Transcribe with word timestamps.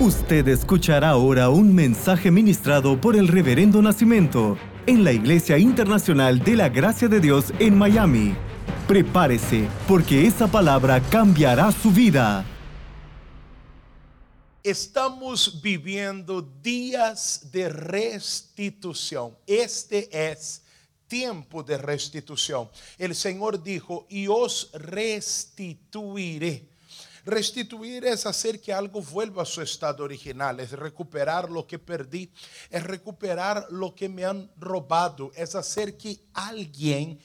Usted 0.00 0.46
escuchará 0.46 1.08
ahora 1.08 1.48
un 1.48 1.74
mensaje 1.74 2.30
ministrado 2.30 3.00
por 3.00 3.16
el 3.16 3.26
Reverendo 3.26 3.82
Nacimiento 3.82 4.56
en 4.86 5.02
la 5.02 5.10
Iglesia 5.10 5.58
Internacional 5.58 6.38
de 6.38 6.54
la 6.54 6.68
Gracia 6.68 7.08
de 7.08 7.18
Dios 7.18 7.52
en 7.58 7.76
Miami. 7.76 8.36
Prepárese, 8.86 9.66
porque 9.88 10.24
esa 10.24 10.46
palabra 10.46 11.00
cambiará 11.00 11.72
su 11.72 11.90
vida. 11.90 12.44
Estamos 14.62 15.60
viviendo 15.60 16.42
días 16.42 17.48
de 17.50 17.68
restitución. 17.68 19.36
Este 19.48 20.08
es 20.30 20.62
tiempo 21.08 21.64
de 21.64 21.76
restitución. 21.76 22.70
El 22.98 23.16
Señor 23.16 23.60
dijo, 23.64 24.06
y 24.08 24.28
os 24.28 24.70
restituiré. 24.74 26.67
Restituir 27.24 28.04
es 28.04 28.26
hacer 28.26 28.60
que 28.60 28.72
algo 28.72 29.02
vuelva 29.02 29.42
a 29.42 29.46
su 29.46 29.62
estado 29.62 30.04
original, 30.04 30.60
es 30.60 30.72
recuperar 30.72 31.50
lo 31.50 31.66
que 31.66 31.78
perdí, 31.78 32.30
es 32.70 32.82
recuperar 32.82 33.66
lo 33.70 33.94
que 33.94 34.08
me 34.08 34.24
han 34.24 34.50
robado, 34.56 35.30
es 35.34 35.54
hacer 35.54 35.96
que 35.96 36.20
alguien 36.34 37.18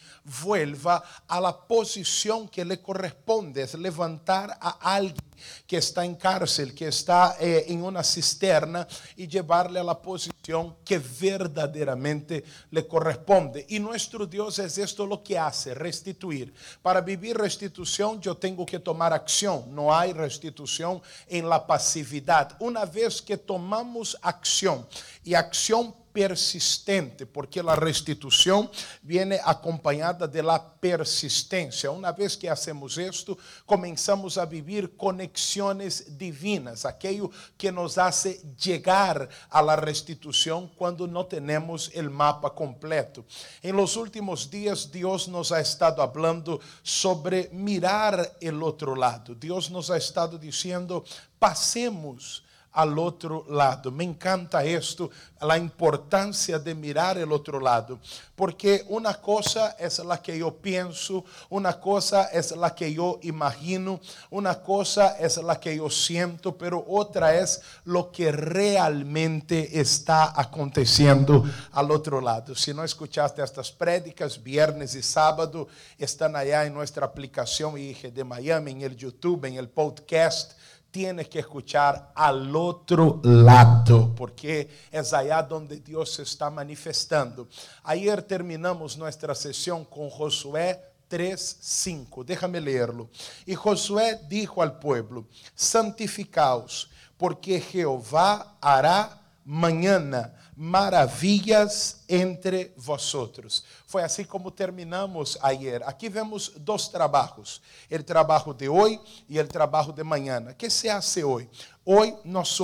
vuelva 0.44 1.04
a 1.28 1.40
la 1.40 1.68
posición 1.68 2.48
que 2.48 2.66
le 2.66 2.82
corresponde, 2.82 3.64
es 3.64 3.74
levantar 3.76 4.58
a 4.60 4.96
alguien 4.96 5.33
que 5.66 5.78
está 5.78 6.06
en 6.06 6.16
cárcel, 6.16 6.74
que 6.74 6.88
está 6.88 7.36
eh, 7.40 7.66
en 7.68 7.84
una 7.84 8.04
cisterna 8.04 8.88
y 9.16 9.28
llevarle 9.28 9.80
a 9.80 9.84
la 9.84 10.02
posición 10.02 10.78
que 10.84 11.00
verdaderamente 11.00 12.44
le 12.72 12.88
corresponde. 12.88 13.66
Y 13.70 13.80
nuestro 13.80 14.26
Dios 14.26 14.60
es 14.60 14.78
esto 14.78 15.06
lo 15.06 15.24
que 15.24 15.38
hace, 15.38 15.74
restituir. 15.74 16.54
Para 16.82 17.02
vivir 17.02 17.38
restitución 17.38 18.22
yo 18.22 18.38
tengo 18.38 18.66
que 18.66 18.80
tomar 18.80 19.14
acción, 19.14 19.74
no 19.74 19.96
hay 19.96 20.14
restitución 20.14 21.02
en 21.28 21.50
la 21.50 21.66
pasividad. 21.66 22.56
Una 22.60 22.86
vez 22.86 23.22
que 23.22 23.38
tomamos 23.38 24.18
acción 24.22 24.86
y 25.24 25.34
acción 25.34 26.03
persistente, 26.14 27.26
porque 27.26 27.60
a 27.60 27.76
restituição 27.76 28.70
viene 29.02 29.40
acompañada 29.44 30.28
de 30.28 30.42
la 30.42 30.60
persistência. 30.60 31.92
Uma 31.92 32.12
vez 32.12 32.36
que 32.36 32.48
hacemos 32.48 32.98
isto, 32.98 33.38
começamos 33.66 34.38
a 34.38 34.46
vivir 34.46 34.90
conexões 34.96 36.06
divinas, 36.18 36.86
aquello 36.86 37.32
que 37.58 37.72
nos 37.72 37.98
hace 37.98 38.40
llegar 38.64 39.28
a 39.50 39.60
la 39.62 39.76
restituição 39.76 40.70
quando 40.78 41.08
não 41.08 41.24
temos 41.24 41.90
o 41.96 42.12
mapa 42.12 42.50
completo. 42.50 43.26
Em 43.64 43.72
los 43.72 43.96
últimos 43.96 44.50
dias, 44.50 44.86
Deus 44.86 45.28
nos 45.28 45.52
ha 45.52 45.60
estado 45.60 46.02
hablando 46.02 46.62
sobre 46.84 47.50
mirar 47.52 48.38
el 48.40 48.62
outro 48.62 48.94
lado. 48.94 49.34
Deus 49.34 49.72
nos 49.72 49.90
ha 49.90 49.98
estado 49.98 50.38
dizendo, 50.38 51.04
passemos 51.40 52.43
al 52.74 52.98
otro 52.98 53.46
lado. 53.50 53.92
Me 53.92 54.04
encanta 54.04 54.64
esto, 54.64 55.10
la 55.40 55.58
importancia 55.58 56.58
de 56.58 56.74
mirar 56.74 57.18
el 57.18 57.32
otro 57.32 57.60
lado, 57.60 58.00
porque 58.36 58.84
una 58.90 59.14
cosa 59.16 59.76
es 59.80 60.00
la 60.00 60.22
que 60.22 60.38
yo 60.38 60.56
pienso, 60.56 61.24
una 61.50 61.80
cosa 61.80 62.26
es 62.26 62.56
la 62.56 62.74
que 62.74 62.94
yo 62.94 63.20
imagino, 63.24 64.00
una 64.30 64.62
cosa 64.62 65.18
es 65.20 65.38
la 65.38 65.60
que 65.60 65.78
yo 65.78 65.90
siento, 65.90 66.58
pero 66.58 66.84
otra 66.88 67.36
es 67.36 67.62
lo 67.86 68.12
que 68.12 68.32
realmente 68.32 69.80
está 69.80 70.40
aconteciendo 70.40 71.44
al 71.72 71.92
otro 71.92 72.22
lado. 72.22 72.56
Si 72.56 72.74
no 72.74 72.84
escuchaste 72.84 73.44
estas 73.44 73.72
prédicas, 73.72 74.42
viernes 74.42 74.96
y 74.96 75.04
sábado, 75.04 75.68
están 75.98 76.36
allá 76.36 76.66
en 76.66 76.74
nuestra 76.74 77.06
aplicación 77.06 77.78
IG 77.78 78.14
de 78.14 78.24
Miami, 78.24 78.72
en 78.72 78.82
el 78.82 78.96
YouTube, 78.96 79.46
en 79.46 79.56
el 79.56 79.70
podcast 79.70 80.54
tienes 80.94 81.28
que 81.28 81.40
escuchar 81.40 82.12
al 82.14 82.56
otro 82.56 83.20
lado, 83.24 84.14
porque 84.16 84.70
es 84.92 85.12
allá 85.12 85.42
donde 85.42 85.80
Dios 85.80 86.14
se 86.14 86.22
está 86.22 86.52
manifestando. 86.52 87.48
Ayer 87.82 88.22
terminamos 88.22 88.96
nuestra 88.96 89.34
sesión 89.34 89.86
con 89.86 90.12
Josué 90.12 90.80
3:5. 91.10 92.24
Déjame 92.24 92.62
leerlo. 92.62 93.10
Y 93.44 93.56
Josué 93.56 94.20
dijo 94.30 94.62
al 94.62 94.78
pueblo: 94.78 95.26
Santificaos, 95.56 96.92
porque 97.18 97.60
Jehová 97.60 98.58
hará 98.62 99.20
mañana 99.44 100.36
maravillas 100.56 102.04
entre 102.08 102.74
vosotros. 102.78 103.64
Foi 103.88 104.04
assim 104.04 104.24
como 104.24 104.52
terminamos 104.52 105.38
ayer. 105.42 105.82
Aqui 105.84 106.10
vemos 106.10 106.52
dois 106.58 106.88
trabalhos: 106.88 107.62
o 107.92 108.04
trabalho 108.04 108.54
de 108.54 108.70
hoje 108.70 109.00
e 109.28 109.40
o 109.40 109.48
trabalho 109.48 109.92
de 109.92 110.04
manhã. 110.04 110.54
que 110.58 110.70
se 110.70 110.90
hace 110.90 111.24
hoje? 111.24 111.50
Hoje 111.86 112.16
nós 112.24 112.58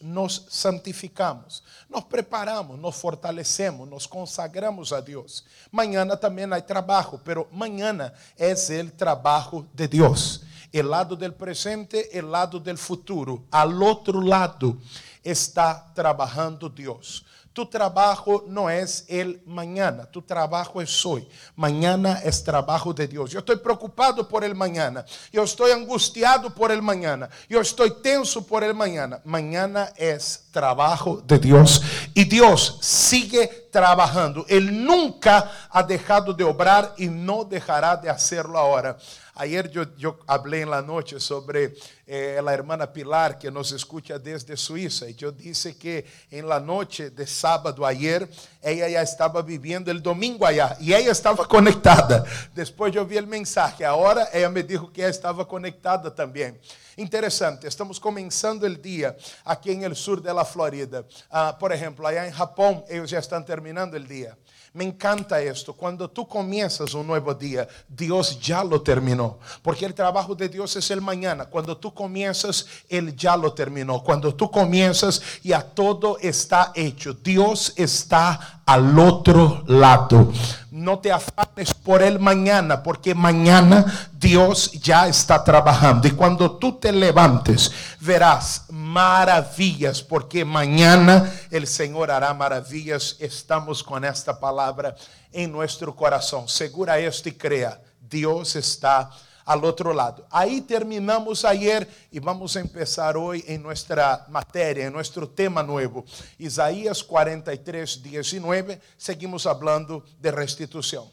nos 0.00 0.46
santificamos, 0.48 1.62
nos 1.88 2.04
preparamos, 2.04 2.78
nos 2.78 2.94
fortalecemos, 2.94 3.88
nos 3.88 4.06
consagramos 4.06 4.92
a 4.92 5.00
Deus. 5.00 5.44
Manhã 5.72 6.06
também 6.16 6.44
há 6.52 6.60
trabalho, 6.60 7.20
pero 7.24 7.48
manhã 7.50 8.12
é 8.38 8.52
o 8.52 8.90
trabalho 8.90 9.66
de 9.74 9.88
Deus. 9.88 10.42
El 10.72 10.88
lado 10.88 11.16
del 11.16 11.34
presente, 11.34 12.16
el 12.16 12.30
lado 12.30 12.60
del 12.60 12.78
futuro. 12.78 13.44
Al 13.50 13.82
outro 13.82 14.20
lado 14.20 14.78
está 15.22 15.92
trabalhando 15.94 16.68
Deus. 16.68 17.24
Tu 17.52 17.66
trabajo 17.66 18.44
no 18.46 18.70
es 18.70 19.04
el 19.08 19.42
mañana, 19.44 20.06
tu 20.06 20.22
trabajo 20.22 20.80
es 20.80 21.04
hoy. 21.04 21.28
Mañana 21.56 22.20
es 22.24 22.44
trabajo 22.44 22.94
de 22.94 23.08
Dios. 23.08 23.32
Yo 23.32 23.40
estoy 23.40 23.56
preocupado 23.56 24.28
por 24.28 24.44
el 24.44 24.54
mañana. 24.54 25.04
Yo 25.32 25.42
estoy 25.42 25.72
angustiado 25.72 26.54
por 26.54 26.70
el 26.70 26.80
mañana. 26.80 27.28
Yo 27.48 27.60
estoy 27.60 27.90
tenso 28.02 28.46
por 28.46 28.62
el 28.62 28.72
mañana. 28.72 29.20
Mañana 29.24 29.92
es 29.96 30.46
trabajo 30.52 31.20
de 31.26 31.40
Dios. 31.40 31.82
Y 32.14 32.24
Dios 32.24 32.78
sigue 32.80 33.59
trabajando. 33.70 34.44
Él 34.48 34.84
nunca 34.84 35.68
ha 35.70 35.82
dejado 35.82 36.32
de 36.32 36.44
obrar 36.44 36.94
y 36.96 37.08
no 37.08 37.44
dejará 37.44 37.96
de 37.96 38.10
hacerlo 38.10 38.58
ahora. 38.58 38.96
Ayer 39.34 39.70
yo, 39.70 39.84
yo, 39.96 40.18
hablé 40.26 40.60
en 40.60 40.70
la 40.70 40.82
noche 40.82 41.18
sobre 41.18 41.74
eh, 42.06 42.40
la 42.44 42.52
hermana 42.52 42.92
Pilar 42.92 43.38
que 43.38 43.50
nos 43.50 43.72
escucha 43.72 44.18
desde 44.18 44.54
Suiza 44.54 45.08
y 45.08 45.14
yo 45.14 45.32
dije 45.32 45.78
que 45.78 46.04
en 46.30 46.46
la 46.46 46.60
noche 46.60 47.08
de 47.08 47.26
sábado 47.26 47.86
ayer 47.86 48.28
ella 48.62 48.88
ya 48.88 49.02
estaba 49.02 49.42
viviendo 49.42 49.90
el 49.90 50.02
domingo 50.02 50.46
allá 50.46 50.76
y 50.80 50.92
ella 50.92 51.12
estaba 51.12 51.44
conectada. 51.48 52.24
Después 52.54 52.92
yo 52.92 53.04
vi 53.06 53.16
el 53.16 53.26
mensaje, 53.26 53.84
ahora 53.84 54.28
ella 54.32 54.50
me 54.50 54.62
dijo 54.62 54.92
que 54.92 55.02
ella 55.02 55.10
estaba 55.10 55.46
conectada 55.46 56.14
también. 56.14 56.60
Interessante, 56.96 57.66
estamos 57.66 57.98
começando 57.98 58.66
o 58.66 58.74
dia 58.76 59.16
aqui 59.44 59.72
sur 59.94 60.20
de 60.20 60.32
la 60.34 60.44
Florida. 60.44 61.06
Uh, 61.30 61.58
por 61.58 61.72
exemplo, 61.72 62.06
allá 62.06 62.28
em 62.28 62.32
Japão, 62.32 62.84
eles 62.88 63.08
já 63.08 63.18
estão 63.18 63.42
terminando 63.42 63.94
o 63.94 64.00
dia. 64.00 64.36
Me 64.72 64.84
encanta 64.84 65.42
esto. 65.42 65.74
Cuando 65.74 66.08
tú 66.08 66.28
comienzas 66.28 66.94
un 66.94 67.04
nuevo 67.04 67.34
día, 67.34 67.66
Dios 67.88 68.38
ya 68.40 68.62
lo 68.62 68.80
terminó. 68.80 69.38
Porque 69.62 69.84
el 69.84 69.94
trabajo 69.94 70.34
de 70.36 70.48
Dios 70.48 70.76
es 70.76 70.90
el 70.92 71.00
mañana. 71.00 71.46
Cuando 71.46 71.76
tú 71.76 71.92
comienzas, 71.92 72.66
Él 72.88 73.16
ya 73.16 73.36
lo 73.36 73.52
terminó. 73.52 74.00
Cuando 74.04 74.32
tú 74.32 74.48
comienzas, 74.48 75.20
ya 75.42 75.60
todo 75.60 76.18
está 76.20 76.70
hecho. 76.76 77.12
Dios 77.14 77.72
está 77.76 78.49
al 78.66 78.98
otro 78.98 79.64
lado. 79.66 80.32
No 80.70 81.00
te 81.00 81.10
afanes 81.10 81.74
por 81.74 82.02
el 82.02 82.20
mañana, 82.20 82.82
porque 82.82 83.14
mañana 83.14 83.84
Dios 84.12 84.70
ya 84.72 85.08
está 85.08 85.42
trabajando. 85.42 86.06
Y 86.06 86.12
cuando 86.12 86.52
tú 86.52 86.78
te 86.78 86.92
levantes, 86.92 87.72
verás 88.00 88.66
maravillas, 88.68 90.02
porque 90.02 90.44
mañana 90.44 91.30
el 91.50 91.66
Señor 91.66 92.10
hará 92.10 92.32
maravillas. 92.32 93.16
Estamos 93.18 93.82
con 93.82 94.04
esta 94.04 94.38
palabra 94.38 94.94
en 95.32 95.50
nuestro 95.50 95.94
corazón. 95.94 96.48
Segura 96.48 96.98
esto 96.98 97.28
y 97.28 97.32
crea, 97.32 97.80
Dios 98.00 98.56
está 98.56 99.10
al 99.44 99.64
otro 99.64 99.92
lado. 99.92 100.26
Ahí 100.30 100.60
terminamos 100.60 101.44
ayer 101.44 101.88
y 102.10 102.18
vamos 102.18 102.56
a 102.56 102.60
empezar 102.60 103.16
hoy 103.16 103.44
en 103.46 103.62
nuestra 103.62 104.26
materia, 104.28 104.86
en 104.86 104.92
nuestro 104.92 105.28
tema 105.28 105.62
nuevo. 105.62 106.04
Isaías 106.38 107.02
43, 107.02 108.02
19, 108.02 108.80
seguimos 108.96 109.46
hablando 109.46 110.04
de 110.20 110.30
restitución. 110.30 111.04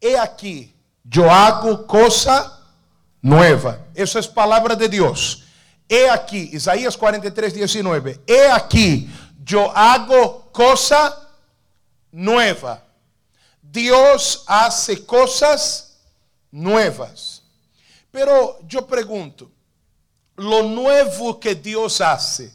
He 0.00 0.18
aquí, 0.18 0.74
yo 1.04 1.30
hago 1.30 1.86
cosa 1.86 2.60
nueva. 3.22 3.78
Eso 3.94 4.18
es 4.18 4.28
palabra 4.28 4.74
de 4.74 4.88
Dios. 4.88 5.44
He 5.88 6.08
aquí, 6.10 6.50
Isaías 6.52 6.96
43, 6.96 7.54
19. 7.54 8.20
He 8.26 8.50
aquí, 8.50 9.08
yo 9.44 9.70
hago 9.76 10.50
cosa 10.52 11.28
nueva. 12.10 12.82
Dios 13.62 14.44
hace 14.46 15.04
cosas 15.04 15.98
nuevas. 16.50 17.35
Pero 18.16 18.58
yo 18.66 18.86
pregunto, 18.86 19.52
lo 20.36 20.62
nuevo 20.62 21.38
que 21.38 21.54
Dios 21.54 22.00
hace, 22.00 22.50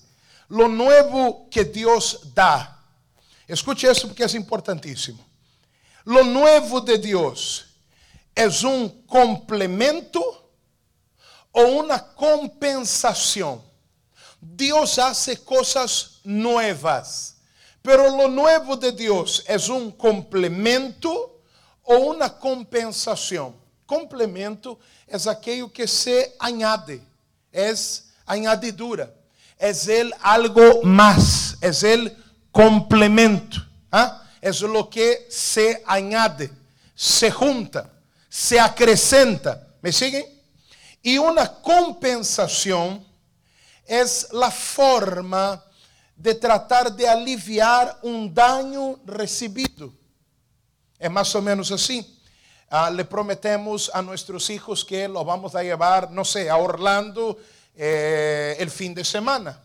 lo 0.49 0.67
nuevo 0.67 1.47
que 1.51 1.63
Dios 1.63 2.33
da, 2.33 2.79
escute 3.47 3.85
isso 3.85 4.07
porque 4.07 4.23
é 4.23 4.37
importantíssimo. 4.37 5.23
Lo 6.03 6.23
nuevo 6.23 6.81
de 6.81 6.97
Deus 6.97 7.65
é 8.35 8.47
um 8.65 8.89
complemento 8.89 10.19
ou 11.53 11.83
uma 11.83 11.99
compensação. 11.99 13.63
Dios 14.41 14.97
hace 14.97 15.35
cosas 15.35 16.21
nuevas, 16.25 17.35
pero 17.83 18.09
lo 18.09 18.27
nuevo 18.27 18.75
de 18.77 18.91
Dios 18.91 19.43
es 19.47 19.69
un 19.69 19.91
complemento 19.91 21.39
o 21.83 21.97
una 21.97 22.29
compensación. 22.29 23.60
Complemento 23.91 24.79
es 25.05 25.27
aquello 25.27 25.69
que 25.69 25.85
se 25.85 26.33
añade, 26.39 27.03
es 27.51 28.13
añadidura, 28.25 29.11
es 29.59 29.85
el 29.89 30.13
algo 30.21 30.81
más, 30.83 31.57
es 31.59 31.83
el 31.83 32.15
complemento, 32.53 33.57
¿ah? 33.91 34.23
es 34.39 34.61
lo 34.61 34.89
que 34.89 35.27
se 35.29 35.83
añade, 35.85 36.49
se 36.95 37.29
junta, 37.31 37.91
se 38.29 38.57
acrescenta. 38.61 39.67
¿Me 39.81 39.91
siguen? 39.91 40.23
Y 41.01 41.17
una 41.17 41.61
compensación 41.61 43.05
es 43.85 44.29
la 44.31 44.51
forma 44.51 45.61
de 46.15 46.33
tratar 46.35 46.95
de 46.95 47.09
aliviar 47.09 47.99
un 48.03 48.33
daño 48.33 49.01
recibido. 49.05 49.93
Es 50.97 51.11
más 51.11 51.35
o 51.35 51.41
menos 51.41 51.69
así. 51.73 52.20
Ah, 52.73 52.89
le 52.89 53.03
prometemos 53.03 53.91
a 53.93 54.01
nuestros 54.01 54.49
hijos 54.49 54.85
que 54.85 55.05
lo 55.05 55.25
vamos 55.25 55.55
a 55.55 55.61
llevar, 55.61 56.09
no 56.09 56.23
sé, 56.23 56.49
a 56.49 56.55
Orlando 56.55 57.37
eh, 57.75 58.55
el 58.59 58.71
fin 58.71 58.93
de 58.93 59.03
semana. 59.03 59.59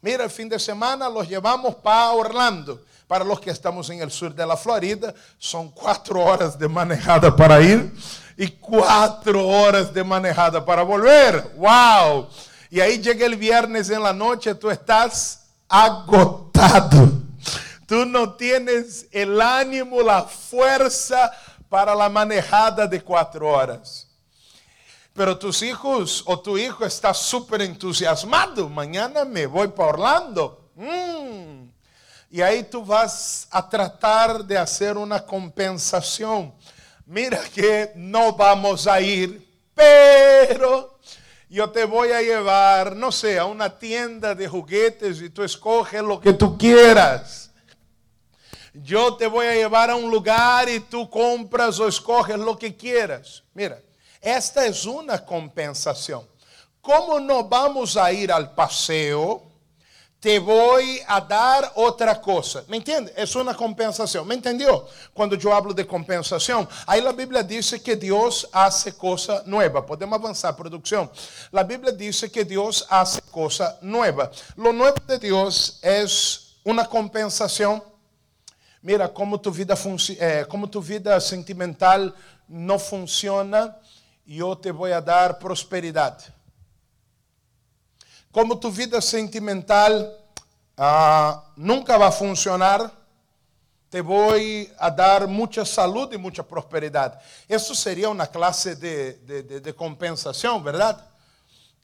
Mira, 0.00 0.24
el 0.24 0.30
fin 0.30 0.48
de 0.48 0.58
semana 0.58 1.10
los 1.10 1.28
llevamos 1.28 1.74
para 1.74 2.12
Orlando. 2.12 2.80
Para 3.06 3.22
los 3.22 3.38
que 3.38 3.50
estamos 3.50 3.90
en 3.90 4.00
el 4.00 4.10
sur 4.10 4.34
de 4.34 4.46
la 4.46 4.56
Florida, 4.56 5.12
son 5.36 5.72
cuatro 5.72 6.24
horas 6.24 6.58
de 6.58 6.66
manejada 6.68 7.36
para 7.36 7.60
ir 7.60 7.92
y 8.38 8.48
cuatro 8.52 9.46
horas 9.46 9.92
de 9.92 10.02
manejada 10.02 10.64
para 10.64 10.82
volver. 10.84 11.52
¡Wow! 11.56 12.28
Y 12.70 12.80
ahí 12.80 12.98
llega 12.98 13.26
el 13.26 13.36
viernes 13.36 13.90
en 13.90 14.02
la 14.02 14.14
noche, 14.14 14.54
tú 14.54 14.70
estás 14.70 15.48
agotado. 15.68 17.12
Tú 17.86 18.06
no 18.06 18.32
tienes 18.36 19.06
el 19.10 19.38
ánimo, 19.38 20.00
la 20.00 20.22
fuerza 20.22 21.30
para 21.72 21.94
la 21.94 22.10
manejada 22.10 22.86
de 22.86 23.00
cuatro 23.00 23.48
horas. 23.48 24.06
Pero 25.14 25.38
tus 25.38 25.62
hijos 25.62 26.22
o 26.26 26.38
tu 26.38 26.58
hijo 26.58 26.84
está 26.84 27.14
súper 27.14 27.62
entusiasmado. 27.62 28.68
Mañana 28.68 29.24
me 29.24 29.46
voy 29.46 29.68
para 29.68 29.88
Orlando. 29.88 30.68
Mm. 30.74 31.70
Y 32.30 32.42
ahí 32.42 32.64
tú 32.64 32.84
vas 32.84 33.48
a 33.50 33.66
tratar 33.66 34.44
de 34.44 34.58
hacer 34.58 34.98
una 34.98 35.24
compensación. 35.24 36.52
Mira 37.06 37.40
que 37.54 37.92
no 37.94 38.34
vamos 38.34 38.86
a 38.86 39.00
ir, 39.00 39.42
pero 39.74 40.98
yo 41.48 41.70
te 41.70 41.86
voy 41.86 42.12
a 42.12 42.20
llevar, 42.20 42.94
no 42.94 43.10
sé, 43.10 43.38
a 43.38 43.46
una 43.46 43.78
tienda 43.78 44.34
de 44.34 44.46
juguetes 44.46 45.22
y 45.22 45.30
tú 45.30 45.42
escoges 45.42 46.02
lo 46.02 46.20
que 46.20 46.34
tú 46.34 46.58
quieras. 46.58 47.41
Yo 48.74 49.16
te 49.16 49.26
voy 49.26 49.46
a 49.46 49.54
llevar 49.54 49.90
a 49.90 49.96
un 49.96 50.10
lugar 50.10 50.68
y 50.68 50.80
tú 50.80 51.08
compras 51.08 51.78
o 51.78 51.88
escoges 51.88 52.38
lo 52.38 52.58
que 52.58 52.74
quieras. 52.76 53.42
Mira, 53.52 53.80
esta 54.20 54.66
es 54.66 54.86
una 54.86 55.24
compensación. 55.24 56.26
¿Cómo 56.80 57.20
no 57.20 57.44
vamos 57.44 57.96
a 57.96 58.12
ir 58.12 58.32
al 58.32 58.54
paseo? 58.54 59.52
te 60.22 60.38
voy 60.38 61.00
a 61.08 61.20
dar 61.20 61.72
otra 61.74 62.20
cosa. 62.20 62.62
¿Me 62.68 62.76
entiende? 62.76 63.12
Es 63.16 63.34
una 63.34 63.54
compensación. 63.54 64.24
¿Me 64.24 64.36
entendió? 64.36 64.86
Cuando 65.12 65.34
yo 65.34 65.52
hablo 65.52 65.74
de 65.74 65.84
compensación, 65.84 66.68
ahí 66.86 67.00
la 67.00 67.10
Biblia 67.10 67.42
dice 67.42 67.82
que 67.82 67.96
Dios 67.96 68.48
hace 68.52 68.96
cosa 68.96 69.42
nueva. 69.46 69.84
Podemos 69.84 70.16
avanzar, 70.16 70.54
producción. 70.54 71.10
La 71.50 71.64
Biblia 71.64 71.90
dice 71.90 72.30
que 72.30 72.44
Dios 72.44 72.86
hace 72.88 73.20
cosa 73.32 73.76
nueva. 73.82 74.30
Lo 74.54 74.72
nuevo 74.72 74.94
de 75.08 75.18
Dios 75.18 75.80
es 75.82 76.54
una 76.62 76.86
compensación. 76.88 77.82
Mira 78.82 79.08
como 79.08 79.38
tu 79.38 79.50
vida, 79.50 79.74
eh, 80.18 80.44
como 80.48 80.68
tu 80.68 80.80
vida 80.80 81.20
sentimental 81.20 82.14
no 82.48 82.78
funciona, 82.78 83.78
yo 84.26 84.56
te 84.56 84.72
voy 84.72 84.92
a 84.92 85.00
dar 85.00 85.38
prosperidad 85.38 86.18
como 88.32 88.58
tu 88.58 88.70
vida 88.70 89.00
sentimental 89.02 90.18
ah, 90.76 91.52
nunca 91.54 91.98
vai 91.98 92.10
funcionar, 92.10 92.90
te 93.90 94.00
vou 94.00 94.32
a 94.78 94.88
dar 94.88 95.28
muita 95.28 95.66
saúde 95.66 96.14
e 96.14 96.18
muita 96.18 96.42
prosperidade. 96.42 97.18
Isso 97.46 97.74
seria 97.74 98.08
uma 98.08 98.26
classe 98.26 98.74
de, 98.74 99.12
de, 99.18 99.42
de, 99.42 99.60
de 99.60 99.72
compensação, 99.74 100.62
verdade? 100.62 101.02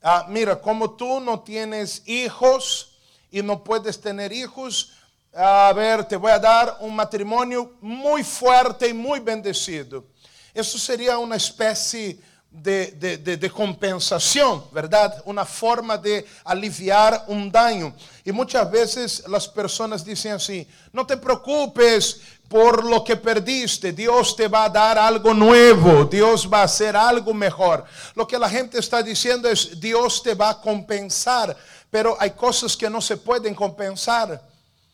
Ah, 0.01 0.25
mira, 0.27 0.55
como 0.55 0.89
tu 0.89 1.19
não 1.19 1.37
tienes 1.37 2.01
hijos 2.07 2.97
e 3.31 3.43
não 3.43 3.55
puedes 3.55 3.95
ter 3.95 4.31
hijos, 4.31 4.93
A 5.33 5.71
ver, 5.73 6.03
te 6.05 6.15
voy 6.15 6.31
a 6.31 6.39
dar 6.39 6.77
un 6.79 6.95
matrimonio 6.95 7.73
muy 7.81 8.23
fuerte 8.23 8.87
y 8.87 8.93
muy 8.93 9.19
bendecido. 9.19 10.05
Eso 10.53 10.77
sería 10.77 11.17
una 11.19 11.35
especie 11.35 12.19
de, 12.49 12.87
de, 12.93 13.37
de, 13.37 13.49
compensación, 13.51 14.63
¿verdad? 14.71 15.21
Una 15.25 15.45
forma 15.45 15.97
de 15.97 16.25
aliviar 16.43 17.25
un 17.27 17.51
daño. 17.51 17.93
Y 18.25 18.31
muchas 18.31 18.69
veces 18.71 19.23
las 19.27 19.47
personas 19.47 20.03
dicen 20.03 20.31
así, 20.31 20.67
no 20.91 21.05
te 21.05 21.15
preocupes 21.15 22.21
por 22.47 22.83
lo 22.83 23.03
que 23.03 23.15
perdiste, 23.15 23.93
Dios 23.93 24.35
te 24.35 24.47
va 24.47 24.65
a 24.65 24.69
dar 24.69 24.97
algo 24.97 25.35
nuevo, 25.35 26.05
Dios 26.05 26.49
va 26.51 26.61
a 26.61 26.63
hacer 26.63 26.97
algo 26.97 27.31
mejor. 27.31 27.85
Lo 28.15 28.27
que 28.27 28.39
la 28.39 28.49
gente 28.49 28.79
está 28.79 29.03
diciendo 29.03 29.47
es, 29.47 29.79
Dios 29.79 30.23
te 30.23 30.33
va 30.33 30.49
a 30.49 30.59
compensar, 30.59 31.55
pero 31.91 32.17
hay 32.19 32.31
cosas 32.31 32.75
que 32.75 32.89
no 32.89 32.99
se 32.99 33.17
pueden 33.17 33.53
compensar. 33.53 34.48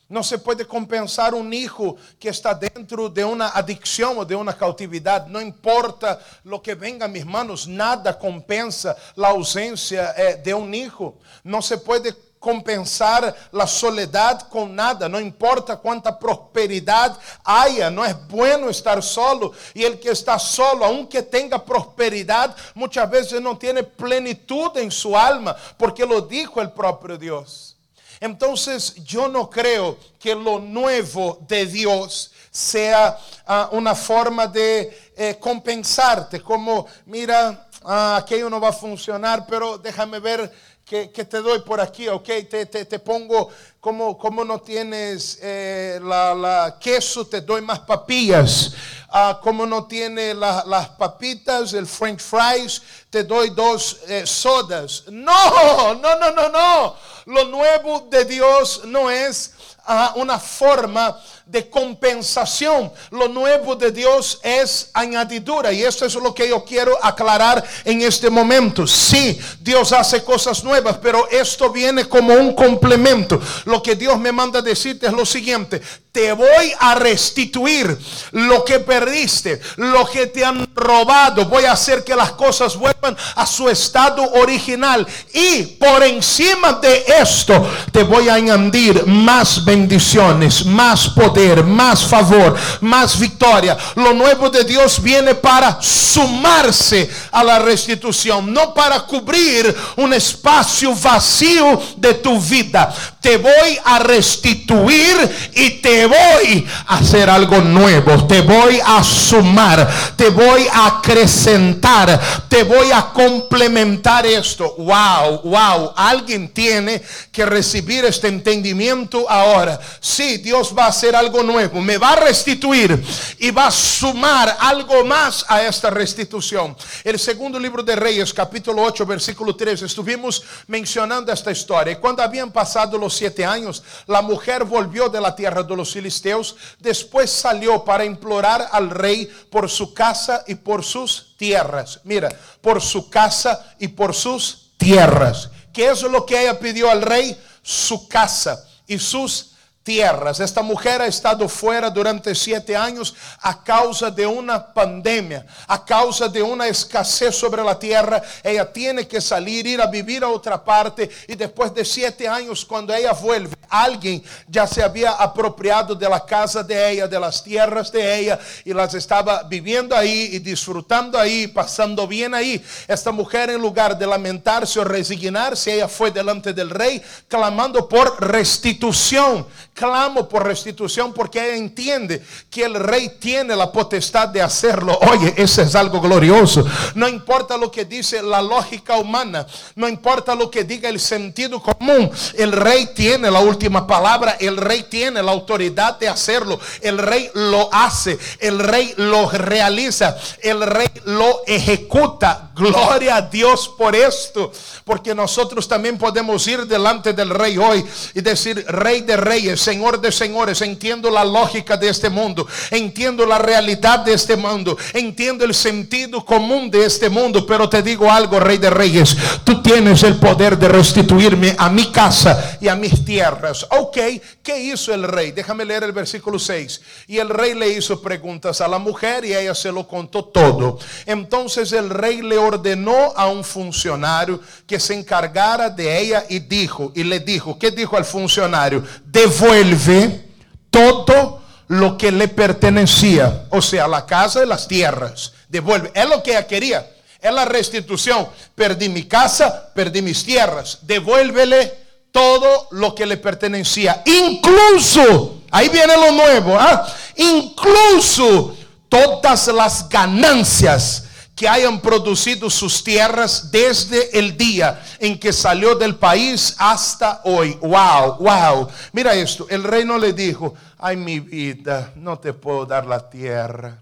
Não 0.07 0.21
se 0.21 0.37
pode 0.37 0.63
compensar 0.65 1.33
um 1.33 1.51
hijo 1.51 1.97
que 2.19 2.27
está 2.27 2.53
dentro 2.53 3.09
de 3.09 3.23
uma 3.23 3.57
adicção 3.57 4.17
ou 4.17 4.25
de 4.25 4.35
uma 4.35 4.53
cautividade. 4.53 5.31
Não 5.31 5.41
importa 5.41 6.19
lo 6.43 6.59
que 6.59 6.75
venga, 6.75 7.07
mis 7.07 7.23
manos, 7.23 7.65
nada 7.65 8.13
compensa 8.13 8.95
a 9.17 9.27
ausência 9.27 10.13
eh, 10.15 10.35
de 10.35 10.53
um 10.53 10.71
hijo. 10.71 11.15
Não 11.43 11.59
se 11.59 11.77
pode 11.77 12.15
compensar 12.39 13.35
a 13.51 13.65
soledad 13.65 14.43
com 14.49 14.67
nada, 14.67 15.09
não 15.09 15.19
importa 15.19 15.75
quanta 15.75 16.13
prosperidade 16.13 17.17
haya, 17.43 17.89
não 17.89 18.05
é 18.05 18.13
bueno 18.13 18.69
estar 18.69 19.01
solo. 19.01 19.55
E 19.73 19.83
ele 19.83 19.97
que 19.97 20.09
está 20.09 20.37
solo, 20.37 20.83
aunque 20.83 21.23
tenha 21.23 21.57
prosperidade, 21.57 22.53
muitas 22.75 23.09
vezes 23.09 23.41
não 23.41 23.55
tem 23.55 23.83
plenitude 23.83 24.79
em 24.79 24.91
sua 24.91 25.25
alma, 25.25 25.55
porque 25.79 26.05
lo 26.05 26.21
dijo 26.21 26.61
el 26.61 26.69
próprio 26.69 27.17
Deus. 27.17 27.74
Entonces 28.19 28.95
yo 29.03 29.27
no 29.27 29.49
creo 29.49 29.97
que 30.19 30.35
lo 30.35 30.59
nuevo 30.59 31.39
de 31.47 31.65
Dios 31.65 32.31
sea 32.51 33.17
uh, 33.47 33.75
una 33.75 33.93
forma 33.93 34.47
de 34.47 35.11
eh, 35.15 35.37
compensarte, 35.39 36.41
como 36.41 36.87
mira, 37.05 37.67
uh, 37.83 38.15
aquello 38.15 38.49
no 38.49 38.61
va 38.61 38.69
a 38.69 38.73
funcionar, 38.73 39.45
pero 39.45 39.77
déjame 39.77 40.19
ver 40.19 40.51
que, 40.85 41.11
que, 41.11 41.25
te 41.25 41.41
doy 41.41 41.59
por 41.61 41.81
aquí, 41.81 42.07
ok, 42.07 42.25
te, 42.49 42.65
te, 42.67 42.85
te 42.85 42.99
pongo 42.99 43.49
como, 43.85 44.17
como, 44.17 44.43
no 44.43 44.61
tienes 44.61 45.37
eh, 45.43 45.99
la, 46.01 46.75
queso, 46.79 47.27
te 47.27 47.41
doy 47.41 47.61
más 47.61 47.81
papillas. 47.81 48.73
Uh, 49.13 49.39
como 49.39 49.67
no 49.67 49.85
tiene 49.85 50.33
la, 50.33 50.63
las 50.65 50.89
papitas, 50.89 51.71
el 51.73 51.85
french 51.85 52.19
fries, 52.19 52.81
te 53.11 53.23
doy 53.23 53.51
dos 53.51 53.99
eh, 54.07 54.25
sodas. 54.25 55.03
No, 55.11 55.93
no, 55.93 56.15
no, 56.15 56.31
no, 56.31 56.49
no. 56.49 56.95
Lo 57.27 57.45
nuevo 57.45 58.07
de 58.09 58.25
Dios 58.25 58.81
no 58.85 59.11
es 59.11 59.53
uh, 59.87 60.19
una 60.19 60.39
forma 60.39 61.15
de 61.45 61.69
compensación. 61.69 62.91
Lo 63.11 63.27
nuevo 63.27 63.75
de 63.75 63.91
Dios 63.91 64.39
es 64.43 64.89
añadidura. 64.93 65.71
Y 65.71 65.83
esto 65.83 66.05
es 66.05 66.15
lo 66.15 66.33
que 66.33 66.49
yo 66.49 66.63
quiero 66.63 66.97
aclarar 67.03 67.63
en 67.83 68.01
este 68.01 68.29
momento. 68.29 68.87
Sí, 68.87 69.39
Dios 69.59 69.91
hace 69.91 70.23
cosas 70.23 70.63
nuevas, 70.63 70.97
pero 71.01 71.29
esto 71.29 71.71
viene 71.71 72.05
como 72.05 72.33
un 72.33 72.53
complemento. 72.53 73.39
Que 73.81 73.95
Dios 73.95 74.19
me 74.19 74.31
manda 74.31 74.61
decirte 74.61 75.07
es 75.07 75.13
lo 75.13 75.25
siguiente. 75.25 75.81
Te 76.15 76.31
voy 76.31 76.71
a 76.79 76.95
restituir 76.95 77.99
lo 78.31 78.63
que 78.63 78.79
perdiste, 78.79 79.59
lo 79.75 80.05
que 80.05 80.27
te 80.27 80.45
han 80.45 80.65
robado. 80.73 81.43
Voy 81.43 81.65
a 81.65 81.73
hacer 81.73 82.05
que 82.05 82.15
las 82.15 82.31
cosas 82.31 82.77
vuelvan 82.77 83.17
a 83.35 83.45
su 83.45 83.67
estado 83.67 84.23
original. 84.31 85.05
Y 85.33 85.63
por 85.63 86.01
encima 86.03 86.71
de 86.81 87.03
esto, 87.21 87.69
te 87.91 88.03
voy 88.03 88.29
a 88.29 88.35
añadir 88.35 89.05
más 89.05 89.65
bendiciones, 89.65 90.65
más 90.65 91.09
poder 91.09 91.65
más 91.65 92.05
favor, 92.05 92.55
más 92.79 93.19
victoria. 93.19 93.77
Lo 93.95 94.13
nuevo 94.13 94.49
de 94.49 94.63
Dios 94.63 95.03
viene 95.03 95.35
para 95.35 95.81
sumarse 95.81 97.09
a 97.29 97.43
la 97.43 97.59
restitución, 97.59 98.53
no 98.53 98.73
para 98.73 99.01
cubrir 99.01 99.75
un 99.97 100.13
espacio 100.13 100.95
vacío 100.95 101.81
de 101.97 102.13
tu 102.15 102.39
vida. 102.39 102.93
te 103.19 103.37
voy 103.37 103.79
a 103.83 103.97
restituir 103.97 105.51
y 105.55 105.81
te 105.81 106.04
voy 106.05 106.67
a 106.87 106.97
hacer 106.97 107.29
algo 107.29 107.61
nuevo. 107.61 108.25
Te 108.27 108.41
voy 108.41 108.79
a 108.85 109.03
sumar, 109.03 109.87
te 110.15 110.29
voy 110.29 110.67
a 110.71 110.87
acrecentar, 110.87 112.19
te 112.47 112.63
voy 112.63 112.91
a 112.91 113.07
complementar 113.13 114.25
esto. 114.25 114.75
Wow, 114.77 115.41
wow. 115.43 115.93
Alguien 115.95 116.49
tiene 116.49 117.01
que 117.31 117.45
recibir 117.45 118.05
este 118.05 118.27
entendimiento 118.27 119.29
ahora. 119.29 119.79
Sí, 119.99 120.37
Dios 120.37 120.73
va 120.77 120.85
a 120.85 120.89
hacer 120.89 121.15
algo 121.15 121.43
nuevo. 121.43 121.81
Me 121.81 121.97
va 121.97 122.13
a 122.13 122.15
restituir 122.17 123.03
y 123.39 123.51
va 123.51 123.67
a 123.67 123.71
sumar 123.71 124.57
algo 124.59 125.03
más 125.05 125.45
a 125.47 125.63
esta 125.63 125.89
restitución. 125.89 126.75
El 127.03 127.19
segundo 127.19 127.59
libro 127.59 127.83
de 127.83 127.95
Reyes, 127.95 128.33
capítulo 128.33 128.83
8, 128.83 129.05
versículo 129.05 129.55
3. 129.55 129.83
Estuvimos 129.83 130.43
mencionando 130.67 131.31
esta 131.31 131.51
historia. 131.51 131.99
Cuando 131.99 132.23
habían 132.23 132.51
pasado 132.51 132.97
los 132.97 133.15
siete 133.15 133.45
años, 133.45 133.83
la 134.07 134.21
mujer 134.21 134.63
volvió 134.63 135.09
de 135.09 135.21
la 135.21 135.35
tierra 135.35 135.63
de 135.63 135.75
los 135.75 135.94
filisteos. 135.95 136.57
Después 136.79 137.31
salió 137.31 137.85
para 137.85 138.03
implorar 138.03 138.67
al 138.71 138.89
rey 138.89 139.29
por 139.49 139.69
su 139.69 139.93
casa 139.93 140.43
y 140.45 140.55
por 140.55 140.83
sus 140.83 141.35
tierras. 141.37 142.01
Mira, 142.03 142.29
por 142.61 142.81
su 142.81 143.09
casa 143.09 143.73
y 143.79 143.87
por 143.87 144.13
sus 144.13 144.71
tierras. 144.77 145.49
¿Qué 145.71 145.89
es 145.89 146.01
lo 146.01 146.25
que 146.25 146.41
ella 146.41 146.59
pidió 146.59 146.91
al 146.91 147.01
rey? 147.01 147.37
Su 147.63 148.07
casa 148.09 148.67
y 148.85 148.99
sus 148.99 149.33
tierras. 149.35 149.54
Esta 149.87 150.63
mujer 150.63 150.99
ha 150.99 151.05
estado 151.05 151.47
fuera 151.47 151.91
durante 151.91 152.33
siete 152.33 152.75
años 152.75 153.13
a 153.39 153.63
causa 153.63 154.09
de 154.09 154.25
una 154.25 154.73
pandemia, 154.73 155.45
a 155.67 155.85
causa 155.85 156.27
de 156.27 156.41
una 156.41 156.67
escasez 156.67 157.35
sobre 157.35 157.63
la 157.63 157.77
tierra. 157.77 158.19
Ella 158.41 158.73
tiene 158.73 159.07
que 159.07 159.21
salir, 159.21 159.67
ir 159.67 159.79
a 159.79 159.85
vivir 159.85 160.23
a 160.23 160.29
otra 160.29 160.63
parte 160.63 161.07
y 161.27 161.35
después 161.35 161.71
de 161.71 161.85
siete 161.85 162.27
años 162.27 162.65
cuando 162.65 162.95
ella 162.95 163.13
vuelve, 163.13 163.55
alguien 163.69 164.23
ya 164.47 164.65
se 164.65 164.81
había 164.81 165.11
apropiado 165.11 165.93
de 165.93 166.09
la 166.09 166.25
casa 166.25 166.63
de 166.63 166.89
ella, 166.89 167.07
de 167.07 167.19
las 167.19 167.43
tierras 167.43 167.91
de 167.91 168.19
ella 168.19 168.39
y 168.63 168.73
las 168.73 168.91
estaba 168.95 169.43
viviendo 169.43 169.95
ahí 169.95 170.29
y 170.31 170.39
disfrutando 170.39 171.19
ahí, 171.19 171.45
pasando 171.45 172.07
bien 172.07 172.33
ahí. 172.33 172.59
Esta 172.87 173.11
mujer 173.11 173.51
en 173.51 173.61
lugar 173.61 173.95
de 173.95 174.07
lamentarse 174.07 174.79
o 174.79 174.83
resignarse, 174.83 175.75
ella 175.75 175.87
fue 175.87 176.09
delante 176.09 176.53
del 176.53 176.71
rey 176.71 176.99
clamando 177.27 177.87
por 177.87 178.19
restitución 178.19 179.45
clamo 179.75 180.27
por 180.27 180.45
restitución 180.45 181.13
porque 181.13 181.57
entiende 181.57 182.23
que 182.49 182.63
el 182.63 182.75
rey 182.75 183.17
tiene 183.19 183.55
la 183.55 183.71
potestad 183.71 184.29
de 184.29 184.41
hacerlo. 184.41 184.97
Oye, 185.11 185.33
eso 185.37 185.61
es 185.61 185.75
algo 185.75 185.99
glorioso. 185.99 186.65
No 186.95 187.09
importa 187.09 187.57
lo 187.57 187.69
que 187.69 187.83
dice 187.83 188.23
la 188.23 188.41
lógica 188.41 188.97
humana, 188.97 189.45
no 189.75 189.89
importa 189.89 190.33
lo 190.33 190.49
que 190.49 190.63
diga 190.63 190.87
el 190.87 190.99
sentido 190.99 191.61
común, 191.61 192.09
el 192.37 192.53
rey 192.53 192.89
tiene 192.95 193.29
la 193.29 193.41
última 193.41 193.85
palabra, 193.85 194.37
el 194.39 194.55
rey 194.55 194.83
tiene 194.83 195.21
la 195.21 195.33
autoridad 195.33 195.99
de 195.99 196.07
hacerlo, 196.07 196.57
el 196.81 196.97
rey 196.97 197.29
lo 197.33 197.69
hace, 197.73 198.17
el 198.39 198.59
rey 198.59 198.93
lo 198.95 199.29
realiza, 199.29 200.15
el 200.41 200.61
rey 200.61 200.87
lo 201.03 201.41
ejecuta. 201.45 202.51
Gloria 202.55 203.17
a 203.17 203.21
Dios 203.23 203.67
por 203.77 203.93
esto, 203.93 204.49
porque 204.85 205.13
nosotros 205.13 205.67
también 205.67 205.97
podemos 205.97 206.47
ir 206.47 206.65
delante 206.65 207.11
del 207.11 207.29
rey 207.29 207.57
hoy 207.57 207.85
y 208.13 208.21
decir, 208.21 208.63
rey 208.69 209.01
de 209.01 209.17
reyes, 209.17 209.64
Señor 209.65 209.99
de 209.99 210.11
señores, 210.11 210.61
entiendo 210.61 211.09
la 211.09 211.25
lógica 211.25 211.75
de 211.75 211.89
este 211.89 212.07
mundo, 212.07 212.45
entiendo 212.69 213.25
la 213.25 213.39
realidad 213.39 214.01
de 214.01 214.13
este 214.13 214.35
mundo, 214.35 214.77
entiendo 214.93 215.43
el 215.43 215.55
sentido 215.55 216.23
común 216.23 216.69
de 216.69 216.85
este 216.85 217.09
mundo, 217.09 217.47
pero 217.47 217.67
te 217.67 217.81
digo 217.81 218.11
algo, 218.11 218.39
Rey 218.39 218.59
de 218.59 218.69
Reyes, 218.69 219.17
tú 219.43 219.63
tienes 219.63 220.03
el 220.03 220.17
poder 220.17 220.55
de 220.59 220.67
restituirme 220.67 221.55
a 221.57 221.71
mi 221.71 221.91
casa 221.91 222.59
y 222.61 222.67
a 222.67 222.75
mis 222.75 223.03
tierras. 223.03 223.65
Ok, 223.71 223.97
¿qué 224.43 224.59
hizo 224.59 224.93
el 224.93 225.01
rey? 225.01 225.31
Déjame 225.31 225.65
leer 225.65 225.81
el 225.81 225.93
versículo 225.93 226.37
6. 226.37 226.81
Y 227.07 227.17
el 227.17 227.29
rey 227.29 227.55
le 227.55 227.69
hizo 227.69 227.99
preguntas 227.99 228.61
a 228.61 228.67
la 228.67 228.77
mujer 228.77 229.25
y 229.25 229.33
ella 229.33 229.55
se 229.55 229.71
lo 229.71 229.87
contó 229.87 230.25
todo. 230.25 230.77
Entonces 231.07 231.71
el 231.71 231.89
rey 231.89 232.21
le 232.21 232.37
ordenó 232.37 233.13
a 233.15 233.25
un 233.29 233.43
funcionario 233.43 234.39
que 234.67 234.79
se 234.79 234.93
encargara 234.93 235.71
de 235.71 235.99
ella 235.99 236.23
y 236.29 236.37
dijo, 236.37 236.91
y 236.93 237.03
le 237.03 237.19
dijo, 237.19 237.57
¿qué 237.57 237.71
dijo 237.71 237.97
al 237.97 238.05
funcionario? 238.05 238.83
Devuelve 239.15 240.25
todo 240.69 241.41
lo 241.69 241.97
que 241.97 242.11
le 242.11 242.27
pertenecía, 242.27 243.45
o 243.49 243.61
sea, 243.61 243.87
la 243.87 244.05
casa 244.05 244.43
y 244.43 244.47
las 244.47 244.67
tierras. 244.67 245.31
Devuelve, 245.47 245.89
es 245.95 246.07
lo 246.07 246.21
que 246.21 246.31
ella 246.31 246.45
quería, 246.45 246.85
es 247.21 247.33
la 247.33 247.45
restitución. 247.45 248.27
Perdí 248.53 248.89
mi 248.89 249.05
casa, 249.05 249.71
perdí 249.73 250.01
mis 250.01 250.23
tierras. 250.25 250.79
Devuélvele 250.81 251.73
todo 252.11 252.67
lo 252.71 252.93
que 252.93 253.05
le 253.05 253.17
pertenecía, 253.17 254.03
incluso, 254.05 255.41
ahí 255.51 255.69
viene 255.69 255.95
lo 255.97 256.11
nuevo, 256.11 256.57
¿ah? 256.57 256.85
incluso 257.17 258.55
todas 258.87 259.47
las 259.47 259.89
ganancias 259.89 261.04
que 261.35 261.49
hayan 261.49 261.81
producido 261.81 262.49
sus 262.49 262.81
tierras 262.81 263.51
desde 263.51 264.17
el 264.17 264.37
día 264.37 264.81
en 264.99 265.19
que 265.19 265.33
salió 265.33 265.75
del 265.75 265.97
país 265.97 266.55
hasta 266.57 267.21
hoy. 267.25 267.57
Wow, 267.61 268.17
wow. 268.19 268.69
Mira 268.93 269.13
esto, 269.13 269.45
el 269.49 269.63
rey 269.63 269.83
no 269.83 269.97
le 269.97 270.13
dijo, 270.13 270.53
ay 270.77 270.95
mi 270.95 271.19
vida, 271.19 271.91
no 271.95 272.17
te 272.17 272.31
puedo 272.31 272.65
dar 272.65 272.85
la 272.85 273.09
tierra. 273.09 273.79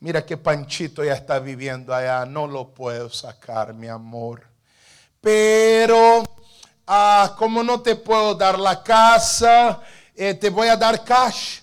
Mira 0.00 0.24
que 0.24 0.38
Panchito 0.38 1.04
ya 1.04 1.12
está 1.12 1.38
viviendo 1.38 1.94
allá, 1.94 2.24
no 2.24 2.46
lo 2.46 2.68
puedo 2.68 3.10
sacar, 3.10 3.74
mi 3.74 3.88
amor. 3.88 4.46
Pero, 5.20 6.22
ah, 6.86 7.34
como 7.36 7.62
no 7.62 7.80
te 7.80 7.96
puedo 7.96 8.34
dar 8.34 8.58
la 8.58 8.82
casa, 8.82 9.80
eh, 10.14 10.32
te 10.34 10.48
voy 10.48 10.68
a 10.68 10.76
dar 10.76 11.04
cash 11.04 11.60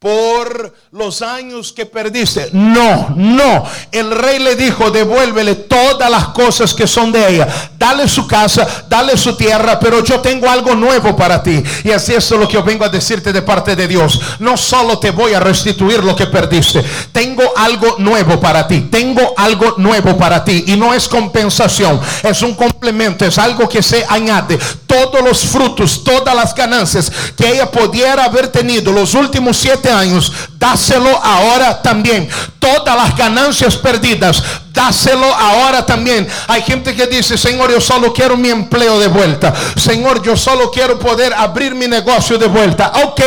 por 0.00 0.72
los 0.92 1.20
años 1.20 1.74
que 1.74 1.84
perdiste. 1.84 2.48
No, 2.54 3.12
no. 3.14 3.64
El 3.92 4.10
rey 4.10 4.38
le 4.38 4.56
dijo, 4.56 4.90
devuélvele 4.90 5.54
todas 5.56 6.10
las 6.10 6.28
cosas 6.28 6.72
que 6.72 6.86
son 6.86 7.12
de 7.12 7.28
ella. 7.28 7.46
Dale 7.78 8.08
su 8.08 8.26
casa, 8.26 8.66
dale 8.88 9.18
su 9.18 9.36
tierra, 9.36 9.78
pero 9.78 10.02
yo 10.02 10.20
tengo 10.20 10.48
algo 10.48 10.74
nuevo 10.74 11.14
para 11.14 11.42
ti. 11.42 11.62
Y 11.84 11.90
así 11.90 12.14
es 12.14 12.30
lo 12.30 12.48
que 12.48 12.54
yo 12.54 12.62
vengo 12.62 12.86
a 12.86 12.88
decirte 12.88 13.30
de 13.30 13.42
parte 13.42 13.76
de 13.76 13.86
Dios. 13.86 14.18
No 14.38 14.56
solo 14.56 14.98
te 14.98 15.10
voy 15.10 15.34
a 15.34 15.40
restituir 15.40 16.02
lo 16.02 16.16
que 16.16 16.28
perdiste. 16.28 16.82
Tengo 17.12 17.42
algo 17.54 17.96
nuevo 17.98 18.40
para 18.40 18.66
ti. 18.66 18.88
Tengo 18.90 19.34
algo 19.36 19.74
nuevo 19.76 20.16
para 20.16 20.42
ti. 20.42 20.64
Y 20.68 20.76
no 20.76 20.94
es 20.94 21.08
compensación, 21.08 22.00
es 22.22 22.40
un 22.40 22.54
complemento, 22.54 23.26
es 23.26 23.38
algo 23.38 23.68
que 23.68 23.82
se 23.82 24.02
añade. 24.08 24.58
Todos 24.86 25.20
los 25.22 25.44
frutos, 25.44 26.02
todas 26.02 26.34
las 26.34 26.54
ganancias 26.54 27.12
que 27.36 27.50
ella 27.50 27.70
pudiera 27.70 28.24
haber 28.24 28.48
tenido 28.48 28.92
los 28.92 29.12
últimos 29.12 29.58
siete 29.58 29.89
años, 29.90 30.32
dáselo 30.58 31.10
ahora 31.22 31.82
también. 31.82 32.28
Todas 32.58 32.96
las 32.96 33.16
ganancias 33.16 33.76
perdidas, 33.76 34.42
dáselo 34.72 35.26
ahora 35.26 35.84
también. 35.84 36.26
Hay 36.48 36.62
gente 36.62 36.94
que 36.94 37.06
dice, 37.06 37.36
Señor, 37.36 37.70
yo 37.70 37.80
solo 37.80 38.12
quiero 38.12 38.36
mi 38.36 38.50
empleo 38.50 38.98
de 38.98 39.08
vuelta. 39.08 39.52
Señor, 39.76 40.22
yo 40.22 40.36
solo 40.36 40.70
quiero 40.70 40.98
poder 40.98 41.32
abrir 41.34 41.74
mi 41.74 41.86
negocio 41.86 42.38
de 42.38 42.46
vuelta. 42.46 42.92
Ok, 43.04 43.20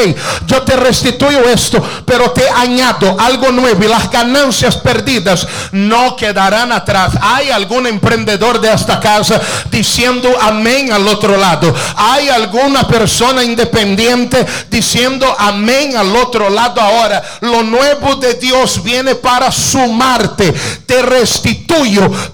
yo 0.47 0.61
te 0.63 0.75
restituyo 0.75 1.47
esto, 1.49 1.83
pero 2.05 2.31
te 2.31 2.47
añado 2.49 3.15
algo 3.19 3.51
nuevo 3.51 3.83
y 3.83 3.87
las 3.87 4.09
ganancias 4.09 4.77
perdidas 4.77 5.47
no 5.71 6.15
quedarán 6.15 6.71
atrás. 6.71 7.13
Hay 7.21 7.49
algún 7.49 7.87
emprendedor 7.87 8.59
de 8.59 8.71
esta 8.71 8.99
casa 8.99 9.39
diciendo 9.71 10.29
amén 10.41 10.91
al 10.91 11.07
otro 11.07 11.37
lado. 11.37 11.73
Hay 11.95 12.29
alguna 12.29 12.87
persona 12.87 13.43
independiente 13.43 14.45
diciendo 14.69 15.35
amén 15.37 15.95
al 15.97 16.15
otro 16.15 16.49
lado 16.49 16.81
ahora. 16.81 17.23
Lo 17.41 17.63
nuevo 17.63 18.15
de 18.15 18.35
Dios 18.35 18.81
viene 18.83 19.15
para 19.15 19.51
sumarte. 19.51 20.53
Te 20.85 21.01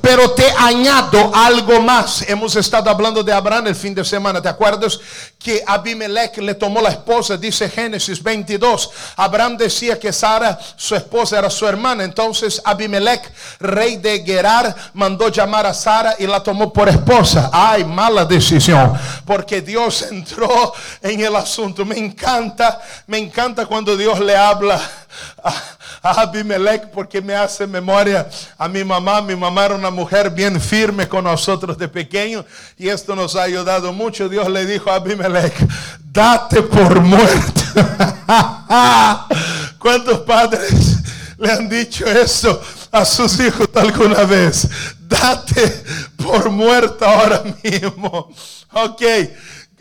pero 0.02 0.32
te 0.32 0.46
añado 0.58 1.32
algo 1.34 1.82
más. 1.82 2.24
Hemos 2.28 2.56
estado 2.56 2.90
hablando 2.90 3.24
de 3.24 3.32
Abraham 3.32 3.68
el 3.68 3.76
fin 3.76 3.96
de 3.96 4.04
semana. 4.04 4.42
¿Te 4.42 4.50
acuerdas 4.50 5.00
que 5.38 5.64
Abimelech 5.66 6.38
le 6.38 6.56
tomó 6.56 6.82
la 6.82 6.90
esposa? 6.90 7.38
Dice 7.38 7.70
Génesis 7.70 8.22
22. 8.22 8.90
Abraham 9.16 9.58
decía 9.58 9.98
que 9.98 10.12
Sara, 10.12 10.60
su 10.76 10.96
esposa, 10.96 11.40
era 11.40 11.50
su 11.50 11.66
hermana. 11.66 12.04
Entonces 12.04 12.62
Abimelech, 12.64 13.32
rey 13.60 13.98
de 13.98 14.24
Gerar, 14.24 14.76
mandó 14.94 15.30
llamar 15.30 15.66
a 15.66 15.74
Sara 15.74 16.16
y 16.20 16.28
la 16.28 16.44
tomó 16.44 16.72
por 16.74 16.90
esposa. 16.90 17.50
Ay, 17.52 17.84
mala 17.84 18.26
decisión. 18.26 18.94
Porque 19.26 19.62
Dios 19.62 20.02
entró 20.12 20.74
en 21.02 21.22
el 21.22 21.36
asunto. 21.36 21.86
Me 21.86 21.98
encanta, 21.98 22.82
me 23.08 23.18
encanta 23.18 23.66
cuando 23.66 23.96
Dios 23.96 24.20
le 24.20 24.36
habla 24.36 24.80
a 25.44 25.54
Abimelech 26.02 26.90
porque 26.92 27.22
me 27.22 27.36
hace 27.36 27.68
memoria 27.68 28.28
a 28.58 28.68
mi 28.68 28.84
mamá. 28.84 29.22
Mi 29.22 29.36
mamá 29.36 29.66
era 29.66 29.76
una 29.76 29.90
mujer 29.90 30.30
bien 30.30 30.60
firme 30.60 31.08
con 31.08 31.24
nosotros 31.24 31.78
de 31.78 31.88
pequeño 31.88 32.46
y 32.78 32.90
esto 32.90 33.16
nos 33.16 33.36
ha 33.36 33.44
ayudado 33.44 33.94
mucho. 33.94 34.30
Dios 34.30 34.50
le 34.50 34.66
dijo 34.66 34.90
a 34.90 34.96
Abimelech, 34.96 35.54
date 36.12 36.62
por 36.62 37.02
muerto. 37.02 37.62
¿Cuántos 39.80 40.20
padres 40.20 40.98
le 41.38 41.52
han 41.52 41.70
dicho 41.70 42.06
eso 42.06 42.62
a 42.92 43.06
sus 43.06 43.40
hijos 43.40 43.70
alguna 43.76 44.24
vez? 44.24 44.68
Date 45.00 45.84
por 46.18 46.50
muerto 46.50 47.06
ahora 47.06 47.44
mismo. 47.64 48.32
Ok 48.72 49.02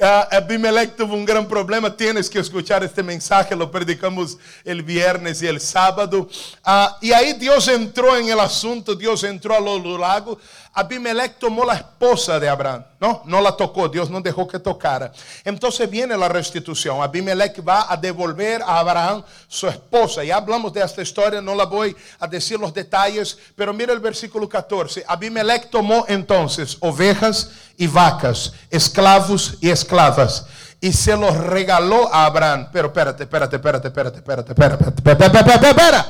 Abimelech 0.00 0.97
tuvo 0.97 1.14
un 1.14 1.25
gran 1.25 1.47
problema. 1.49 1.95
Tienes 1.97 2.31
que 2.31 2.38
escuchar 2.38 2.85
este 2.85 3.02
mensaje. 3.02 3.57
Lo 3.57 3.71
predicamos 3.71 4.38
el 4.64 4.83
viernes 4.83 5.43
y 5.43 5.47
el 5.47 5.61
sábado. 5.61 6.28
Uh, 6.67 6.87
y 7.00 7.12
ahí 7.12 7.33
Dios 7.35 7.69
entró 7.69 8.17
en 8.17 8.28
el 8.28 8.40
asunto. 8.40 8.95
Dios 8.95 9.25
entró 9.25 9.55
a 9.55 9.61
los 9.61 9.83
lagos. 9.99 10.38
Abimelech 10.78 11.40
tomó 11.40 11.64
la 11.64 11.75
esposa 11.75 12.38
de 12.38 12.49
Abraham. 12.49 12.85
No, 13.00 13.23
no 13.25 13.40
la 13.40 13.56
tocó. 13.56 13.88
Dios 13.88 14.08
no 14.11 14.20
dejó 14.20 14.47
que 14.47 14.61
tocara. 14.61 15.11
Entonces 15.44 15.90
viene 15.90 16.16
la 16.16 16.28
restitución. 16.28 17.02
Abimelech 17.02 17.66
va 17.66 17.92
a 17.92 17.97
devolver 17.97 18.62
a 18.62 18.78
Abraham 18.78 19.25
su 19.49 19.66
esposa. 19.66 20.23
Ya 20.23 20.37
hablamos 20.37 20.73
de 20.73 20.80
esta 20.80 21.02
historia. 21.02 21.40
No 21.40 21.56
la 21.56 21.64
voy 21.64 21.97
a 22.20 22.28
decir 22.28 22.61
los 22.61 22.73
detalles. 22.73 23.37
Pero 23.56 23.75
mira 23.75 23.92
el 23.92 23.99
versículo 23.99 24.49
14. 24.49 25.04
Abimelech 25.08 25.68
tomó 25.68 26.04
entonces 26.06 26.76
ovejas 26.78 27.50
y 27.76 27.88
vacas, 27.88 28.52
esclavos 28.70 29.58
y 29.61 29.70
esclavas. 29.70 30.47
Y 30.80 30.92
se 30.92 31.16
los 31.16 31.37
regaló 31.37 32.08
a 32.14 32.26
Abraham. 32.26 32.68
Pero 32.73 32.87
espérate, 32.87 33.25
espérate, 33.25 33.56
espérate, 33.56 33.88
espérate, 33.88 34.18
espérate, 34.18 34.52
espérate, 34.52 34.85
espérate, 34.85 35.25
espérate, 35.25 35.68
espérate. 35.70 36.08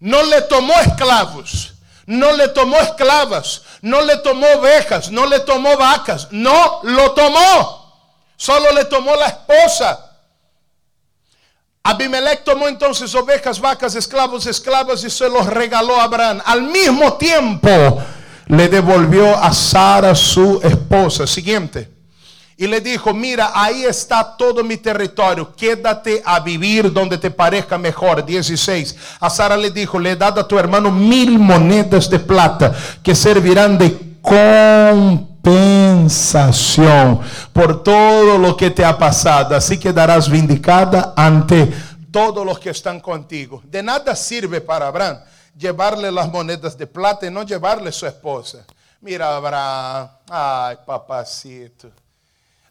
No 0.00 0.24
le 0.24 0.42
tomó 0.42 0.72
esclavos, 0.80 1.71
no 2.06 2.32
le 2.32 2.48
tomó 2.48 2.78
esclavas, 2.78 3.62
no 3.80 4.00
le 4.02 4.16
tomó 4.18 4.46
ovejas, 4.58 5.10
no 5.10 5.26
le 5.26 5.40
tomó 5.40 5.76
vacas, 5.76 6.28
no 6.30 6.80
lo 6.82 7.12
tomó. 7.12 7.82
Solo 8.36 8.72
le 8.72 8.84
tomó 8.86 9.14
la 9.14 9.26
esposa. 9.26 10.08
Abimelech 11.84 12.44
tomó 12.44 12.68
entonces 12.68 13.14
ovejas, 13.14 13.60
vacas, 13.60 13.94
esclavos, 13.94 14.46
esclavas 14.46 15.04
y 15.04 15.10
se 15.10 15.28
los 15.28 15.46
regaló 15.46 16.00
a 16.00 16.04
Abraham. 16.04 16.40
Al 16.44 16.62
mismo 16.62 17.14
tiempo, 17.14 18.02
le 18.46 18.68
devolvió 18.68 19.36
a 19.36 19.52
Sara 19.52 20.14
su 20.14 20.60
esposa. 20.62 21.26
Siguiente. 21.26 21.91
Y 22.62 22.68
le 22.68 22.80
dijo, 22.80 23.12
mira, 23.12 23.50
ahí 23.52 23.82
está 23.82 24.36
todo 24.36 24.62
mi 24.62 24.76
territorio, 24.76 25.52
quédate 25.56 26.22
a 26.24 26.38
vivir 26.38 26.92
donde 26.92 27.18
te 27.18 27.28
parezca 27.28 27.76
mejor. 27.76 28.24
16. 28.24 28.94
A 29.18 29.28
Sara 29.28 29.56
le 29.56 29.72
dijo, 29.72 29.98
le 29.98 30.12
he 30.12 30.16
dado 30.16 30.40
a 30.40 30.46
tu 30.46 30.56
hermano 30.56 30.92
mil 30.92 31.40
monedas 31.40 32.08
de 32.08 32.20
plata 32.20 32.72
que 33.02 33.16
servirán 33.16 33.76
de 33.76 34.20
compensación 34.22 37.18
por 37.52 37.82
todo 37.82 38.38
lo 38.38 38.56
que 38.56 38.70
te 38.70 38.84
ha 38.84 38.96
pasado. 38.96 39.56
Así 39.56 39.76
quedarás 39.76 40.30
vindicada 40.30 41.14
ante 41.16 41.68
todos 42.12 42.46
los 42.46 42.60
que 42.60 42.70
están 42.70 43.00
contigo. 43.00 43.60
De 43.64 43.82
nada 43.82 44.14
sirve 44.14 44.60
para 44.60 44.86
Abraham 44.86 45.18
llevarle 45.58 46.12
las 46.12 46.30
monedas 46.30 46.78
de 46.78 46.86
plata 46.86 47.26
y 47.26 47.30
no 47.32 47.42
llevarle 47.42 47.90
su 47.90 48.06
esposa. 48.06 48.64
Mira, 49.00 49.34
Abraham, 49.34 50.10
ay, 50.30 50.76
papacito. 50.86 51.90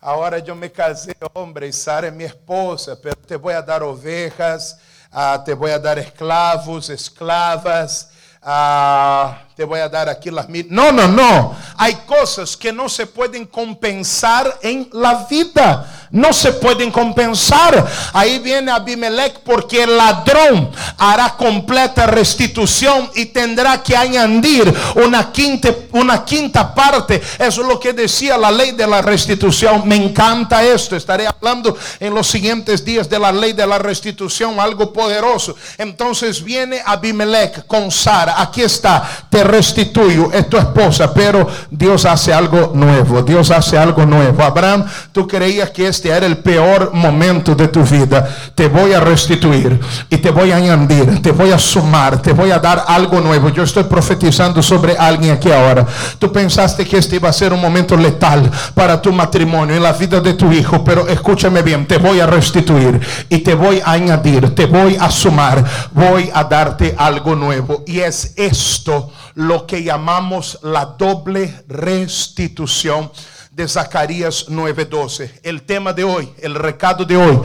a 0.01 0.15
hora 0.15 0.41
de 0.41 0.50
eu 0.50 0.55
me 0.55 0.67
casar, 0.67 1.15
homem, 1.36 1.72
Sara 1.72 2.08
é 2.08 2.12
minha 2.12 2.27
esposa, 2.27 2.96
pero 2.96 3.15
te 3.15 3.38
vou 3.38 3.62
dar 3.62 3.84
ovejas, 3.84 4.75
ah, 5.12 5.38
te 5.38 5.53
vou 5.53 5.79
dar 5.79 6.00
esclavos, 6.00 6.89
esclavas, 6.89 8.10
ah, 8.41 9.38
te 9.62 9.65
voy 9.65 9.80
a 9.80 9.88
dar 9.88 10.10
aquí 10.10 10.32
las 10.32 10.50
mil. 10.50 10.65
No, 10.72 10.91
no, 10.91 11.08
no. 11.08 11.56
Hay 11.77 11.94
cosas 12.08 12.58
que 12.58 12.74
no 12.74 12.89
se 12.89 13.06
pueden 13.06 13.46
compensar 13.46 14.58
en 14.63 14.89
la 14.91 15.27
vida. 15.30 16.08
No 16.10 16.34
se 16.34 16.51
pueden 16.53 16.91
compensar. 16.91 17.88
Ahí 18.12 18.39
viene 18.39 18.72
Abimelech 18.72 19.39
porque 19.46 19.84
el 19.84 19.96
ladrón 19.96 20.72
hará 20.98 21.36
completa 21.38 22.06
restitución 22.06 23.10
y 23.15 23.27
tendrá 23.27 23.82
que 23.82 23.96
añadir 23.96 24.74
una 24.96 25.32
quinta, 25.32 25.70
una 25.91 26.25
quinta 26.25 26.74
parte. 26.75 27.22
Eso 27.39 27.62
es 27.62 27.68
lo 27.68 27.80
que 27.80 27.94
decía 27.94 28.38
la 28.38 28.51
ley 28.51 28.72
de 28.72 28.88
la 28.88 29.01
restitución. 29.01 29.88
Me 29.88 29.96
encanta 29.96 30.63
esto. 30.63 30.98
Estaré 30.98 31.27
hablando 31.27 31.77
en 32.00 32.13
los 32.13 32.27
siguientes 32.27 32.84
días 32.84 33.08
de 33.08 33.20
la 33.20 33.32
ley 33.32 33.53
de 33.53 33.65
la 33.65 33.77
restitución, 33.77 34.60
algo 34.60 34.91
poderoso. 34.91 35.56
Entonces 35.77 36.44
viene 36.44 36.82
Abimelech 36.86 37.65
con 37.68 37.89
Sara. 37.89 38.41
Aquí 38.41 38.63
está. 38.63 39.27
Te 39.30 39.46
restituyo. 39.51 40.31
Es 40.31 40.50
tu 40.50 40.58
esposa, 40.58 41.13
pero 41.13 41.48
Dios 41.70 42.05
hace 42.05 42.34
algo 42.34 42.72
nuevo. 42.74 43.22
Dios 43.22 43.51
hace 43.51 43.77
algo 43.77 44.05
nuevo. 44.05 44.41
Abraham, 44.41 44.86
tú 45.12 45.27
creías 45.27 45.70
que 45.70 45.88
este 45.88 46.10
era 46.10 46.25
el 46.25 46.38
peor 46.38 46.92
momento 46.94 47.53
de 47.53 47.68
tu 47.68 47.83
vida. 47.83 48.27
Te 48.55 48.68
voy 48.68 48.94
a 48.94 49.00
restituir 49.00 49.79
y 50.09 50.18
te 50.18 50.31
voy 50.31 50.51
a 50.51 50.55
añadir, 50.57 51.22
te 51.22 51.31
voy 51.31 51.51
a 51.51 51.57
sumar, 51.57 52.22
te 52.22 52.33
voy 52.33 52.51
a 52.51 52.59
dar 52.59 52.85
algo 52.87 53.20
nuevo. 53.20 53.50
Yo 53.50 53.64
estoy 53.64 53.83
profetizando 53.83 54.61
sobre 54.61 54.98
alguien 54.98 55.33
aquí 55.33 55.51
ahora. 55.51 55.85
Tú 56.18 56.31
pensaste 56.31 56.85
que 56.85 56.98
este 56.98 57.18
iba 57.18 57.29
a 57.29 57.33
ser 57.33 57.53
un 57.53 57.61
momento 57.61 57.98
letal 57.98 58.50
para 58.74 59.01
tu 59.01 59.11
matrimonio, 59.11 59.75
en 59.75 59.83
la 59.83 59.94
vida 59.94 60.20
de 60.20 60.33
tu 60.33 60.51
hijo, 60.51 60.83
pero 60.83 61.07
escúchame 61.07 61.61
bien, 61.61 61.85
te 61.85 61.98
voy 61.98 62.20
a 62.20 62.25
restituir 62.25 63.00
y 63.29 63.40
te 63.40 63.53
voy 63.53 63.81
a 63.83 63.92
añadir, 63.92 64.53
te 64.55 64.66
voy 64.66 64.98
a 65.00 65.09
sumar, 65.09 65.64
voy 65.92 66.29
a 66.33 66.44
darte 66.44 66.96
algo 66.98 67.35
nuevo. 67.35 67.83
Y 67.85 68.00
es 68.00 68.33
esto 68.35 69.11
lo 69.35 69.65
que 69.65 69.83
llamamos 69.83 70.59
la 70.61 70.85
doble 70.85 71.63
restitución 71.67 73.11
de 73.51 73.67
Zacarías 73.67 74.48
9:12. 74.50 75.39
El 75.44 75.63
tema 75.63 75.94
de 75.94 76.03
hoy, 76.03 76.33
el 76.39 76.55
recado 76.55 77.05
de 77.05 77.17
hoy, 77.17 77.39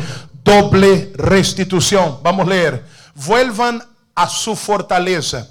doble 0.45 1.13
restitución. 1.15 2.19
Vamos 2.23 2.47
a 2.47 2.51
leer. 2.51 2.85
Vuelvan 3.15 3.83
a 4.15 4.29
su 4.29 4.55
fortaleza, 4.55 5.49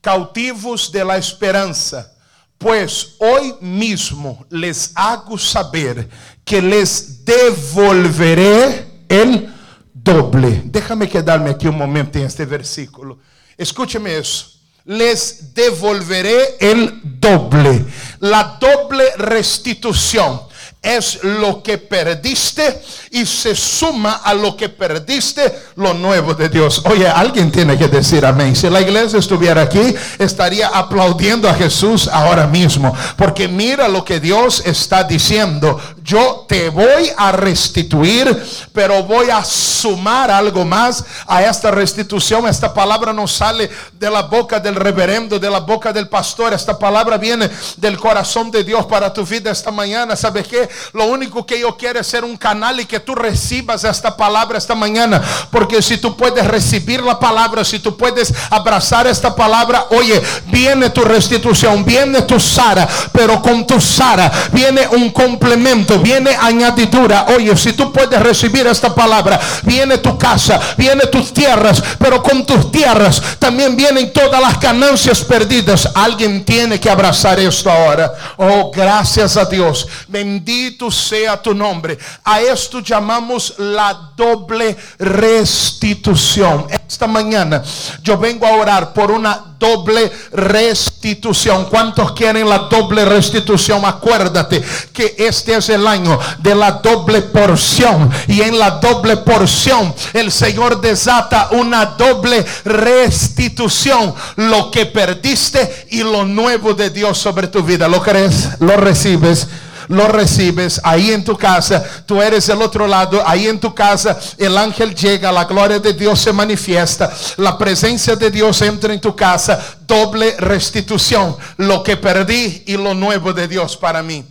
cautivos 0.00 0.90
de 0.90 1.04
la 1.04 1.16
esperanza, 1.16 2.12
pues 2.56 3.16
hoy 3.18 3.54
mismo 3.60 4.44
les 4.50 4.92
hago 4.94 5.38
saber 5.38 6.08
que 6.44 6.60
les 6.60 7.24
devolveré 7.24 9.04
el 9.08 9.54
doble. 9.92 10.62
Déjame 10.64 11.08
quedarme 11.08 11.50
aquí 11.50 11.68
un 11.68 11.76
momento 11.76 12.18
en 12.18 12.24
este 12.24 12.44
versículo. 12.46 13.18
Escúcheme 13.56 14.16
eso 14.16 14.57
les 14.88 15.52
devolveré 15.54 16.56
el 16.60 17.00
doble. 17.20 17.84
La 18.20 18.56
doble 18.58 19.04
restitución 19.18 20.40
es 20.80 21.22
lo 21.22 21.62
que 21.62 21.76
perdiste 21.76 22.82
y 23.10 23.26
se 23.26 23.54
suma 23.54 24.20
a 24.24 24.34
lo 24.34 24.56
que 24.56 24.68
perdiste 24.68 25.68
lo 25.76 25.94
nuevo 25.94 26.34
de 26.34 26.48
Dios. 26.48 26.82
Oye, 26.84 27.08
alguien 27.08 27.50
tiene 27.50 27.76
que 27.76 27.88
decir 27.88 28.24
amén. 28.24 28.54
Si 28.54 28.68
la 28.68 28.80
iglesia 28.80 29.18
estuviera 29.18 29.62
aquí, 29.62 29.94
estaría 30.18 30.68
aplaudiendo 30.68 31.48
a 31.48 31.54
Jesús 31.54 32.08
ahora 32.08 32.46
mismo. 32.46 32.94
Porque 33.16 33.48
mira 33.48 33.88
lo 33.88 34.04
que 34.04 34.20
Dios 34.20 34.62
está 34.64 35.04
diciendo. 35.04 35.80
Yo 36.02 36.46
te 36.48 36.70
voy 36.70 37.10
a 37.16 37.32
restituir, 37.32 38.42
pero 38.72 39.02
voy 39.02 39.30
a 39.30 39.44
sumar 39.44 40.30
algo 40.30 40.64
más 40.64 41.04
a 41.26 41.42
esta 41.42 41.70
restitución. 41.70 42.46
Esta 42.46 42.72
palabra 42.72 43.12
no 43.12 43.26
sale 43.26 43.70
de 43.92 44.10
la 44.10 44.22
boca 44.22 44.58
del 44.60 44.74
reverendo, 44.74 45.38
de 45.38 45.50
la 45.50 45.60
boca 45.60 45.92
del 45.92 46.08
pastor. 46.08 46.52
Esta 46.52 46.78
palabra 46.78 47.18
viene 47.18 47.50
del 47.76 47.98
corazón 47.98 48.50
de 48.50 48.64
Dios 48.64 48.86
para 48.86 49.12
tu 49.12 49.24
vida 49.24 49.50
esta 49.50 49.70
mañana. 49.70 50.16
¿Sabes 50.16 50.46
qué? 50.46 50.68
Lo 50.92 51.06
único 51.06 51.44
que 51.44 51.60
yo 51.60 51.76
quiero 51.76 52.00
es 52.00 52.06
ser 52.06 52.24
un 52.24 52.36
canal 52.36 52.80
y 52.80 52.86
que 52.86 52.97
tú 53.00 53.14
recibas 53.14 53.84
esta 53.84 54.16
palabra 54.16 54.58
esta 54.58 54.74
mañana. 54.74 55.22
Porque 55.50 55.82
si 55.82 55.98
tú 55.98 56.16
puedes 56.16 56.46
recibir 56.46 57.02
la 57.02 57.18
palabra, 57.18 57.64
si 57.64 57.78
tú 57.78 57.96
puedes 57.96 58.32
abrazar 58.50 59.06
esta 59.06 59.34
palabra, 59.34 59.86
oye, 59.90 60.20
viene 60.46 60.90
tu 60.90 61.02
restitución, 61.02 61.84
viene 61.84 62.22
tu 62.22 62.38
Sara, 62.38 62.88
pero 63.12 63.40
con 63.42 63.66
tu 63.66 63.80
Sara 63.80 64.30
viene 64.52 64.86
un 64.88 65.10
complemento, 65.10 65.98
viene 65.98 66.30
añadidura. 66.30 67.26
Oye, 67.36 67.56
si 67.56 67.72
tú 67.72 67.92
puedes 67.92 68.20
recibir 68.20 68.66
esta 68.66 68.94
palabra, 68.94 69.40
viene 69.62 69.98
tu 69.98 70.18
casa, 70.18 70.60
viene 70.76 71.06
tus 71.06 71.32
tierras, 71.32 71.82
pero 71.98 72.22
con 72.22 72.44
tus 72.44 72.70
tierras 72.70 73.22
también 73.38 73.76
vienen 73.76 74.12
todas 74.12 74.40
las 74.40 74.60
ganancias 74.60 75.22
perdidas. 75.22 75.88
Alguien 75.94 76.44
tiene 76.44 76.80
que 76.80 76.90
abrazar 76.90 77.38
esto 77.40 77.70
ahora. 77.70 78.12
Oh, 78.36 78.70
gracias 78.74 79.36
a 79.36 79.44
Dios. 79.44 79.86
Bendito 80.06 80.90
sea 80.90 81.40
tu 81.40 81.54
nombre. 81.54 81.98
A 82.24 82.40
esto 82.40 82.80
llamamos 82.88 83.54
la 83.58 84.12
doble 84.16 84.76
restitución. 84.98 86.66
Esta 86.88 87.06
mañana 87.06 87.62
yo 88.02 88.16
vengo 88.18 88.46
a 88.46 88.56
orar 88.56 88.92
por 88.92 89.10
una 89.10 89.54
doble 89.58 90.10
restitución. 90.32 91.66
¿Cuántos 91.66 92.12
quieren 92.12 92.48
la 92.48 92.58
doble 92.70 93.04
restitución? 93.04 93.84
Acuérdate 93.84 94.62
que 94.92 95.14
este 95.18 95.56
es 95.56 95.68
el 95.68 95.86
año 95.86 96.18
de 96.38 96.54
la 96.54 96.72
doble 96.72 97.22
porción. 97.22 98.10
Y 98.26 98.40
en 98.40 98.58
la 98.58 98.70
doble 98.72 99.18
porción 99.18 99.94
el 100.14 100.32
Señor 100.32 100.80
desata 100.80 101.48
una 101.52 101.84
doble 101.84 102.44
restitución. 102.64 104.14
Lo 104.36 104.70
que 104.70 104.86
perdiste 104.86 105.88
y 105.90 106.02
lo 106.02 106.24
nuevo 106.24 106.72
de 106.74 106.90
Dios 106.90 107.18
sobre 107.18 107.48
tu 107.48 107.62
vida. 107.62 107.86
¿Lo 107.86 108.02
crees? 108.02 108.48
¿Lo 108.60 108.76
recibes? 108.76 109.46
Lo 109.88 110.08
recibes 110.08 110.80
ahí 110.84 111.10
en 111.12 111.24
tu 111.24 111.36
casa, 111.36 111.84
tú 112.06 112.22
eres 112.22 112.48
el 112.48 112.62
otro 112.62 112.86
lado, 112.86 113.22
ahí 113.26 113.48
en 113.48 113.60
tu 113.60 113.74
casa 113.74 114.18
el 114.38 114.56
ángel 114.56 114.94
llega, 114.94 115.32
la 115.32 115.44
gloria 115.44 115.78
de 115.78 115.92
Dios 115.92 116.20
se 116.20 116.32
manifiesta, 116.32 117.12
la 117.36 117.58
presencia 117.58 118.16
de 118.16 118.30
Dios 118.30 118.62
entra 118.62 118.94
en 118.94 119.00
tu 119.00 119.14
casa, 119.16 119.78
doble 119.86 120.36
restitución, 120.38 121.36
lo 121.56 121.82
que 121.82 121.96
perdí 121.96 122.62
y 122.66 122.76
lo 122.76 122.94
nuevo 122.94 123.32
de 123.32 123.48
Dios 123.48 123.76
para 123.76 124.02
mí. 124.02 124.24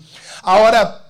Ahora, 0.43 1.03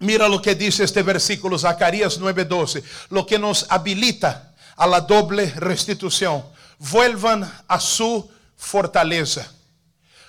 Mira 0.00 0.28
lo 0.28 0.40
que 0.40 0.54
dice 0.54 0.84
este 0.84 1.02
versículo, 1.02 1.58
Zacarías 1.58 2.20
9:12, 2.20 2.82
lo 3.10 3.26
que 3.26 3.38
nos 3.38 3.66
habilita 3.68 4.52
a 4.76 4.86
la 4.86 5.00
doble 5.00 5.52
restitución. 5.56 6.44
Vuelvan 6.78 7.50
a 7.66 7.80
su 7.80 8.30
fortaleza. 8.56 9.50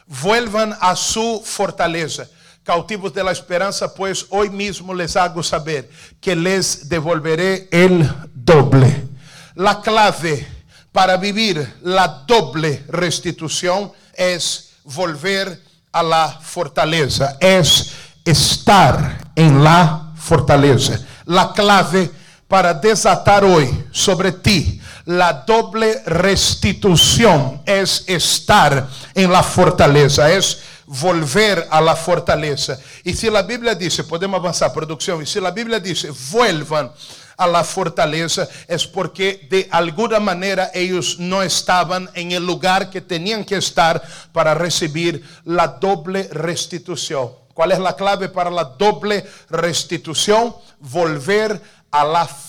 Vuelvan 0.07 0.75
a 0.79 0.95
su 0.95 1.43
fortaleza. 1.45 2.27
Cautivos 2.63 3.13
de 3.13 3.23
la 3.23 3.31
esperanza, 3.31 3.93
pues 3.93 4.27
hoy 4.29 4.49
mismo 4.49 4.93
les 4.93 5.15
hago 5.15 5.41
saber 5.41 5.89
que 6.21 6.35
les 6.35 6.87
devolveré 6.87 7.67
el 7.71 8.07
doble. 8.33 9.07
La 9.55 9.81
clave 9.81 10.47
para 10.91 11.17
vivir 11.17 11.75
la 11.81 12.23
doble 12.27 12.83
restitución 12.87 13.91
es 14.13 14.71
volver 14.83 15.61
a 15.91 16.03
la 16.03 16.39
fortaleza, 16.41 17.37
es 17.39 17.91
estar 18.23 19.31
en 19.35 19.63
la 19.63 20.11
fortaleza. 20.15 20.99
La 21.25 21.53
clave 21.53 22.11
para 22.47 22.73
desatar 22.73 23.43
hoy 23.43 23.85
sobre 23.91 24.31
ti 24.31 24.79
la 25.09 25.33
doble 25.33 26.03
restitución 26.05 27.63
es 27.65 28.03
estar 28.05 28.87
en 29.15 29.31
la 29.31 29.41
fortaleza, 29.41 30.31
es 30.31 30.59
volver 30.89 31.67
a 31.69 31.79
la 31.79 31.95
fortaleza. 31.95 32.79
Y 33.03 33.13
si 33.13 33.29
la 33.29 33.43
Biblia 33.43 33.75
dice, 33.75 34.03
podemos 34.03 34.39
avanzar, 34.39 34.73
producción, 34.73 35.21
y 35.21 35.25
si 35.27 35.39
la 35.39 35.51
Biblia 35.51 35.79
dice, 35.79 36.09
vuelvan 36.31 36.91
a 37.37 37.45
la 37.45 37.63
fortaleza, 37.63 38.47
es 38.67 38.87
porque 38.87 39.47
de 39.49 39.67
alguna 39.69 40.19
manera 40.19 40.71
ellos 40.73 41.19
no 41.19 41.43
estaban 41.43 42.09
en 42.15 42.31
el 42.31 42.43
lugar 42.43 42.89
que 42.89 43.01
tenían 43.01 43.45
que 43.45 43.57
estar 43.57 44.01
para 44.33 44.55
recibir 44.55 45.23
la 45.45 45.67
doble 45.67 46.27
restitución. 46.31 47.29
¿Cuál 47.53 47.71
es 47.71 47.79
la 47.79 47.95
clave 47.95 48.27
para 48.27 48.49
la 48.49 48.63
doble 48.63 49.23
restitución? 49.49 50.55
Volver 50.79 51.61
a 51.91 52.03
la 52.03 52.25
fortaleza. 52.25 52.48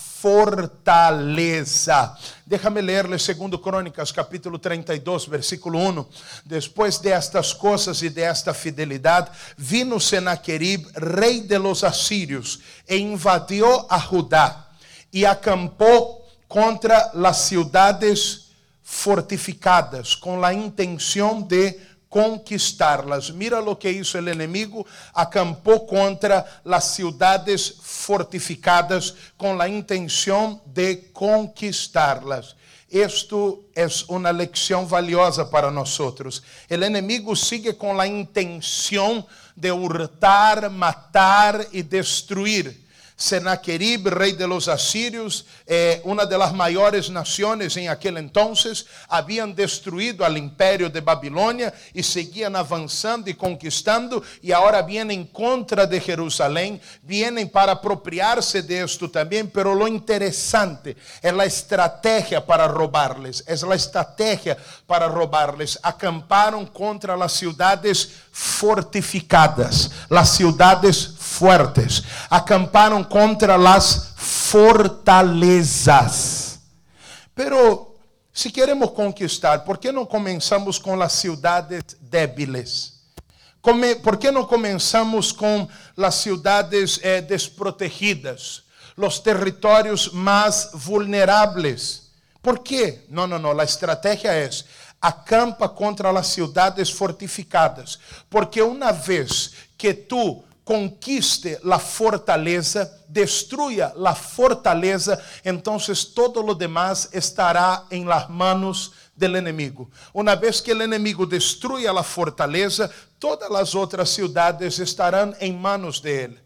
Déjame 2.45 2.81
leerle 2.81 3.17
segundo 3.17 3.59
Crónicas, 3.59 4.13
capítulo 4.13 4.59
32, 4.59 5.27
versículo 5.27 5.79
1. 5.79 6.09
Después 6.45 7.01
de 7.01 7.11
estas 7.11 7.55
cosas 7.55 8.03
y 8.03 8.09
de 8.09 8.29
esta 8.29 8.53
fidelidad, 8.53 9.31
vino 9.57 9.99
Senaquerib, 9.99 10.87
rey 10.93 11.39
de 11.41 11.57
los 11.57 11.83
asirios, 11.83 12.59
e 12.85 12.97
invadió 12.97 13.91
a 13.91 13.99
Judá 13.99 14.69
y 15.11 15.25
acampó 15.25 16.21
contra 16.47 17.09
las 17.15 17.45
ciudades 17.45 18.49
fortificadas 18.83 20.15
con 20.17 20.39
la 20.39 20.53
intención 20.53 21.47
de 21.47 21.90
conquistarlas. 22.11 23.31
Mira 23.31 23.61
lo 23.61 23.79
que 23.79 23.89
hizo 23.89 24.19
el 24.19 24.27
enemigo, 24.27 24.85
acampó 25.13 25.87
contra 25.87 26.45
las 26.65 26.93
ciudades 26.93 27.75
fortificadas 27.81 29.15
con 29.37 29.57
la 29.57 29.69
intención 29.69 30.61
de 30.65 31.09
conquistarlas. 31.13 32.57
Esto 32.89 33.61
es 33.73 34.03
una 34.09 34.33
lección 34.33 34.89
valiosa 34.89 35.49
para 35.49 35.71
nosotros. 35.71 36.43
El 36.67 36.83
enemigo 36.83 37.33
sigue 37.33 37.77
con 37.77 37.95
la 37.95 38.05
intención 38.05 39.25
de 39.55 39.71
hurtar, 39.71 40.69
matar 40.69 41.65
y 41.71 41.81
destruir. 41.81 42.80
Senaquerib, 43.21 44.07
rei 44.07 44.31
de 44.31 44.47
los 44.47 44.67
asirios, 44.67 45.45
eh, 45.67 46.01
una 46.05 46.25
de 46.25 46.37
las 46.39 46.53
mayores 46.55 47.11
naciones 47.11 47.77
en 47.77 47.87
aquel 47.87 48.17
entonces, 48.17 48.87
habían 49.07 49.53
destruido 49.53 50.25
al 50.25 50.37
imperio 50.37 50.89
de 50.89 51.01
Babilonia 51.01 51.71
y 51.93 52.01
seguían 52.01 52.55
avanzando 52.55 53.29
y 53.29 53.35
conquistando 53.35 54.23
y 54.41 54.51
ahora 54.51 54.81
vienen 54.81 55.11
en 55.19 55.27
contra 55.27 55.85
de 55.85 56.01
Jerusalén, 56.01 56.81
vienen 57.03 57.47
para 57.47 57.73
apropiarse 57.73 58.63
de 58.63 58.81
esto 58.81 59.11
también, 59.11 59.51
pero 59.51 59.75
lo 59.75 59.87
interesante 59.87 60.97
es 61.21 61.33
la 61.33 61.45
estrategia 61.45 62.43
para 62.43 62.67
robarles, 62.67 63.43
es 63.45 63.61
la 63.61 63.75
estrategia 63.75 64.57
para 64.87 65.07
robarles. 65.07 65.77
Acamparon 65.83 66.65
contra 66.65 67.15
las 67.15 67.33
ciudades 67.33 68.13
fortificadas, 68.31 69.91
las 70.09 70.35
ciudades 70.35 71.13
fuertes, 71.31 72.03
acamparam 72.29 73.03
contra 73.03 73.57
las 73.57 74.13
fortalezas. 74.17 75.79
Pero 77.33 77.95
se 78.33 78.51
queremos 78.51 78.91
conquistar, 78.91 79.63
por 79.63 79.77
que 79.77 79.91
não 79.91 80.05
começamos 80.05 80.77
com 80.77 81.01
as 81.01 81.13
cidades 81.13 81.83
débiles? 82.01 82.99
¿Por 84.03 84.17
que 84.17 84.31
não 84.31 84.45
começamos 84.45 85.31
com 85.31 85.67
as 85.97 86.15
cidades 86.15 86.99
eh, 87.03 87.21
desprotegidas, 87.21 88.63
os 88.97 89.19
territórios 89.19 90.11
mais 90.11 90.71
vulneráveis? 90.73 92.09
¿Por 92.41 92.59
quê? 92.59 93.05
Não, 93.07 93.27
não, 93.27 93.37
não. 93.37 93.57
A 93.59 93.63
estratégia 93.63 94.33
é 94.33 94.49
acampa 94.99 95.69
contra 95.69 96.09
as 96.09 96.27
cidades 96.27 96.89
fortificadas, 96.89 97.99
porque 98.29 98.61
uma 98.61 98.91
vez 98.91 99.51
que 99.77 99.93
tu 99.93 100.43
conquiste 100.63 101.59
la 101.63 101.79
fortaleza, 101.79 102.89
destruya 103.07 103.93
la 103.95 104.15
fortaleza, 104.15 105.19
entonces 105.43 106.13
todo 106.13 106.43
lo 106.43 106.55
demás 106.55 107.09
estará 107.11 107.85
en 107.89 108.07
las 108.07 108.29
manos 108.29 108.93
del 109.15 109.35
enemigo. 109.35 109.89
Una 110.13 110.35
vez 110.35 110.61
que 110.61 110.71
el 110.71 110.81
enemigo 110.81 111.25
destruya 111.25 111.91
la 111.91 112.03
fortaleza, 112.03 112.89
todas 113.19 113.49
las 113.49 113.75
otras 113.75 114.09
ciudades 114.09 114.79
estarán 114.79 115.35
en 115.39 115.61
manos 115.61 116.01
de 116.01 116.23
él. 116.23 116.40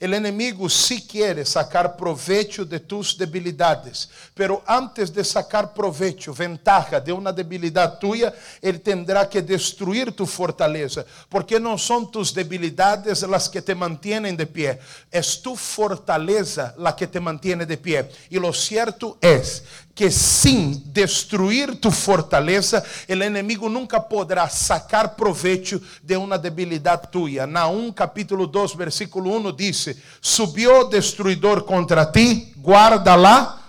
El 0.00 0.14
enemigo 0.14 0.66
sí 0.70 1.06
quiere 1.06 1.44
sacar 1.44 1.94
provecho 1.94 2.64
de 2.64 2.80
tus 2.80 3.18
debilidades, 3.18 4.08
pero 4.32 4.62
antes 4.66 5.12
de 5.12 5.22
sacar 5.22 5.74
provecho, 5.74 6.32
ventaja 6.32 6.98
de 6.98 7.12
una 7.12 7.30
debilidad 7.30 7.98
tuya, 7.98 8.32
él 8.62 8.80
tendrá 8.80 9.28
que 9.28 9.42
destruir 9.42 10.12
tu 10.12 10.24
fortaleza, 10.24 11.04
porque 11.28 11.60
no 11.60 11.76
son 11.76 12.10
tus 12.10 12.32
debilidades 12.32 13.20
las 13.24 13.46
que 13.46 13.60
te 13.60 13.74
mantienen 13.74 14.38
de 14.38 14.46
pie, 14.46 14.78
es 15.10 15.42
tu 15.42 15.54
fortaleza 15.54 16.74
la 16.78 16.96
que 16.96 17.06
te 17.06 17.20
mantiene 17.20 17.66
de 17.66 17.76
pie. 17.76 18.08
Y 18.30 18.38
lo 18.38 18.54
cierto 18.54 19.18
es 19.20 19.64
que 19.94 20.10
sin 20.10 20.94
destruir 20.94 21.78
tu 21.78 21.90
fortaleza, 21.90 22.82
el 23.06 23.20
enemigo 23.20 23.68
nunca 23.68 24.08
podrá 24.08 24.48
sacar 24.48 25.14
provecho 25.14 25.78
de 26.02 26.16
una 26.16 26.38
debilidad 26.38 27.10
tuya. 27.10 27.46
Naum 27.46 27.92
capítulo 27.92 28.46
2, 28.46 28.78
versículo 28.78 29.28
1 29.28 29.52
dice, 29.52 29.89
subió 30.20 30.84
destruidor 30.84 31.64
contra 31.64 32.10
ti, 32.10 32.52
guarda 32.56 33.16
la 33.16 33.60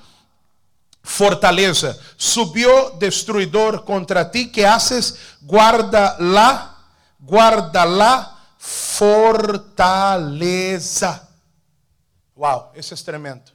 fortaleza. 1.03 1.95
Subió 2.17 2.91
destruidor 2.99 3.85
contra 3.85 4.29
ti, 4.29 4.51
¿qué 4.51 4.65
haces? 4.65 5.15
Guarda 5.41 6.15
la, 6.19 6.75
guarda 7.19 7.85
la 7.85 8.37
fortaleza. 8.57 10.09
Wow, 12.35 12.71
ese 12.75 12.95
es 12.95 13.03
tremendo. 13.03 13.51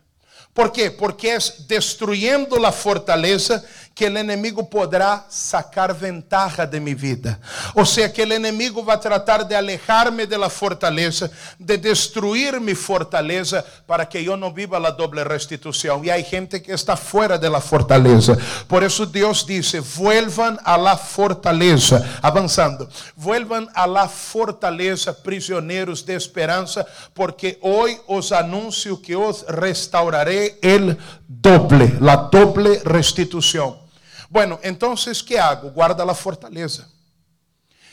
¿Por 0.56 0.72
quê? 0.72 0.90
Porque 0.90 1.28
é 1.28 1.38
destruyendo 1.68 2.64
a 2.64 2.72
fortaleza 2.72 3.62
que 3.96 4.04
o 4.04 4.18
inimigo 4.18 4.62
poderá 4.66 5.24
sacar 5.30 5.94
ventaja 5.94 6.66
de 6.66 6.78
minha 6.78 6.94
vida. 6.94 7.40
Ou 7.74 7.86
seja, 7.86 8.10
que 8.10 8.22
o 8.22 8.30
inimigo 8.30 8.84
vai 8.84 9.00
tratar 9.00 9.42
de 9.42 9.54
alejar-me 9.54 10.26
de 10.26 10.36
la 10.36 10.50
fortaleza, 10.50 11.30
de 11.58 11.78
destruir 11.78 12.60
mi 12.60 12.74
fortaleza, 12.74 13.64
para 13.86 14.04
que 14.04 14.18
eu 14.18 14.36
não 14.36 14.52
viva 14.52 14.76
a 14.76 14.90
doble 14.90 15.24
restituição. 15.24 16.04
E 16.04 16.10
há 16.10 16.20
gente 16.20 16.60
que 16.60 16.72
está 16.72 16.94
fora 16.94 17.38
de 17.38 17.48
la 17.48 17.62
fortaleza. 17.62 18.36
Por 18.68 18.82
isso 18.82 19.06
Deus 19.06 19.46
disse: 19.46 19.80
vuelvan 19.80 20.58
a 20.62 20.76
la 20.76 20.98
fortaleza. 20.98 22.06
Avançando, 22.20 22.86
vuelvan 23.16 23.66
a 23.74 23.86
la 23.86 24.08
fortaleza, 24.08 25.14
prisioneiros 25.14 26.04
de 26.04 26.14
esperança, 26.14 26.86
porque 27.14 27.58
hoje 27.62 27.98
os 28.06 28.30
anuncio 28.30 29.00
que 29.00 29.16
os 29.16 29.46
restaurarei 29.48 30.58
el 30.60 30.98
doble, 31.26 31.96
la 31.98 32.28
doble 32.30 32.82
restitución. 32.84 33.85
Bueno, 34.28 34.58
entonces, 34.62 35.22
¿qué 35.22 35.38
hago? 35.38 35.70
Guarda 35.70 36.04
la 36.04 36.14
fortaleza. 36.14 36.88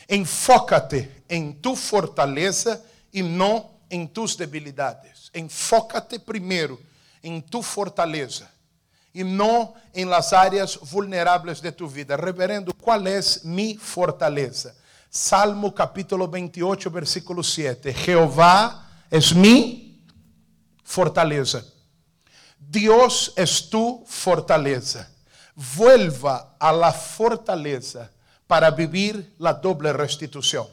Enfócate 0.06 1.24
en 1.28 1.60
tu 1.60 1.76
fortaleza 1.76 2.80
y 3.12 3.22
no 3.22 3.80
en 3.88 4.08
tus 4.08 4.36
debilidades. 4.36 5.30
Enfócate 5.32 6.20
primero 6.20 6.78
en 7.22 7.42
tu 7.42 7.62
fortaleza 7.62 8.50
y 9.12 9.22
no 9.22 9.74
en 9.92 10.10
las 10.10 10.32
áreas 10.32 10.78
vulnerables 10.90 11.62
de 11.62 11.72
tu 11.72 11.88
vida. 11.88 12.16
Reverendo, 12.16 12.74
¿cuál 12.74 13.06
es 13.06 13.44
mi 13.44 13.76
fortaleza? 13.76 14.74
Salmo 15.08 15.72
capítulo 15.72 16.26
28, 16.26 16.90
versículo 16.90 17.42
7. 17.42 17.94
Jehová 17.94 18.90
es 19.08 19.32
mi 19.34 20.04
fortaleza. 20.82 21.64
Dios 22.58 23.32
es 23.36 23.70
tu 23.70 24.04
fortaleza. 24.08 25.08
Vuelva 25.54 26.56
a 26.58 26.72
la 26.72 26.92
fortaleza 26.92 28.10
para 28.46 28.70
vivir 28.70 29.34
la 29.38 29.54
doble 29.54 29.92
restitución. 29.92 30.66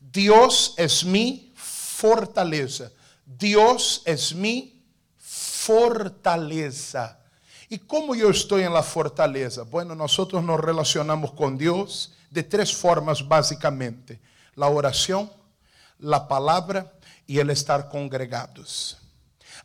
Dios 0.00 0.74
es 0.76 1.04
mi 1.04 1.52
fortaleza. 1.54 2.90
Dios 3.24 4.02
es 4.04 4.34
mi 4.34 4.82
fortaleza. 5.18 7.18
¿Y 7.68 7.78
cómo 7.78 8.14
yo 8.14 8.30
estoy 8.30 8.62
en 8.62 8.74
la 8.74 8.82
fortaleza? 8.82 9.62
Bueno, 9.62 9.94
nosotros 9.94 10.42
nos 10.42 10.58
relacionamos 10.58 11.32
con 11.32 11.56
Dios 11.56 12.14
de 12.30 12.42
tres 12.42 12.74
formas 12.74 13.26
básicamente. 13.26 14.20
La 14.56 14.66
oración, 14.66 15.30
la 15.98 16.26
palabra 16.26 16.92
y 17.26 17.38
el 17.38 17.50
estar 17.50 17.88
congregados. 17.88 18.98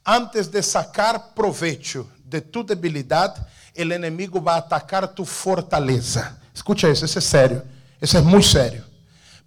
Antes 0.04 0.52
de 0.52 0.62
sacar 0.62 1.34
provecho 1.34 2.08
de 2.24 2.42
tu 2.42 2.64
debilidad, 2.64 3.48
el 3.76 3.92
enemigo 3.92 4.42
va 4.42 4.56
a 4.56 4.60
atacar 4.60 5.14
tu 5.14 5.26
fortaleza. 5.26 6.40
Escucha 6.54 6.88
eso, 6.88 7.06
eso 7.06 7.20
es 7.20 7.26
serio. 7.26 7.64
Eso 8.00 8.18
es 8.18 8.24
muy 8.24 8.42
serio. 8.42 8.84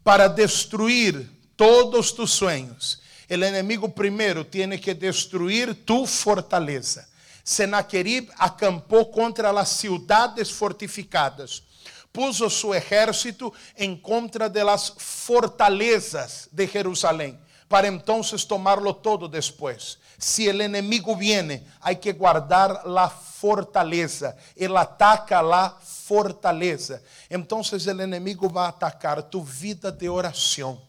Para 0.02 0.28
destruir 0.28 1.30
todos 1.56 2.14
tus 2.14 2.30
sueños, 2.30 3.00
el 3.28 3.42
enemigo 3.42 3.92
primero 3.92 4.46
tiene 4.46 4.80
que 4.80 4.94
destruir 4.94 5.84
tu 5.84 6.06
fortaleza. 6.06 7.08
Senaquerib 7.44 8.30
acampou 8.36 9.10
contra 9.10 9.50
as 9.58 9.70
cidades 9.70 10.50
fortificadas, 10.50 11.62
puso 12.12 12.50
su 12.50 12.74
ejército 12.74 13.52
em 13.74 13.96
contra 13.96 14.50
de 14.50 14.62
las 14.62 14.92
fortalezas 14.98 16.48
de 16.52 16.66
Jerusalém, 16.66 17.38
para 17.66 17.88
entonces 17.88 18.44
tomarlo 18.46 18.94
todo 18.94 19.28
después. 19.28 19.98
Si 20.18 20.48
el 20.48 20.60
enemigo 20.60 21.14
viene, 21.14 21.64
hay 21.80 21.96
que 21.96 22.12
guardar 22.12 22.86
la 22.86 23.08
fortaleza. 23.08 24.36
Ele 24.56 24.76
ataca 24.76 25.40
la 25.40 25.70
fortaleza. 25.80 27.00
Entonces 27.28 27.86
el 27.86 28.00
enemigo 28.00 28.50
va 28.50 28.66
a 28.66 28.70
atacar 28.70 29.22
tu 29.22 29.42
vida 29.42 29.92
de 29.92 30.08
oração 30.08 30.88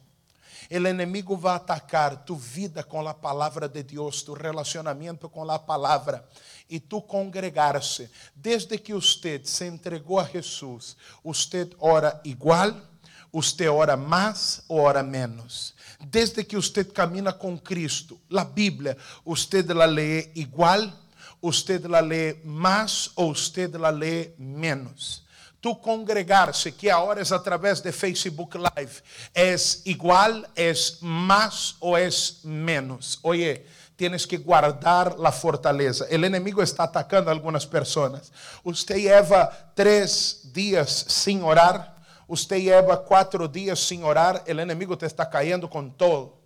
El 0.69 0.85
enemigo 0.85 1.35
vai 1.35 1.55
atacar 1.55 2.23
tu 2.23 2.35
vida 2.35 2.83
com 2.83 3.07
a 3.07 3.13
palavra 3.13 3.67
de 3.67 3.81
Deus, 3.81 4.21
tu 4.21 4.35
relacionamento 4.35 5.27
com 5.27 5.49
a 5.49 5.57
palavra 5.57 6.23
e 6.69 6.79
tu 6.79 7.01
congregar-se. 7.01 8.07
Desde 8.35 8.77
que 8.77 8.93
você 8.93 9.41
se 9.43 9.65
entregou 9.65 10.19
a 10.19 10.25
Jesus, 10.25 10.95
você 11.23 11.67
ora 11.79 12.21
igual, 12.23 12.71
você 13.33 13.67
ora 13.67 13.97
mais 13.97 14.61
ou 14.67 14.81
ora 14.81 15.01
menos. 15.01 15.73
Desde 16.05 16.43
que 16.43 16.55
você 16.55 16.83
camina 16.83 17.33
com 17.33 17.57
Cristo, 17.57 18.19
a 18.35 18.43
Bíblia, 18.43 18.97
você 19.25 19.61
la 19.61 19.85
lê 19.85 20.29
igual, 20.35 20.91
você 21.41 21.77
la 21.79 21.99
lê 21.99 22.37
mais 22.43 23.09
ou 23.15 23.35
você 23.35 23.67
la 23.67 23.89
lê 23.89 24.31
menos 24.37 25.27
tu 25.61 25.75
congregar-se, 25.75 26.71
que 26.71 26.89
agora 26.89 27.21
é 27.21 27.35
através 27.35 27.81
de 27.81 27.91
Facebook 27.91 28.57
Live, 28.57 29.01
é 29.35 29.55
igual, 29.85 30.43
é 30.55 30.71
mais 31.01 31.75
ou 31.79 31.97
é 31.97 32.09
menos? 32.43 33.19
Oye, 33.23 33.65
tienes 33.97 34.25
que 34.25 34.37
guardar 34.37 35.13
a 35.21 35.31
fortaleza. 35.31 36.07
O 36.09 36.13
inimigo 36.13 36.61
está 36.61 36.85
atacando 36.85 37.29
algumas 37.29 37.65
pessoas. 37.65 38.31
Você 38.63 38.93
leva 38.95 39.47
três 39.75 40.41
dias 40.53 41.05
sem 41.09 41.43
orar, 41.43 41.95
você 42.29 42.59
leva 42.59 42.95
quatro 42.95 43.47
dias 43.47 43.79
sem 43.79 44.03
orar, 44.03 44.43
o 44.47 44.51
inimigo 44.51 44.95
te 44.95 45.05
está 45.05 45.25
caindo 45.25 45.67
com 45.67 45.89
todo 45.89 46.39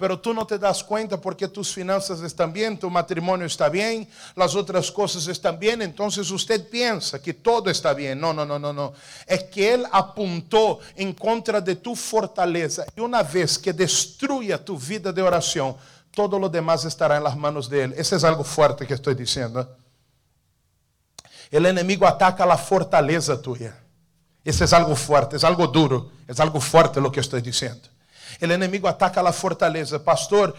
pero 0.00 0.18
tú 0.18 0.32
no 0.32 0.46
te 0.46 0.58
das 0.58 0.82
cuenta 0.82 1.20
porque 1.20 1.46
tus 1.46 1.74
finanzas 1.74 2.22
están 2.22 2.54
bien, 2.54 2.78
tu 2.78 2.88
matrimonio 2.88 3.44
está 3.44 3.68
bien, 3.68 4.08
las 4.34 4.54
otras 4.54 4.90
cosas 4.90 5.26
están 5.26 5.58
bien, 5.58 5.82
entonces 5.82 6.30
usted 6.30 6.70
piensa 6.70 7.20
que 7.20 7.34
todo 7.34 7.68
está 7.68 7.92
bien. 7.92 8.18
No, 8.18 8.32
no, 8.32 8.46
no, 8.46 8.58
no, 8.58 8.72
no. 8.72 8.94
Es 9.26 9.44
que 9.44 9.74
Él 9.74 9.84
apuntó 9.92 10.78
en 10.96 11.12
contra 11.12 11.60
de 11.60 11.76
tu 11.76 11.94
fortaleza 11.94 12.86
y 12.96 13.00
una 13.00 13.22
vez 13.22 13.58
que 13.58 13.74
destruya 13.74 14.64
tu 14.64 14.78
vida 14.78 15.12
de 15.12 15.20
oración, 15.20 15.76
todo 16.10 16.38
lo 16.38 16.48
demás 16.48 16.86
estará 16.86 17.18
en 17.18 17.24
las 17.24 17.36
manos 17.36 17.68
de 17.68 17.84
Él. 17.84 17.94
Ese 17.94 18.16
es 18.16 18.24
algo 18.24 18.42
fuerte 18.42 18.86
que 18.86 18.94
estoy 18.94 19.14
diciendo. 19.14 19.76
El 21.50 21.66
enemigo 21.66 22.06
ataca 22.06 22.46
la 22.46 22.56
fortaleza 22.56 23.42
tuya. 23.42 23.78
Ese 24.44 24.64
es 24.64 24.72
algo 24.72 24.96
fuerte, 24.96 25.36
es 25.36 25.44
algo 25.44 25.66
duro, 25.66 26.10
es 26.26 26.40
algo 26.40 26.60
fuerte 26.60 27.00
lo 27.00 27.12
que 27.12 27.20
estoy 27.20 27.42
diciendo. 27.42 27.88
El 28.38 28.52
enemigo 28.52 28.88
ataca 28.88 29.22
la 29.22 29.32
fortaleza. 29.32 30.02
Pastor, 30.02 30.54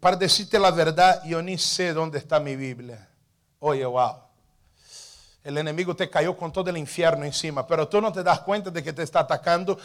para 0.00 0.16
decirte 0.16 0.58
la 0.58 0.70
verdad, 0.70 1.22
yo 1.24 1.40
ni 1.40 1.58
sé 1.58 1.92
dónde 1.92 2.18
está 2.18 2.40
mi 2.40 2.56
Biblia. 2.56 3.08
Oye, 3.60 3.84
wow. 3.84 4.29
El 5.42 5.56
enemigo 5.56 5.96
te 5.96 6.10
cayó 6.10 6.36
con 6.36 6.52
todo 6.52 6.68
el 6.68 6.76
infierno 6.76 7.24
encima, 7.24 7.66
pero 7.66 7.88
tú 7.88 7.98
no 7.98 8.12
te 8.12 8.22
das 8.22 8.40
cuenta 8.40 8.70
de 8.70 8.82
que 8.82 8.92
te 8.92 9.02
está 9.02 9.20
atacando 9.20 9.78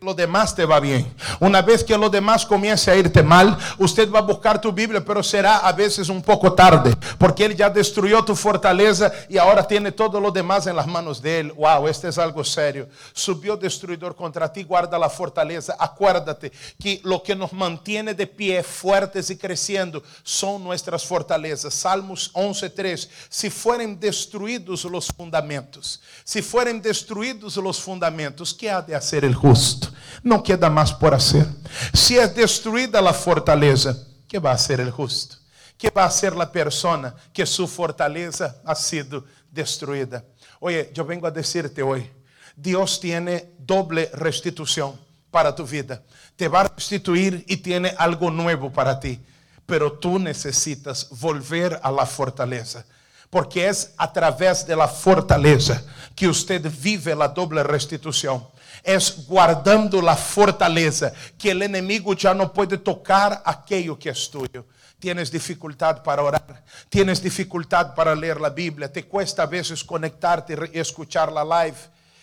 lo 0.00 0.14
demás 0.14 0.54
te 0.54 0.64
va 0.64 0.80
bien. 0.80 1.12
Una 1.40 1.60
vez 1.60 1.84
que 1.84 1.96
lo 1.98 2.08
demás 2.08 2.46
comience 2.46 2.90
a 2.90 2.96
irte 2.96 3.22
mal, 3.22 3.58
usted 3.76 4.10
va 4.10 4.20
a 4.20 4.22
buscar 4.22 4.58
tu 4.58 4.72
Biblia, 4.72 5.04
pero 5.04 5.22
será 5.22 5.58
a 5.58 5.72
veces 5.72 6.08
un 6.08 6.22
poco 6.22 6.54
tarde, 6.54 6.96
porque 7.18 7.44
Él 7.44 7.54
ya 7.54 7.68
destruyó 7.68 8.24
tu 8.24 8.34
fortaleza 8.34 9.12
y 9.28 9.36
ahora 9.36 9.66
tiene 9.66 9.92
todo 9.92 10.18
lo 10.18 10.30
demás 10.30 10.66
en 10.66 10.76
las 10.76 10.86
manos 10.86 11.20
de 11.20 11.40
Él. 11.40 11.52
Wow, 11.52 11.86
este 11.86 12.08
es 12.08 12.16
algo 12.16 12.42
serio. 12.42 12.88
Subió 13.12 13.58
destruidor 13.58 14.16
contra 14.16 14.50
ti, 14.50 14.62
guarda 14.62 14.98
la 14.98 15.10
fortaleza. 15.10 15.76
Acuérdate 15.78 16.50
que 16.82 17.00
lo 17.04 17.22
que 17.22 17.36
nos 17.36 17.52
mantiene 17.52 18.14
de 18.14 18.26
pie, 18.26 18.62
fuertes 18.62 19.28
y 19.28 19.36
creciendo, 19.36 20.02
son 20.22 20.64
nuestras 20.64 21.04
fortalezas. 21.04 21.74
Salmos 21.74 22.32
11.3. 22.32 23.06
Si 23.28 23.50
fueren 23.50 24.00
destruidos 24.00 24.84
los 24.84 24.99
fundamentos, 25.06 26.00
si 26.24 26.42
fueren 26.42 26.80
destruidos 26.80 27.56
los 27.56 27.80
fundamentos, 27.80 28.54
¿qué 28.54 28.70
ha 28.70 28.82
de 28.82 28.94
hacer 28.94 29.24
el 29.24 29.34
justo? 29.34 29.88
não 30.22 30.40
queda 30.40 30.68
mais 30.68 30.92
por 30.92 31.14
hacer. 31.14 31.46
Se 31.94 32.18
é 32.18 32.26
destruída 32.26 33.00
a 33.00 33.12
fortaleza, 33.12 34.06
que 34.28 34.38
vai 34.38 34.56
ser 34.58 34.80
o 34.80 34.90
justo? 34.90 35.38
Que 35.78 35.90
vai 35.90 36.10
ser 36.10 36.38
a 36.40 36.46
persona 36.46 37.14
que 37.32 37.44
sua 37.46 37.66
fortaleza 37.66 38.60
ha 38.64 38.74
sido 38.74 39.26
destruída? 39.50 40.24
Oye, 40.60 40.90
eu 40.94 41.04
vengo 41.04 41.26
a 41.26 41.30
decirte 41.30 41.82
hoje, 41.82 42.10
Deus 42.54 42.98
tiene 42.98 43.54
doble 43.58 44.10
restituição 44.12 44.98
para 45.30 45.52
tu 45.52 45.64
vida. 45.64 46.02
Te 46.36 46.48
va 46.48 46.60
a 46.60 46.68
restituir 46.68 47.44
e 47.48 47.56
tiene 47.56 47.94
algo 47.96 48.30
nuevo 48.30 48.70
para 48.70 49.00
ti. 49.00 49.20
Pero 49.64 49.92
tú 49.92 50.18
necesitas 50.18 51.08
volver 51.10 51.78
a 51.82 51.90
la 51.90 52.04
fortaleza. 52.04 52.84
Porque 53.30 53.60
é 53.60 53.70
através 53.96 54.64
de 54.64 54.74
la 54.74 54.88
fortaleza 54.88 55.84
que 56.16 56.26
usted 56.26 56.66
vive 56.68 57.12
a 57.12 57.26
doble 57.26 57.62
restituição 57.62 58.50
é 58.84 58.96
guardando 59.26 60.06
a 60.08 60.16
fortaleza, 60.16 61.12
que 61.36 61.52
o 61.52 61.64
inimigo 61.64 62.18
já 62.18 62.34
não 62.34 62.48
pode 62.48 62.78
tocar 62.78 63.42
aquilo 63.44 63.96
que 63.96 64.08
é 64.08 64.12
tuyo. 64.12 64.64
Tienes 64.98 65.30
dificuldade 65.30 66.02
para 66.02 66.22
orar, 66.22 66.62
tienes 66.90 67.20
dificuldade 67.20 67.94
para 67.94 68.14
ler 68.14 68.42
a 68.44 68.50
Bíblia, 68.50 68.88
te 68.88 69.02
cuesta 69.02 69.44
a 69.44 69.46
vezes 69.46 69.82
conectarte 69.82 70.54
e 70.72 70.78
escuchar 70.78 71.32
la 71.32 71.42
live. 71.42 71.78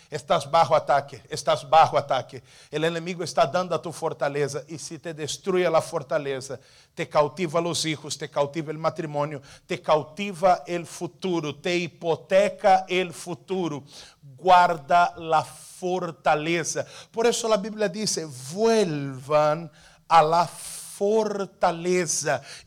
Estás 0.09 0.49
bajo 0.49 0.73
ataque, 0.73 1.21
estás 1.29 1.67
bajo 1.67 1.97
ataque. 1.97 2.41
O 2.71 2.75
inimigo 2.77 3.23
está 3.23 3.45
dando 3.45 3.75
a 3.75 3.81
tu 3.81 3.91
fortaleza 3.91 4.63
e 4.67 4.79
se 4.79 4.97
te 4.97 5.13
destrui 5.13 5.65
a 5.65 5.81
fortaleza, 5.81 6.59
te 6.95 7.07
cautiva 7.09 7.59
os 7.59 7.83
hijos, 7.85 8.17
te 8.17 8.29
cautiva 8.29 8.71
o 8.71 8.79
matrimônio, 8.79 9.41
te 9.67 9.81
cautiva 9.81 10.63
o 10.65 10.85
futuro, 10.85 11.53
te 11.53 11.75
hipoteca 11.75 12.85
o 12.89 13.13
futuro. 13.13 13.83
Guarda 14.21 15.13
a 15.17 15.43
fortaleza. 15.43 16.87
Por 17.11 17.25
isso 17.25 17.51
a 17.51 17.57
Bíblia 17.57 17.89
diz: 17.89 18.19
vuelvan 18.51 19.69
a 20.07 20.21
la 20.21 20.47
fortaleza 20.47 20.76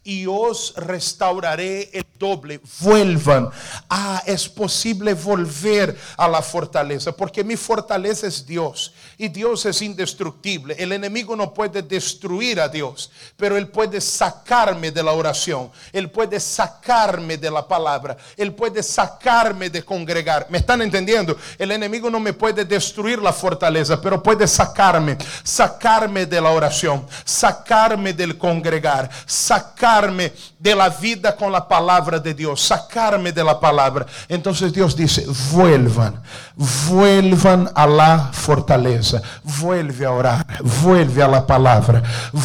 e 0.04 0.26
os 0.28 0.74
restauraré 0.76 1.90
el 1.92 2.06
doble. 2.18 2.60
Vuelvan. 2.80 3.50
Ah, 3.88 4.22
é 4.26 4.36
possível 4.54 5.14
volver 5.16 5.96
a 6.16 6.28
la 6.28 6.42
fortaleza, 6.42 7.12
porque 7.12 7.42
mi 7.42 7.56
fortaleza 7.56 8.26
é 8.26 8.30
Deus 8.46 8.92
e 9.18 9.28
Deus 9.28 9.66
é 9.66 9.84
indestructible. 9.84 10.74
El 10.78 10.92
enemigo 10.92 11.34
não 11.34 11.48
pode 11.48 11.82
destruir 11.82 12.60
a 12.60 12.68
Deus, 12.68 13.10
pero 13.36 13.56
Ele 13.56 13.66
pode 13.66 14.00
sacarme 14.00 14.90
de 14.90 15.02
la 15.02 15.12
oração, 15.12 15.70
Ele 15.92 16.08
pode 16.08 16.38
sacarme 16.40 17.36
de 17.36 17.50
la 17.50 17.62
palavra, 17.62 18.16
Ele 18.36 18.50
pode 18.50 18.82
sacarme 18.82 19.70
de 19.70 19.82
congregar. 19.82 20.46
¿Me 20.50 20.58
están 20.58 20.82
entendiendo? 20.82 21.36
El 21.58 21.72
enemigo 21.72 22.10
não 22.10 22.20
me 22.20 22.32
pode 22.32 22.64
destruir 22.64 23.20
la 23.20 23.32
fortaleza, 23.32 24.00
pero 24.00 24.22
pode 24.22 24.46
sacarme, 24.46 25.16
sacarme 25.42 26.26
de 26.26 26.40
la 26.40 26.50
oração, 26.50 27.06
sacarme 27.24 28.12
del 28.20 28.36
congregar, 28.36 29.08
sacarme 29.24 30.32
de 30.58 30.74
la 30.74 30.90
vida 30.90 31.34
con 31.34 31.50
la 31.50 31.66
palabra 31.66 32.18
de 32.18 32.34
Dios, 32.34 32.60
sacarme 32.60 33.32
de 33.32 33.42
la 33.42 33.58
palabra. 33.58 34.04
Entonces 34.28 34.72
Dios 34.72 34.94
dice, 34.94 35.24
vuelvan, 35.50 36.20
vuelvan 36.54 37.70
a 37.74 37.86
la 37.86 38.28
fortaleza, 38.32 39.22
vuelve 39.42 40.04
a 40.04 40.10
orar, 40.10 40.46
vuelve 40.82 41.22
a 41.22 41.28
la 41.28 41.46
palabra, 41.46 42.02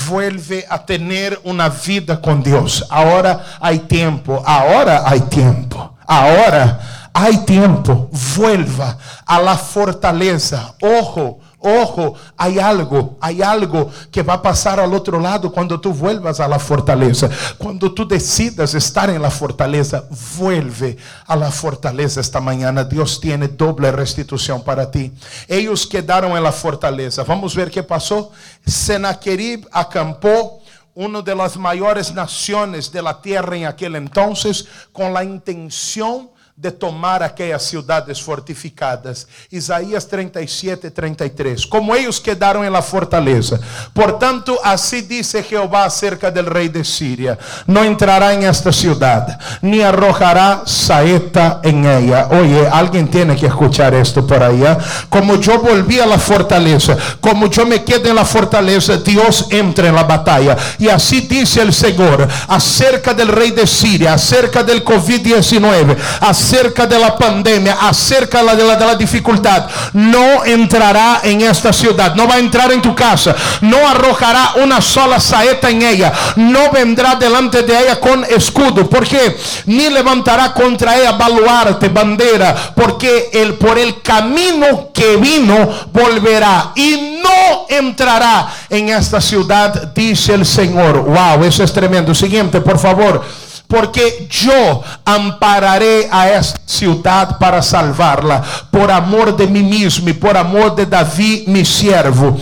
vuelve 0.07 0.65
a 0.69 0.85
tener 0.85 1.39
una 1.43 1.67
vida 1.67 2.21
con 2.21 2.41
Dios. 2.41 2.85
Ahora 2.89 3.57
hay 3.59 3.79
tiempo, 3.79 4.41
ahora 4.45 5.03
hay 5.05 5.19
tiempo, 5.21 5.97
ahora 6.07 7.09
hay 7.11 7.37
tiempo, 7.39 8.09
vuelva 8.37 8.97
a 9.25 9.41
la 9.41 9.57
fortaleza. 9.57 10.73
Ojo, 10.81 11.39
Ojo, 11.67 12.13
hay 12.37 12.59
algo, 12.59 13.17
hay 13.19 13.41
algo 13.41 13.89
que 14.11 14.21
va 14.21 14.35
a 14.35 14.41
pasar 14.43 14.79
al 14.79 14.93
otro 14.93 15.19
lado 15.19 15.51
cuando 15.51 15.81
tú 15.81 15.91
vuelvas 15.91 16.39
a 16.39 16.47
la 16.47 16.59
fortaleza. 16.59 17.27
Cuando 17.57 17.91
tú 17.91 18.07
decidas 18.07 18.75
estar 18.75 19.09
en 19.09 19.19
la 19.19 19.31
fortaleza, 19.31 20.03
vuelve 20.37 20.95
a 21.25 21.35
la 21.35 21.49
fortaleza 21.49 22.21
esta 22.21 22.39
mañana. 22.39 22.83
Dios 22.83 23.19
tiene 23.19 23.47
doble 23.47 23.91
restitución 23.91 24.63
para 24.63 24.91
ti. 24.91 25.11
Ellos 25.47 25.87
quedaron 25.87 26.37
en 26.37 26.43
la 26.43 26.51
fortaleza. 26.51 27.23
Vamos 27.23 27.55
a 27.55 27.61
ver 27.61 27.71
qué 27.71 27.81
pasó. 27.81 28.31
Senaquerib 28.63 29.67
acampó 29.71 30.61
una 30.93 31.23
de 31.23 31.33
las 31.33 31.57
mayores 31.57 32.13
naciones 32.13 32.91
de 32.91 33.01
la 33.01 33.19
tierra 33.19 33.57
en 33.57 33.65
aquel 33.65 33.95
entonces 33.95 34.67
con 34.91 35.11
la 35.11 35.23
intención 35.23 36.29
de 36.57 36.71
tomar 36.71 37.21
aquellas 37.21 37.63
ciudades 37.63 38.21
fortificadas. 38.21 39.27
Isaías 39.49 40.07
37, 40.07 40.89
33. 40.89 41.67
Como 41.67 41.93
ellos 41.93 42.21
quedaron 42.21 42.63
en 42.63 42.71
la 42.71 42.81
fortaleza. 42.81 43.59
Por 43.93 44.17
tanto, 44.17 44.57
así 44.63 45.01
dice 45.01 45.43
Jehová 45.43 45.83
acerca 45.83 46.31
del 46.31 46.45
rey 46.45 46.69
de 46.69 46.85
Siria. 46.85 47.37
No 47.67 47.83
entrará 47.83 48.33
en 48.33 48.43
esta 48.43 48.71
ciudad, 48.71 49.37
ni 49.61 49.81
arrojará 49.81 50.63
saeta 50.65 51.59
en 51.61 51.85
ella. 51.85 52.29
Oye, 52.31 52.65
alguien 52.71 53.09
tiene 53.09 53.35
que 53.35 53.47
escuchar 53.47 53.93
esto 53.93 54.25
por 54.25 54.41
allá. 54.41 54.77
Como 55.09 55.35
yo 55.35 55.59
volví 55.59 55.99
a 55.99 56.05
la 56.05 56.17
fortaleza, 56.17 56.95
como 57.19 57.47
yo 57.47 57.65
me 57.65 57.83
quedé 57.83 58.11
en 58.11 58.15
la 58.15 58.23
fortaleza, 58.23 58.95
Dios 58.95 59.47
entra 59.49 59.89
en 59.89 59.95
la 59.95 60.03
batalla. 60.03 60.55
Y 60.79 60.87
así 60.87 61.19
dice 61.19 61.61
el 61.61 61.73
Señor 61.73 62.25
acerca 62.47 63.13
del 63.13 63.27
rey 63.27 63.51
de 63.51 63.67
Siria, 63.67 64.13
acerca 64.13 64.63
del 64.63 64.85
COVID-19, 64.85 65.97
acerca 66.21 66.44
de 66.45 66.99
la 66.99 67.17
pandemia, 67.17 67.77
acerca 67.81 68.43
de 68.43 68.63
la, 68.63 68.75
de 68.75 68.85
la 68.85 68.95
dificultad, 68.95 69.65
no 69.93 70.45
entrará 70.45 71.21
en 71.23 71.41
esta 71.41 71.73
ciudad, 71.73 72.13
no 72.15 72.27
va 72.27 72.35
a 72.35 72.39
entrar 72.39 72.71
en 72.71 72.81
tu 72.81 72.93
casa, 72.93 73.35
no 73.61 73.77
arrojará 73.87 74.53
una 74.63 74.79
sola 74.79 75.19
saeta 75.19 75.69
en 75.69 75.81
ella, 75.81 76.13
no 76.35 76.71
vendrá 76.71 77.15
delante 77.15 77.63
de 77.63 77.79
ella 77.79 77.99
con 77.99 78.23
escudo, 78.25 78.87
porque 78.87 79.35
ni 79.65 79.89
levantará 79.89 80.53
contra 80.53 80.97
ella 80.97 81.13
baluarte, 81.13 81.89
bandera, 81.89 82.55
porque 82.75 83.31
el, 83.33 83.55
por 83.55 83.79
el 83.79 84.01
camino 84.03 84.89
que 84.93 85.17
vino 85.17 85.67
volverá 85.91 86.73
y 86.75 87.21
no 87.23 87.65
entrará 87.69 88.47
en 88.69 88.89
esta 88.89 89.19
ciudad, 89.19 89.91
dice 89.95 90.35
el 90.35 90.45
Señor. 90.45 90.99
Wow, 90.99 91.43
eso 91.43 91.63
es 91.63 91.73
tremendo. 91.73 92.13
Siguiente, 92.13 92.61
por 92.61 92.77
favor 92.77 93.44
porque 93.67 94.27
yo 94.29 94.83
ampararé 95.03 96.07
a 96.11 96.31
esta 96.31 96.61
ciudad 96.65 97.37
para 97.39 97.61
salvarla, 97.61 98.43
por 98.71 98.91
amor 98.91 99.35
de 99.35 99.47
mí 99.47 99.63
mismo 99.63 100.09
y 100.09 100.13
por 100.13 100.37
amor 100.37 100.75
de 100.75 100.85
David, 100.85 101.47
mi 101.47 101.65
siervo. 101.65 102.37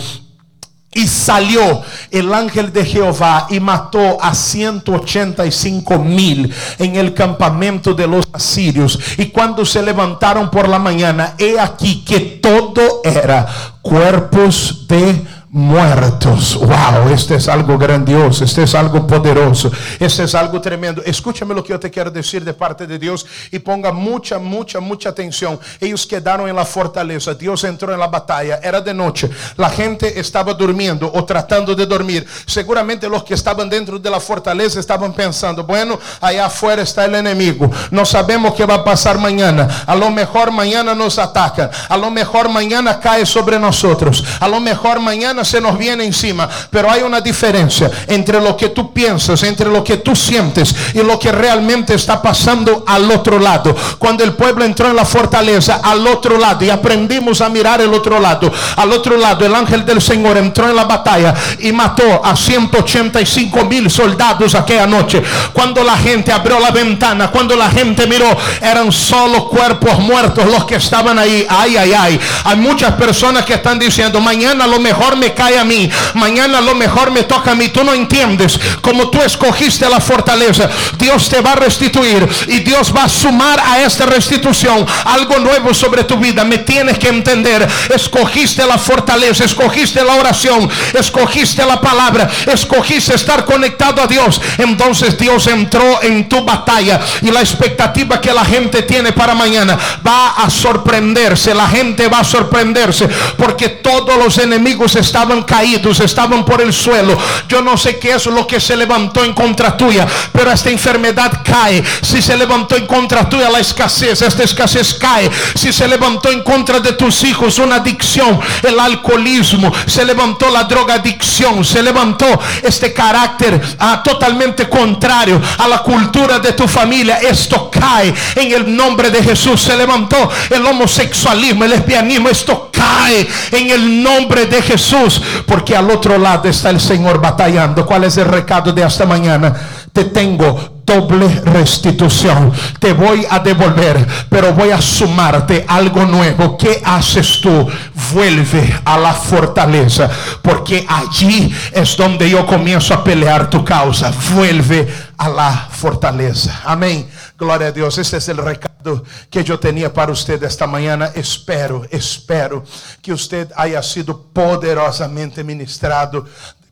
Y 0.96 1.08
salió 1.08 1.82
el 2.12 2.32
ángel 2.32 2.72
de 2.72 2.84
Jehová 2.84 3.48
y 3.50 3.58
mató 3.58 4.16
a 4.22 4.32
185 4.32 5.98
mil 5.98 6.54
en 6.78 6.94
el 6.94 7.12
campamento 7.12 7.94
de 7.94 8.06
los 8.06 8.24
asirios. 8.32 9.00
Y 9.18 9.26
cuando 9.26 9.64
se 9.64 9.82
levantaron 9.82 10.50
por 10.50 10.68
la 10.68 10.78
mañana, 10.78 11.34
he 11.36 11.58
aquí 11.58 12.04
que 12.04 12.20
todo 12.20 13.00
era 13.02 13.44
cuerpos 13.82 14.86
de 14.86 15.20
muertos. 15.54 16.56
Wow, 16.56 17.10
este 17.14 17.36
es 17.36 17.46
algo 17.46 17.78
grandioso, 17.78 18.42
este 18.42 18.64
es 18.64 18.74
algo 18.74 19.06
poderoso, 19.06 19.70
este 20.00 20.24
es 20.24 20.34
algo 20.34 20.60
tremendo. 20.60 21.00
Escúchame 21.04 21.54
lo 21.54 21.62
que 21.62 21.68
yo 21.68 21.78
te 21.78 21.92
quiero 21.92 22.10
decir 22.10 22.44
de 22.44 22.52
parte 22.52 22.88
de 22.88 22.98
Dios 22.98 23.24
y 23.52 23.60
ponga 23.60 23.92
mucha, 23.92 24.40
mucha, 24.40 24.80
mucha 24.80 25.10
atención. 25.10 25.60
Ellos 25.78 26.08
quedaron 26.08 26.48
en 26.48 26.56
la 26.56 26.64
fortaleza, 26.64 27.34
Dios 27.34 27.62
entró 27.62 27.92
en 27.92 28.00
la 28.00 28.08
batalla, 28.08 28.58
era 28.64 28.80
de 28.80 28.92
noche, 28.92 29.30
la 29.56 29.70
gente 29.70 30.18
estaba 30.18 30.54
durmiendo 30.54 31.08
o 31.14 31.24
tratando 31.24 31.76
de 31.76 31.86
dormir. 31.86 32.26
Seguramente 32.46 33.08
los 33.08 33.22
que 33.22 33.34
estaban 33.34 33.70
dentro 33.70 34.00
de 34.00 34.10
la 34.10 34.18
fortaleza 34.18 34.80
estaban 34.80 35.12
pensando, 35.12 35.62
bueno, 35.62 36.00
allá 36.20 36.46
afuera 36.46 36.82
está 36.82 37.04
el 37.04 37.14
enemigo, 37.14 37.70
no 37.92 38.04
sabemos 38.04 38.54
qué 38.54 38.66
va 38.66 38.74
a 38.74 38.84
pasar 38.84 39.18
mañana, 39.18 39.84
a 39.86 39.94
lo 39.94 40.10
mejor 40.10 40.50
mañana 40.50 40.96
nos 40.96 41.16
atacan, 41.16 41.70
a 41.88 41.96
lo 41.96 42.10
mejor 42.10 42.48
mañana 42.48 42.98
cae 42.98 43.24
sobre 43.24 43.56
nosotros, 43.60 44.24
a 44.40 44.48
lo 44.48 44.58
mejor 44.58 44.98
mañana 44.98 45.43
se 45.44 45.60
nos 45.60 45.78
viene 45.78 46.04
encima. 46.04 46.48
Pero 46.70 46.90
hay 46.90 47.02
una 47.02 47.20
diferencia 47.20 47.90
entre 48.06 48.40
lo 48.40 48.56
que 48.56 48.68
tú 48.68 48.92
piensas, 48.92 49.42
entre 49.42 49.68
lo 49.68 49.82
que 49.84 49.98
tú 49.98 50.14
sientes 50.14 50.74
y 50.94 51.02
lo 51.02 51.18
que 51.18 51.32
realmente 51.32 51.94
está 51.94 52.20
pasando 52.20 52.84
al 52.86 53.10
otro 53.10 53.38
lado. 53.38 53.74
Cuando 53.98 54.24
el 54.24 54.32
pueblo 54.32 54.64
entró 54.64 54.88
en 54.88 54.96
la 54.96 55.04
fortaleza, 55.04 55.80
al 55.82 56.06
otro 56.06 56.38
lado, 56.38 56.64
y 56.64 56.70
aprendimos 56.70 57.40
a 57.40 57.48
mirar 57.48 57.80
el 57.80 57.92
otro 57.92 58.18
lado, 58.20 58.52
al 58.76 58.92
otro 58.92 59.16
lado, 59.16 59.44
el 59.44 59.54
ángel 59.54 59.84
del 59.84 60.00
Señor 60.00 60.36
entró 60.36 60.68
en 60.68 60.76
la 60.76 60.84
batalla 60.84 61.34
y 61.58 61.72
mató 61.72 62.24
a 62.24 62.36
185 62.36 63.64
mil 63.64 63.90
soldados 63.90 64.54
aquella 64.54 64.86
noche. 64.86 65.22
Cuando 65.52 65.84
la 65.84 65.96
gente 65.96 66.32
abrió 66.32 66.58
la 66.58 66.70
ventana, 66.70 67.30
cuando 67.30 67.56
la 67.56 67.70
gente 67.70 68.06
miró, 68.06 68.36
eran 68.60 68.90
solo 68.92 69.48
cuerpos 69.48 69.98
muertos 69.98 70.46
los 70.46 70.64
que 70.64 70.76
estaban 70.76 71.18
ahí. 71.18 71.46
Ay, 71.48 71.76
ay, 71.76 71.92
ay. 71.92 72.20
Hay 72.44 72.56
muchas 72.56 72.92
personas 72.92 73.44
que 73.44 73.54
están 73.54 73.78
diciendo, 73.78 74.20
mañana 74.20 74.66
lo 74.66 74.80
mejor 74.80 75.16
me 75.16 75.33
cae 75.34 75.58
a 75.58 75.64
mí. 75.64 75.90
Mañana 76.14 76.60
lo 76.60 76.74
mejor 76.74 77.10
me 77.10 77.24
toca 77.24 77.52
a 77.52 77.54
mí. 77.54 77.68
Tú 77.68 77.84
no 77.84 77.92
entiendes. 77.92 78.58
Como 78.80 79.10
tú 79.10 79.20
escogiste 79.22 79.88
la 79.88 80.00
fortaleza, 80.00 80.68
Dios 80.98 81.28
te 81.28 81.40
va 81.40 81.52
a 81.52 81.56
restituir. 81.56 82.28
Y 82.48 82.60
Dios 82.60 82.94
va 82.94 83.04
a 83.04 83.08
sumar 83.08 83.60
a 83.60 83.82
esta 83.82 84.06
restitución 84.06 84.86
algo 85.04 85.38
nuevo 85.38 85.74
sobre 85.74 86.04
tu 86.04 86.16
vida. 86.16 86.44
Me 86.44 86.58
tienes 86.58 86.98
que 86.98 87.08
entender. 87.08 87.66
Escogiste 87.94 88.64
la 88.66 88.78
fortaleza, 88.78 89.44
escogiste 89.44 90.02
la 90.04 90.14
oración, 90.14 90.68
escogiste 90.92 91.64
la 91.64 91.80
palabra, 91.80 92.30
escogiste 92.46 93.14
estar 93.14 93.44
conectado 93.44 94.02
a 94.02 94.06
Dios. 94.06 94.40
Entonces 94.58 95.18
Dios 95.18 95.46
entró 95.46 96.02
en 96.02 96.28
tu 96.28 96.44
batalla. 96.44 97.00
Y 97.22 97.30
la 97.30 97.40
expectativa 97.40 98.20
que 98.20 98.32
la 98.32 98.44
gente 98.44 98.82
tiene 98.82 99.12
para 99.12 99.34
mañana 99.34 99.78
va 100.06 100.30
a 100.30 100.50
sorprenderse. 100.50 101.54
La 101.54 101.68
gente 101.68 102.08
va 102.08 102.20
a 102.20 102.24
sorprenderse. 102.24 103.08
Porque 103.36 103.68
todos 103.68 104.16
los 104.18 104.38
enemigos 104.38 104.96
están 104.96 105.23
estaban 105.24 105.42
caídos, 105.44 106.00
estaban 106.00 106.44
por 106.44 106.60
el 106.60 106.72
suelo. 106.72 107.16
Yo 107.48 107.62
no 107.62 107.78
sé 107.78 107.98
qué 107.98 108.12
es 108.12 108.26
lo 108.26 108.46
que 108.46 108.60
se 108.60 108.76
levantó 108.76 109.24
en 109.24 109.32
contra 109.32 109.74
tuya, 109.74 110.06
pero 110.32 110.52
esta 110.52 110.68
enfermedad 110.68 111.40
cae. 111.42 111.82
Si 112.02 112.20
se 112.20 112.36
levantó 112.36 112.76
en 112.76 112.86
contra 112.86 113.26
tuya 113.26 113.48
la 113.48 113.60
escasez, 113.60 114.20
esta 114.20 114.42
escasez 114.42 114.92
cae. 114.94 115.30
Si 115.54 115.72
se 115.72 115.88
levantó 115.88 116.30
en 116.30 116.42
contra 116.42 116.78
de 116.80 116.92
tus 116.92 117.24
hijos 117.24 117.58
una 117.58 117.76
adicción, 117.76 118.38
el 118.62 118.78
alcoholismo, 118.78 119.72
se 119.86 120.04
levantó 120.04 120.50
la 120.50 120.64
drogadicción, 120.64 121.64
se 121.64 121.82
levantó 121.82 122.26
este 122.62 122.92
carácter 122.92 123.58
ah, 123.78 124.02
totalmente 124.04 124.68
contrario 124.68 125.40
a 125.56 125.66
la 125.66 125.78
cultura 125.78 126.38
de 126.38 126.52
tu 126.52 126.68
familia. 126.68 127.16
Esto 127.16 127.70
cae 127.70 128.12
en 128.34 128.52
el 128.52 128.76
nombre 128.76 129.10
de 129.10 129.22
Jesús. 129.22 129.62
Se 129.62 129.74
levantó 129.74 130.28
el 130.50 130.66
homosexualismo, 130.66 131.64
el 131.64 131.70
lesbianismo. 131.70 132.28
Esto 132.28 132.68
cae 132.74 133.26
en 133.52 133.70
el 133.70 134.02
nombre 134.02 134.46
de 134.46 134.62
Jesús 134.62 135.20
porque 135.46 135.76
al 135.76 135.90
otro 135.90 136.18
lado 136.18 136.48
está 136.48 136.70
el 136.70 136.80
Señor 136.80 137.20
batallando. 137.20 137.86
¿Cuál 137.86 138.04
es 138.04 138.16
el 138.16 138.26
recado 138.26 138.72
de 138.72 138.82
esta 138.82 139.06
mañana? 139.06 139.52
Te 139.92 140.04
tengo 140.06 140.82
doble 140.84 141.28
restitución. 141.44 142.52
Te 142.78 142.92
voy 142.92 143.26
a 143.28 143.38
devolver, 143.38 144.06
pero 144.28 144.52
voy 144.52 144.70
a 144.70 144.80
sumarte 144.80 145.64
algo 145.66 146.04
nuevo. 146.04 146.58
¿Qué 146.58 146.82
haces 146.84 147.40
tú? 147.40 147.66
Vuelve 148.12 148.80
a 148.84 148.98
la 148.98 149.12
fortaleza, 149.12 150.10
porque 150.42 150.84
allí 150.88 151.54
es 151.72 151.96
donde 151.96 152.28
yo 152.28 152.46
comienzo 152.46 152.94
a 152.94 153.04
pelear 153.04 153.48
tu 153.48 153.64
causa. 153.64 154.12
Vuelve 154.34 154.86
a 155.16 155.28
la 155.28 155.68
fortaleza. 155.70 156.60
Amén. 156.64 157.06
Gloria 157.36 157.68
a 157.68 157.72
Dios. 157.72 157.98
Este 157.98 158.18
es 158.18 158.28
el 158.28 158.36
recado 158.36 159.02
que 159.28 159.42
yo 159.42 159.58
tenía 159.58 159.92
para 159.92 160.12
usted 160.12 160.42
esta 160.44 160.68
mañana. 160.68 161.10
Espero, 161.14 161.84
espero 161.90 162.64
que 163.02 163.12
usted 163.12 163.50
haya 163.56 163.82
sido 163.82 164.22
poderosamente 164.32 165.42
ministrado 165.42 166.26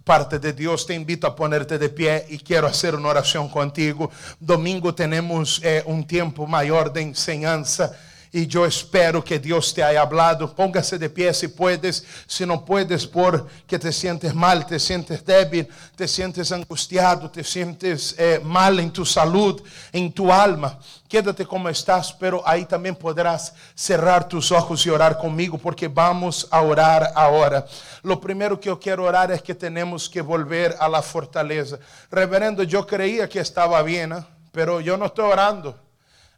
parte 0.04 0.38
de 0.38 0.52
Dios, 0.52 0.84
te 0.84 0.94
invito 0.94 1.28
a 1.28 1.36
ponerte 1.36 1.78
de 1.78 1.88
pie 1.88 2.26
y 2.28 2.38
quiero 2.38 2.66
hacer 2.66 2.94
una 2.94 3.08
oración 3.08 3.48
contigo. 3.48 4.10
Domingo 4.40 4.94
tenemos 4.94 5.60
eh, 5.62 5.82
un 5.86 6.04
tiempo 6.04 6.46
mayor 6.46 6.92
de 6.92 7.02
enseñanza 7.02 7.92
y 8.34 8.46
yo 8.46 8.64
espero 8.64 9.22
que 9.22 9.38
Dios 9.38 9.74
te 9.74 9.84
haya 9.84 10.00
hablado. 10.00 10.54
Póngase 10.54 10.98
de 10.98 11.10
pie 11.10 11.34
si 11.34 11.48
puedes, 11.48 12.02
si 12.26 12.46
no 12.46 12.64
puedes 12.64 13.06
porque 13.06 13.78
te 13.78 13.92
sientes 13.92 14.34
mal, 14.34 14.64
te 14.64 14.80
sientes 14.80 15.22
débil, 15.24 15.68
te 15.94 16.08
sientes 16.08 16.50
angustiado, 16.50 17.30
te 17.30 17.44
sientes 17.44 18.14
eh, 18.18 18.40
mal 18.42 18.80
en 18.80 18.90
tu 18.90 19.04
salud, 19.04 19.62
en 19.92 20.10
tu 20.10 20.32
alma. 20.32 20.78
Quédate 21.06 21.44
como 21.44 21.68
estás, 21.68 22.10
pero 22.14 22.42
ahí 22.46 22.64
también 22.64 22.96
podrás 22.96 23.52
cerrar 23.74 24.26
tus 24.26 24.50
ojos 24.50 24.86
y 24.86 24.88
orar 24.88 25.18
conmigo 25.18 25.58
porque 25.58 25.86
vamos 25.86 26.48
a 26.50 26.62
orar 26.62 27.12
ahora. 27.14 27.66
Lo 28.02 28.18
primero 28.18 28.58
que 28.58 28.68
yo 28.68 28.80
quiero 28.80 29.04
orar 29.04 29.30
es 29.30 29.42
que 29.42 29.54
tenemos 29.54 30.08
que 30.08 30.22
volver 30.22 30.74
a 30.80 30.88
la 30.88 31.02
fortaleza. 31.02 31.78
Reverendo, 32.10 32.62
yo 32.62 32.86
creía 32.86 33.28
que 33.28 33.40
estaba 33.40 33.82
bien, 33.82 34.12
¿eh? 34.12 34.24
pero 34.52 34.80
yo 34.80 34.96
no 34.96 35.04
estoy 35.04 35.30
orando. 35.30 35.78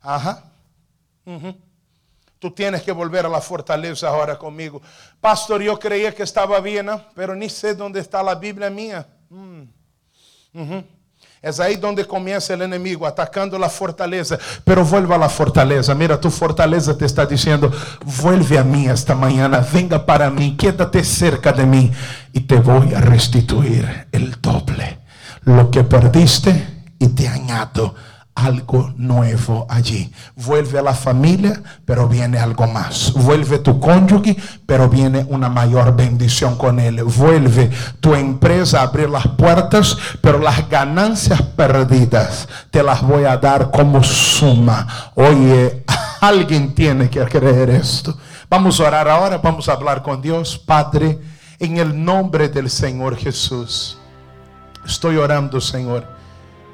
Ajá. 0.03 0.43
Tú 2.45 2.51
tienes 2.51 2.83
que 2.83 2.93
volver 2.93 3.25
a 3.25 3.29
la 3.31 3.41
fortaleza 3.41 4.07
ahora 4.07 4.39
conmigo. 4.39 4.83
Pastor, 5.19 5.63
yo 5.63 5.79
creía 5.79 6.15
que 6.15 6.25
estaba 6.25 6.61
bien, 6.61 6.85
¿no? 6.85 7.01
pero 7.15 7.35
ni 7.35 7.49
sé 7.49 7.75
dónde 7.75 8.01
está 8.01 8.23
la 8.23 8.35
Biblia 8.35 8.69
mía. 8.69 9.07
Mm. 9.31 9.63
Es 11.41 11.59
ahí 11.59 11.77
donde 11.77 12.05
comienza 12.05 12.53
el 12.53 12.61
enemigo, 12.61 13.07
atacando 13.07 13.59
la 13.59 13.71
fortaleza. 13.71 14.39
Pero 14.63 14.85
vuelva 14.85 15.15
a 15.15 15.19
la 15.21 15.31
fortaleza. 15.31 15.95
Mira, 15.95 16.21
tu 16.21 16.31
fortaleza 16.31 16.99
te 16.99 17.07
está 17.07 17.25
diciendo, 17.25 17.73
vuelve 18.21 18.59
a 18.59 18.63
mí 18.63 18.89
esta 18.89 19.15
mañana, 19.15 19.67
venga 19.73 20.05
para 20.05 20.29
mí, 20.29 20.55
quédate 20.55 21.03
cerca 21.03 21.51
de 21.51 21.65
mí 21.65 21.91
y 22.35 22.41
te 22.41 22.57
voy 22.57 22.93
a 22.93 23.01
restituir 23.01 24.09
el 24.13 24.39
doble. 24.43 24.99
Lo 25.45 25.71
que 25.71 25.83
perdiste 25.83 26.83
y 26.99 27.09
te 27.09 27.27
añado 27.27 27.95
algo 28.35 28.93
nuevo 28.97 29.66
allí. 29.68 30.12
Vuelve 30.35 30.78
a 30.78 30.82
la 30.82 30.95
familia, 30.95 31.62
pero 31.85 32.09
viene 32.09 32.39
algo 32.39 32.66
más. 32.66 33.12
Vuelve 33.12 33.59
tu 33.59 33.78
cónyuge, 33.78 34.37
pero 34.66 34.89
viene 34.89 35.24
una 35.28 35.49
mayor 35.49 35.95
bendición 35.95 36.57
con 36.57 36.80
él. 36.80 37.03
Vuelve 37.05 37.70
tu 38.01 38.14
empresa 38.14 38.80
a 38.80 38.85
abrir 38.85 39.09
las 39.09 39.28
puertas, 39.28 39.97
pero 40.20 40.39
las 40.39 40.68
ganancias 40.68 41.41
perdidas 41.43 42.49
te 42.70 42.82
las 42.82 43.03
voy 43.03 43.24
a 43.24 43.37
dar 43.37 43.70
como 43.70 44.03
suma. 44.03 44.87
Oye, 45.14 45.85
alguien 46.20 46.74
tiene 46.74 47.09
que 47.09 47.24
creer 47.24 47.70
esto. 47.70 48.16
Vamos 48.51 48.80
a 48.80 48.85
orar 48.85 49.09
ahora, 49.09 49.39
vamos 49.39 49.68
a 49.68 49.72
hablar 49.72 50.03
con 50.03 50.20
Dios, 50.20 50.59
Padre, 50.59 51.18
en 51.59 51.78
el 51.78 52.05
nombre 52.05 52.49
del 52.49 52.68
Señor 52.68 53.16
Jesús. 53.16 53.97
Estoy 54.85 55.16
orando, 55.16 55.61
Señor 55.61 56.24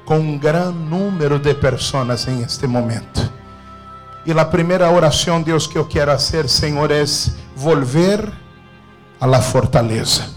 com 0.05 0.19
um 0.19 0.37
grande 0.37 0.77
número 0.77 1.39
de 1.39 1.53
pessoas 1.53 2.27
em 2.27 2.41
este 2.41 2.67
momento. 2.67 3.31
E 4.25 4.31
a 4.31 4.45
primeira 4.45 4.89
oração, 4.89 5.41
Deus, 5.41 5.65
que 5.65 5.77
eu 5.77 5.85
quero 5.85 6.11
fazer, 6.11 6.47
Senhor, 6.47 6.91
é 6.91 7.03
volver 7.55 8.31
a 9.19 9.25
la 9.25 9.41
fortaleza. 9.41 10.29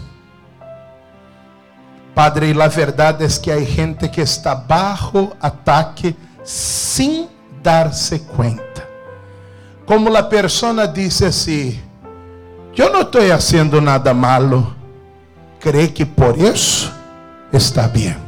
Padre, 2.15 2.53
e 2.53 2.61
a 2.61 2.67
verdade 2.67 3.25
é 3.25 3.27
que 3.27 3.51
há 3.51 3.59
gente 3.59 4.07
que 4.07 4.21
está 4.21 4.55
bajo 4.55 5.33
ataque 5.41 6.15
sem 6.43 7.29
dar-se 7.61 8.19
conta. 8.19 8.87
Como 9.85 10.15
a 10.15 10.23
pessoa 10.23 10.87
disse 10.87 11.25
assim: 11.25 11.79
Eu 12.75 12.91
não 12.91 13.01
estou 13.01 13.21
fazendo 13.21 13.81
nada 13.81 14.13
malo. 14.13 14.73
Cree 15.59 15.89
que 15.89 16.05
por 16.05 16.37
isso 16.37 16.91
está 17.51 17.87
bem. 17.87 18.24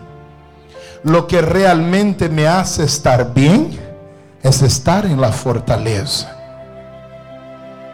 Lo 1.03 1.27
que 1.27 1.41
realmente 1.41 2.29
me 2.29 2.47
hace 2.47 2.83
estar 2.83 3.33
bien 3.33 3.79
es 4.41 4.61
estar 4.61 5.05
en 5.05 5.19
la 5.19 5.31
fortaleza. 5.31 6.33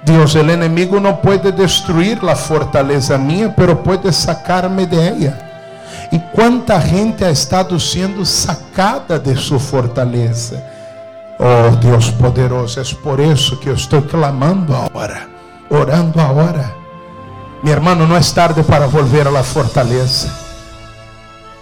Dios, 0.05 0.35
el 0.35 0.49
enemigo 0.49 0.99
no 0.99 1.21
puede 1.21 1.51
destruir 1.51 2.21
la 2.23 2.35
fortaleza 2.35 3.17
mía, 3.17 3.53
pero 3.55 3.81
puede 3.81 4.11
sacarme 4.11 4.85
de 4.85 5.07
ella. 5.07 5.49
¿Y 6.11 6.19
cuánta 6.33 6.81
gente 6.81 7.25
ha 7.25 7.29
estado 7.29 7.79
siendo 7.79 8.25
sacada 8.25 9.17
de 9.17 9.35
su 9.35 9.59
fortaleza? 9.59 10.55
Oh 11.39 11.75
Dios 11.81 12.11
poderoso, 12.11 12.81
es 12.81 12.93
por 12.93 13.19
eso 13.19 13.59
que 13.59 13.67
yo 13.67 13.73
estoy 13.73 14.01
clamando 14.03 14.75
ahora, 14.75 15.27
orando 15.69 16.21
ahora. 16.21 16.71
Mi 17.63 17.71
hermano, 17.71 18.05
no 18.05 18.17
es 18.17 18.33
tarde 18.33 18.61
para 18.63 18.87
volver 18.87 19.27
a 19.27 19.31
la 19.31 19.41
fortaleza. 19.41 20.42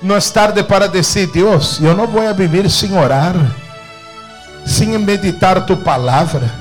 Não 0.01 0.15
é 0.15 0.19
tarde 0.21 0.63
para 0.63 0.87
dizer, 0.87 1.27
Deus, 1.27 1.79
eu 1.79 1.95
não 1.95 2.07
vou 2.07 2.33
viver 2.33 2.69
sem 2.69 2.97
orar, 2.97 3.35
sem 4.65 4.97
meditar 4.97 5.65
tu 5.65 5.77
palavra, 5.77 6.51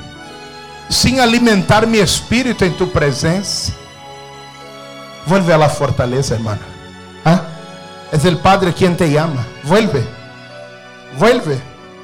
sem 0.91 1.21
alimentar 1.21 1.87
meu 1.87 2.05
espírito 2.05 2.65
em 2.65 2.73
tu 2.73 2.87
presença. 2.87 3.73
Vuelve 5.27 5.53
a 5.53 5.59
la 5.59 5.69
fortaleza, 5.69 6.35
hermano. 6.35 6.61
¿Ah? 7.25 7.43
Es 8.13 8.25
el 8.25 8.39
Padre 8.39 8.75
quien 8.75 8.97
te 8.97 9.11
llama. 9.11 9.47
Vuelve. 9.63 10.05
Vuelve. 11.17 11.61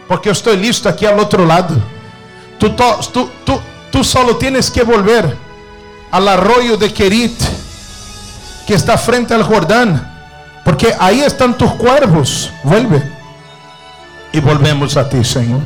Porque 0.07 0.29
eu 0.29 0.33
estou 0.33 0.55
listo 0.55 0.89
aqui 0.89 1.07
ao 1.07 1.19
outro 1.19 1.45
lado. 1.45 1.83
Tu, 2.59 2.71
tu, 2.71 3.31
tu, 3.45 3.61
tu 3.91 4.05
solo 4.05 4.37
tienes 4.37 4.71
que 4.71 4.85
volver 4.85 5.37
al 6.11 6.29
arroyo 6.29 6.77
de 6.77 6.93
Querit, 6.93 7.39
que 8.67 8.75
está 8.75 8.97
frente 8.97 9.35
al 9.35 9.43
Jordán. 9.43 10.16
Porque 10.67 10.93
ahí 10.99 11.21
están 11.21 11.57
tus 11.57 11.71
cuervos. 11.75 12.51
Vuelve. 12.65 13.01
Y 14.33 14.41
volvemos 14.41 14.97
a 14.97 15.09
ti, 15.09 15.23
Señor. 15.23 15.61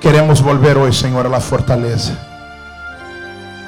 Queremos 0.00 0.42
volver 0.42 0.78
hoy, 0.78 0.94
Señor, 0.94 1.26
a 1.26 1.28
la 1.28 1.38
fortaleza. 1.38 2.14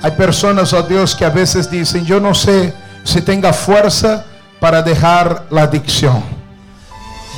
Hay 0.03 0.13
personas, 0.13 0.73
oh 0.73 0.83
Dios, 0.83 1.15
que 1.15 1.27
a 1.27 1.29
veces 1.29 1.71
dicen, 1.71 2.07
yo 2.07 2.19
no 2.19 2.35
sé 2.35 2.75
si 3.05 3.21
tenga 3.21 3.53
fuerza 3.53 4.25
para 4.59 4.81
dejar 4.81 5.45
la 5.51 5.65
adicción. 5.65 6.25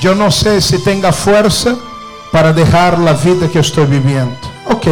Yo 0.00 0.14
no 0.14 0.30
sé 0.30 0.60
si 0.60 0.78
tenga 0.84 1.10
fuerza 1.12 1.74
para 2.30 2.52
dejar 2.52 2.96
la 3.00 3.14
vida 3.14 3.48
que 3.48 3.58
estoy 3.58 3.86
viviendo. 3.86 4.38
Ok. 4.68 4.86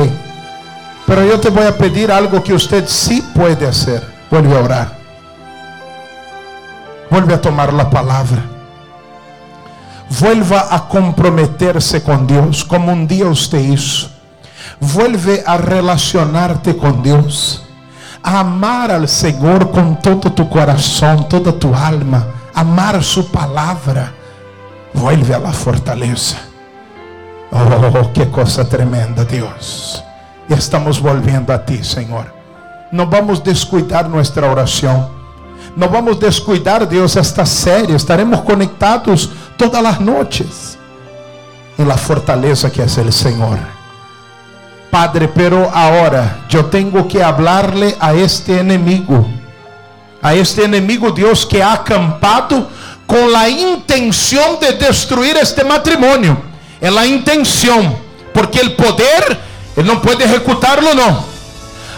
Pero 1.06 1.24
yo 1.24 1.38
te 1.38 1.50
voy 1.50 1.66
a 1.66 1.78
pedir 1.78 2.10
algo 2.10 2.42
que 2.42 2.52
usted 2.52 2.84
sí 2.88 3.22
puede 3.32 3.68
hacer. 3.68 4.02
Vuelve 4.28 4.56
a 4.56 4.60
orar. 4.60 4.99
Vuelve 7.10 7.34
a 7.34 7.40
tomar 7.40 7.72
la 7.72 7.90
palabra. 7.90 8.42
Vuelva 10.20 10.68
a 10.70 10.88
comprometerse 10.88 12.02
con 12.02 12.26
Dios 12.26 12.64
como 12.64 12.92
un 12.92 13.06
día 13.06 13.26
usted 13.26 13.58
hizo. 13.58 14.08
Vuelve 14.80 15.42
a 15.46 15.56
relacionarte 15.56 16.76
con 16.76 17.02
Dios. 17.02 17.64
A 18.22 18.40
amar 18.40 18.90
al 18.90 19.08
Señor 19.08 19.70
con 19.70 20.00
todo 20.00 20.32
tu 20.32 20.48
corazón, 20.48 21.28
toda 21.28 21.52
tu 21.52 21.74
alma. 21.74 22.26
Amar 22.54 23.02
su 23.02 23.30
palabra. 23.30 24.12
Vuelve 24.92 25.34
a 25.34 25.38
la 25.38 25.52
fortaleza. 25.52 26.38
Oh, 27.52 28.10
qué 28.12 28.28
cosa 28.30 28.68
tremenda, 28.68 29.24
Dios. 29.24 30.04
Estamos 30.48 31.00
volviendo 31.00 31.52
a 31.52 31.64
ti, 31.64 31.82
Señor. 31.82 32.32
No 32.92 33.06
vamos 33.06 33.40
a 33.40 33.44
descuidar 33.44 34.08
nuestra 34.08 34.50
oración. 34.50 35.19
Não 35.76 35.88
vamos 35.88 36.18
descuidar, 36.18 36.84
Deus, 36.84 37.16
esta 37.16 37.44
série. 37.44 37.94
Estaremos 37.94 38.40
conectados 38.40 39.30
todas 39.56 39.84
as 39.84 39.98
noites 40.00 40.78
em 41.78 41.84
la 41.84 41.96
fortaleza 41.96 42.68
que 42.68 42.80
é 42.80 42.84
o 42.84 43.12
Senhor. 43.12 43.58
Padre, 44.90 45.28
pero 45.28 45.70
ahora 45.72 46.38
eu 46.52 46.64
tenho 46.64 47.04
que 47.04 47.22
hablarle 47.22 47.96
a 48.00 48.14
este 48.14 48.52
enemigo, 48.52 49.30
a 50.20 50.34
este 50.34 50.62
enemigo, 50.62 51.12
Deus, 51.12 51.44
que 51.44 51.62
ha 51.62 51.74
acampado 51.74 52.66
com 53.06 53.36
a 53.36 53.48
intenção 53.48 54.56
de 54.56 54.72
destruir 54.72 55.36
este 55.36 55.62
matrimônio. 55.62 56.36
É 56.80 56.88
a 56.88 57.06
intenção, 57.06 57.98
porque 58.34 58.60
o 58.60 58.70
poder, 58.70 59.38
ele 59.76 59.86
não 59.86 60.00
pode 60.00 60.24
recutarlo, 60.24 60.94
não 60.94 61.29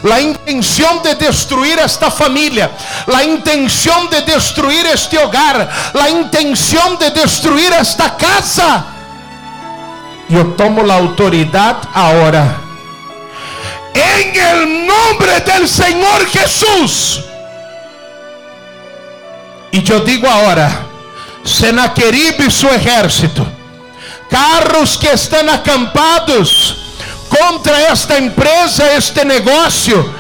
la 0.03 0.20
intención 0.20 1.03
de 1.03 1.14
destruir 1.14 1.78
esta 1.78 2.11
familia, 2.11 2.70
la 3.07 3.22
intención 3.22 4.11
de 4.11 4.22
destruir 4.22 4.86
este 4.86 5.18
hogar, 5.18 5.68
la 5.94 6.11
intención 6.11 6.98
de 6.98 7.11
destruir 7.11 7.72
esta 7.72 8.16
casa. 8.16 8.86
Yo 10.28 10.46
tomo 10.55 10.82
la 10.82 10.96
autoridad 10.96 11.76
ahora. 11.92 12.59
En 13.94 14.34
el 14.34 14.86
nombre 14.86 15.40
del 15.40 15.68
Señor 15.68 16.26
Jesús. 16.26 17.24
Y 19.70 19.82
yo 19.82 20.00
digo 20.00 20.28
ahora, 20.28 20.86
Senaquerib 21.44 22.40
y 22.46 22.50
su 22.50 22.68
ejército, 22.68 23.46
carros 24.30 24.98
que 24.98 25.12
están 25.12 25.48
acampados, 25.48 26.81
contra 27.38 27.92
esta 27.92 28.16
empresa, 28.16 28.92
este 28.92 29.24
negocio, 29.24 30.12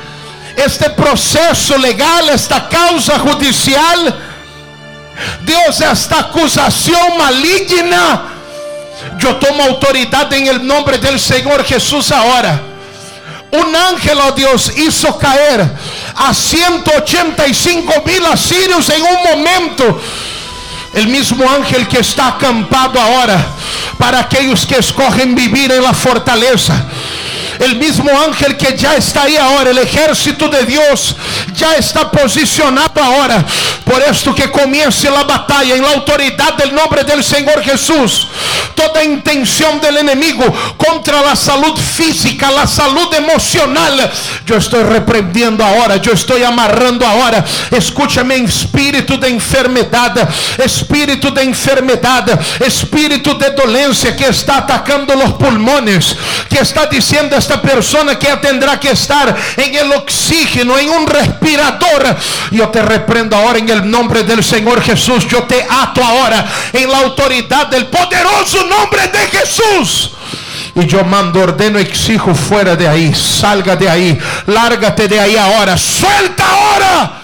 este 0.56 0.90
proceso 0.90 1.76
legal, 1.78 2.28
esta 2.30 2.68
causa 2.68 3.18
judicial. 3.18 4.14
Dios, 5.42 5.80
esta 5.80 6.20
acusación 6.20 7.18
maligna, 7.18 8.22
yo 9.18 9.36
tomo 9.36 9.62
autoridad 9.64 10.32
en 10.32 10.46
el 10.46 10.66
nombre 10.66 10.98
del 10.98 11.20
Señor 11.20 11.64
Jesús 11.64 12.10
ahora. 12.10 12.60
Un 13.52 13.76
ángel, 13.76 14.18
oh 14.18 14.32
Dios, 14.32 14.72
hizo 14.78 15.18
caer 15.18 15.70
a 16.16 16.32
185 16.32 18.02
mil 18.06 18.24
asirios 18.26 18.88
en 18.88 19.02
un 19.02 19.22
momento. 19.24 20.00
El 20.92 21.08
mismo 21.08 21.48
ángel 21.48 21.88
que 21.88 22.00
está 22.00 22.28
acampado 22.28 23.00
agora 23.00 23.38
para 23.98 24.20
aqueles 24.20 24.66
que 24.66 24.76
escogen 24.76 25.34
vivir 25.34 25.70
em 25.72 25.80
la 25.80 25.94
fortaleza 25.94 26.74
El 27.62 27.76
mismo 27.76 28.10
ángel 28.10 28.56
que 28.56 28.76
ya 28.76 28.96
está 28.96 29.22
ahí 29.22 29.36
ahora, 29.36 29.70
el 29.70 29.78
ejército 29.78 30.48
de 30.48 30.64
Dios 30.64 31.14
ya 31.54 31.74
está 31.76 32.10
posicionado 32.10 33.00
ahora. 33.00 33.44
Por 33.84 34.02
esto 34.02 34.34
que 34.34 34.50
comience 34.50 35.08
la 35.08 35.22
batalla 35.22 35.76
en 35.76 35.82
la 35.82 35.92
autoridad 35.92 36.54
del 36.54 36.74
nombre 36.74 37.04
del 37.04 37.22
Señor 37.22 37.62
Jesús. 37.62 38.28
Toda 38.74 39.04
intención 39.04 39.80
del 39.80 39.98
enemigo 39.98 40.44
contra 40.76 41.20
la 41.20 41.36
salud 41.36 41.78
física, 41.78 42.50
la 42.50 42.66
salud 42.66 43.12
emocional, 43.14 44.10
yo 44.44 44.56
estoy 44.56 44.82
reprendiendo 44.82 45.64
ahora, 45.64 45.96
yo 45.96 46.12
estoy 46.12 46.42
amarrando 46.42 47.06
ahora. 47.06 47.44
Escúchame, 47.70 48.36
espíritu 48.36 49.18
de 49.20 49.28
enfermedad, 49.28 50.28
espíritu 50.58 51.32
de 51.32 51.42
enfermedad, 51.42 52.40
espíritu 52.60 53.38
de 53.38 53.50
dolencia 53.50 54.16
que 54.16 54.26
está 54.26 54.58
atacando 54.58 55.14
los 55.14 55.34
pulmones, 55.34 56.16
que 56.48 56.58
está 56.58 56.86
diciendo 56.86 57.36
a 57.36 57.38
esta 57.52 57.62
persona 57.62 58.18
que 58.18 58.28
tendrá 58.36 58.80
que 58.80 58.90
estar 58.90 59.34
en 59.56 59.74
el 59.74 59.92
oxígeno, 59.92 60.78
en 60.78 60.88
un 60.88 61.06
respirador. 61.06 62.16
Yo 62.50 62.68
te 62.68 62.82
reprendo 62.82 63.36
ahora 63.36 63.58
en 63.58 63.68
el 63.68 63.90
nombre 63.90 64.22
del 64.22 64.42
Señor 64.42 64.80
Jesús. 64.82 65.26
Yo 65.28 65.42
te 65.44 65.66
ato 65.68 66.02
ahora 66.02 66.46
en 66.72 66.90
la 66.90 66.98
autoridad 66.98 67.66
del 67.66 67.86
poderoso 67.86 68.64
nombre 68.66 69.08
de 69.08 69.18
Jesús. 69.38 70.12
Y 70.74 70.86
yo 70.86 71.04
mando, 71.04 71.40
ordeno, 71.40 71.78
exijo 71.78 72.34
fuera 72.34 72.74
de 72.74 72.88
ahí. 72.88 73.14
Salga 73.14 73.76
de 73.76 73.88
ahí. 73.88 74.18
Lárgate 74.46 75.08
de 75.08 75.20
ahí 75.20 75.36
ahora. 75.36 75.76
Suelta 75.76 76.44
ahora 76.46 77.21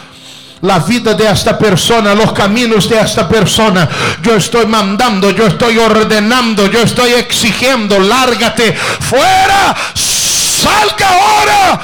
la 0.62 0.78
vida 0.80 1.14
de 1.14 1.30
esta 1.30 1.58
persona, 1.58 2.14
los 2.14 2.32
caminos 2.32 2.88
de 2.88 2.98
esta 2.98 3.28
persona. 3.28 3.88
Yo 4.22 4.34
estoy 4.34 4.66
mandando, 4.66 5.30
yo 5.30 5.46
estoy 5.46 5.78
ordenando, 5.78 6.66
yo 6.70 6.82
estoy 6.82 7.12
exigiendo, 7.12 7.98
lárgate 7.98 8.74
fuera, 8.74 9.76
salga 10.62 11.08
ahora. 11.08 11.80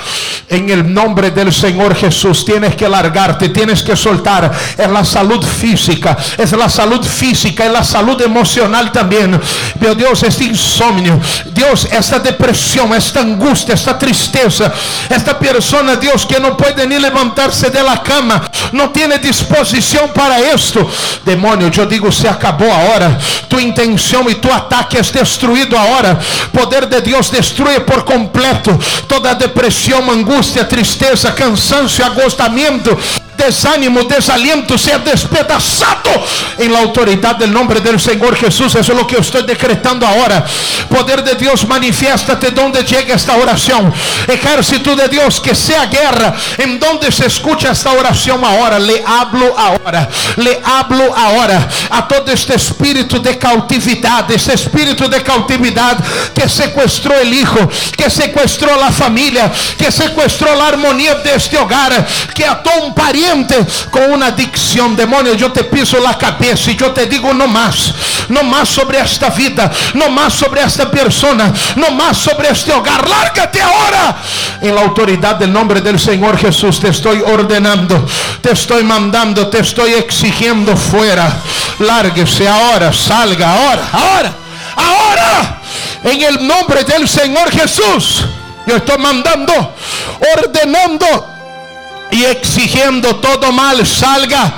En 0.49 0.68
el 0.68 0.93
nombre 0.93 1.31
del 1.31 1.53
Señor 1.53 1.97
Jesús 1.97 2.45
tienes 2.45 2.77
que 2.77 2.89
largarte, 2.89 3.49
tienes 3.49 3.83
que 3.83 3.97
soltar. 3.97 4.53
Es 4.77 4.89
la 4.91 5.05
salud 5.05 5.45
física, 5.45 6.16
es 6.37 6.53
la 6.53 6.68
salud 6.68 7.05
física, 7.05 7.64
es 7.64 7.72
la 7.72 7.83
salud 7.83 8.20
emocional 8.20 8.93
también. 8.93 9.41
Meu 9.81 9.95
Dios, 9.95 10.22
este 10.22 10.45
insomnio, 10.45 11.18
Dios, 11.53 11.89
esta 11.91 12.18
depresión, 12.18 12.93
esta 12.95 13.20
angustia, 13.20 13.75
esta 13.75 13.99
tristeza, 13.99 14.72
esta 15.09 15.39
persona, 15.39 15.97
Dios, 15.97 16.27
que 16.27 16.39
no 16.39 16.57
puede 16.57 16.87
ni 16.87 16.99
levantarse 16.99 17.70
de 17.70 17.83
la 17.83 18.03
cama, 18.03 18.43
no 18.72 18.91
tiene 18.91 19.18
disposición 19.18 20.11
para 20.14 20.39
esto. 20.39 20.89
Demonio, 21.25 21.68
yo 21.68 21.87
digo, 21.87 22.12
se 22.12 22.29
acabó 22.29 22.70
ahora. 22.70 23.18
Tu 23.49 23.59
intención 23.59 24.31
y 24.31 24.35
tu 24.35 24.53
ataque 24.53 24.99
es 24.99 25.12
destruido 25.12 25.79
ahora. 25.79 26.18
Poder 26.53 26.89
de 26.89 27.01
Dios 27.01 27.31
destruye 27.31 27.81
por 27.81 28.05
completo 28.05 28.64
toda 29.07 29.35
depresión, 29.35 30.09
angústia, 30.09 30.69
tristeza, 30.69 31.35
cansancio, 31.35 32.05
agostamento 32.05 32.97
desánimo, 33.45 34.05
desaliento 34.05 34.78
sea 34.78 34.99
despedazado 34.99 36.11
en 36.59 36.72
la 36.72 36.80
autoridad 36.80 37.36
del 37.36 37.53
nombre 37.53 37.80
del 37.80 38.01
Señor 38.01 38.36
Jesús. 38.36 38.74
Eso 38.74 38.92
es 38.92 38.99
lo 38.99 39.07
que 39.07 39.18
estoy 39.18 39.42
decretando 39.42 40.07
ahora. 40.07 40.45
Poder 40.88 41.22
de 41.22 41.34
Dios, 41.34 41.66
manifiéstate 41.66 42.51
donde 42.51 42.82
llega 42.82 43.14
esta 43.14 43.36
oración. 43.36 43.92
Ejército 44.26 44.97
de 44.97 45.09
Dios, 45.09 45.40
que 45.40 45.55
sea 45.55 45.86
guerra. 45.86 46.34
En 46.59 46.78
donde 46.78 47.12
se 47.12 47.26
escucha 47.26 47.72
esta 47.72 47.92
oración 47.92 48.45
ahora. 48.45 48.78
Le 48.78 49.03
hablo 49.07 49.55
ahora. 49.59 50.09
Le 50.36 50.61
hablo 50.64 51.14
ahora 51.16 51.68
a 51.90 52.09
todo 52.09 52.30
este 52.32 52.55
espíritu 52.55 53.20
de 53.20 53.38
cautividad. 53.38 54.30
Este 54.30 54.55
espíritu 54.55 55.09
de 55.09 55.22
cautividad 55.22 55.99
que 56.34 56.49
secuestró 56.49 57.18
el 57.18 57.32
hijo, 57.32 57.59
que 57.97 58.09
secuestró 58.09 58.76
la 58.76 58.90
familia, 58.90 59.51
que 59.76 59.90
secuestró 59.90 60.55
la 60.55 60.68
armonía 60.68 61.16
de 61.16 61.34
este 61.34 61.59
hogar, 61.59 62.07
que 62.34 62.47
ató 62.47 62.70
un 62.82 62.95
pariente 62.95 63.34
con 63.91 64.12
una 64.12 64.26
adicción, 64.26 64.95
demonio, 64.95 65.35
yo 65.35 65.51
te 65.51 65.64
piso 65.64 65.99
la 65.99 66.16
cabeza 66.16 66.70
y 66.70 66.76
yo 66.76 66.93
te 66.93 67.07
digo 67.07 67.35
no 67.35 67.49
más, 67.49 67.93
no 68.28 68.45
más 68.45 68.68
sobre 68.68 69.01
esta 69.01 69.30
vida, 69.30 69.70
no 69.95 70.09
más 70.11 70.35
sobre 70.35 70.62
esta 70.62 70.91
persona, 70.91 71.53
no 71.76 71.91
más 71.91 72.16
sobre 72.16 72.51
este 72.51 72.72
hogar. 72.72 73.09
Lárgate 73.09 73.61
ahora. 73.61 74.16
En 74.61 74.74
la 74.74 74.82
autoridad 74.82 75.37
del 75.37 75.53
nombre 75.53 75.80
del 75.80 75.99
Señor 75.99 76.39
Jesús 76.39 76.78
te 76.78 76.89
estoy 76.89 77.20
ordenando, 77.20 78.07
te 78.41 78.53
estoy 78.53 78.85
mandando, 78.85 79.49
te 79.49 79.61
estoy 79.61 79.95
exigiendo 79.95 80.76
fuera. 80.76 81.41
Lárguese 81.80 82.49
ahora, 82.49 82.93
salga 82.93 83.53
ahora, 83.53 83.89
ahora, 83.93 84.32
ahora. 84.76 85.61
En 86.05 86.22
el 86.22 86.47
nombre 86.47 86.85
del 86.85 87.09
Señor 87.09 87.51
Jesús. 87.51 88.26
Yo 88.66 88.76
estoy 88.76 88.97
mandando, 88.97 89.74
ordenando 90.39 91.34
y 92.11 92.24
exigiendo 92.24 93.16
todo 93.16 93.52
mal 93.52 93.86
salga, 93.86 94.55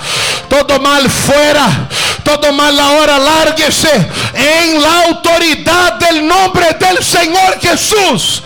todo 0.48 0.78
mal 0.80 1.08
fuera, 1.10 1.88
todo 2.26 2.52
mal 2.52 2.76
ahora 2.76 3.20
lárguese 3.20 4.08
en 4.34 4.82
la 4.82 5.04
autoridad 5.04 5.92
del 5.94 6.26
nombre 6.26 6.76
del 6.80 7.04
Señor 7.04 7.60
Jesús. 7.60 8.42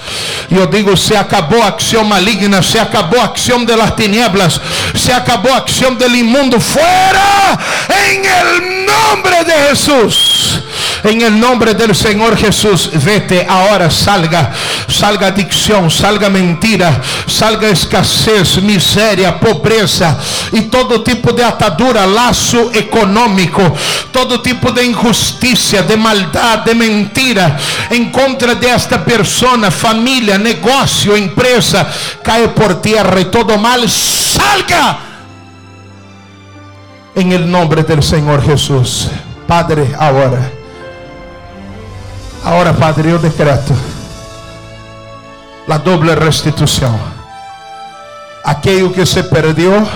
Yo 0.50 0.66
digo, 0.66 0.98
se 0.98 1.16
acabó 1.16 1.64
acción 1.64 2.06
maligna, 2.06 2.62
se 2.62 2.78
acabó 2.78 3.22
acción 3.22 3.64
de 3.64 3.78
las 3.78 3.96
tinieblas, 3.96 4.60
se 4.94 5.14
acabó 5.14 5.54
acción 5.54 5.96
del 5.96 6.14
inmundo 6.14 6.60
fuera 6.60 7.58
en 7.88 8.22
el 8.22 8.84
nombre 8.84 9.44
de 9.44 9.68
Jesús. 9.70 10.60
En 11.02 11.22
el 11.22 11.40
nombre 11.40 11.72
del 11.72 11.94
Señor 11.94 12.36
Jesús, 12.36 12.90
vete 12.92 13.46
ahora, 13.48 13.90
salga, 13.90 14.52
salga 14.86 15.28
adicción, 15.28 15.90
salga 15.90 16.28
mentira, 16.28 17.00
salga 17.26 17.68
escasez, 17.68 18.60
miseria, 18.60 19.40
pobreza 19.40 20.18
y 20.52 20.62
todo 20.62 21.02
tipo 21.02 21.32
de 21.32 21.42
atadura, 21.42 22.06
lazo 22.06 22.70
económico, 22.74 23.69
todo 24.12 24.40
tipo 24.40 24.72
de 24.72 24.84
injusticia, 24.84 25.82
de 25.82 25.96
maldad, 25.96 26.60
de 26.60 26.74
mentira 26.74 27.56
en 27.90 28.10
contra 28.10 28.54
de 28.54 28.70
esta 28.70 29.04
persona, 29.04 29.70
familia, 29.70 30.38
negocio, 30.38 31.16
empresa, 31.16 31.88
cae 32.22 32.48
por 32.48 32.80
tierra 32.80 33.20
y 33.20 33.26
todo 33.26 33.58
mal 33.58 33.88
salga 33.88 34.98
en 37.14 37.32
el 37.32 37.50
nombre 37.50 37.82
del 37.82 38.02
Señor 38.02 38.42
Jesús. 38.42 39.08
Padre, 39.46 39.92
ahora 39.98 40.60
Ahora, 42.44 42.72
Padre, 42.72 43.10
yo 43.10 43.18
decreto 43.18 43.74
la 45.66 45.78
doble 45.78 46.14
restitución. 46.14 46.96
Aquello 48.44 48.92
que 48.92 49.04
se 49.04 49.22
perdió 49.22 49.86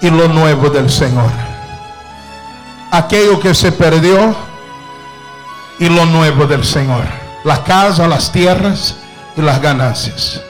y 0.00 0.10
lo 0.10 0.28
nuevo 0.28 0.68
del 0.68 0.90
Señor. 0.90 1.30
Aquello 2.92 3.40
que 3.40 3.54
se 3.54 3.72
perdió 3.72 4.36
y 5.80 5.88
lo 5.88 6.06
nuevo 6.06 6.46
del 6.46 6.64
Señor. 6.64 7.04
La 7.42 7.64
casa, 7.64 8.06
las 8.06 8.30
tierras 8.30 8.98
y 9.36 9.42
las 9.42 9.60
ganancias. 9.60 10.40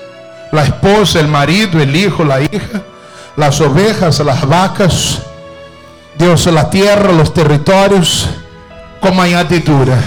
La 0.50 0.64
esposa, 0.64 1.20
el 1.20 1.28
marido, 1.28 1.80
el 1.80 1.96
hijo, 1.96 2.22
la 2.24 2.42
hija, 2.42 2.82
las 3.36 3.58
ovejas, 3.62 4.20
las 4.20 4.46
vacas. 4.46 5.22
Dios, 6.18 6.44
la 6.48 6.68
tierra, 6.68 7.10
los 7.12 7.32
territorios, 7.32 8.28
como 9.00 9.22
añadidura 9.22 9.98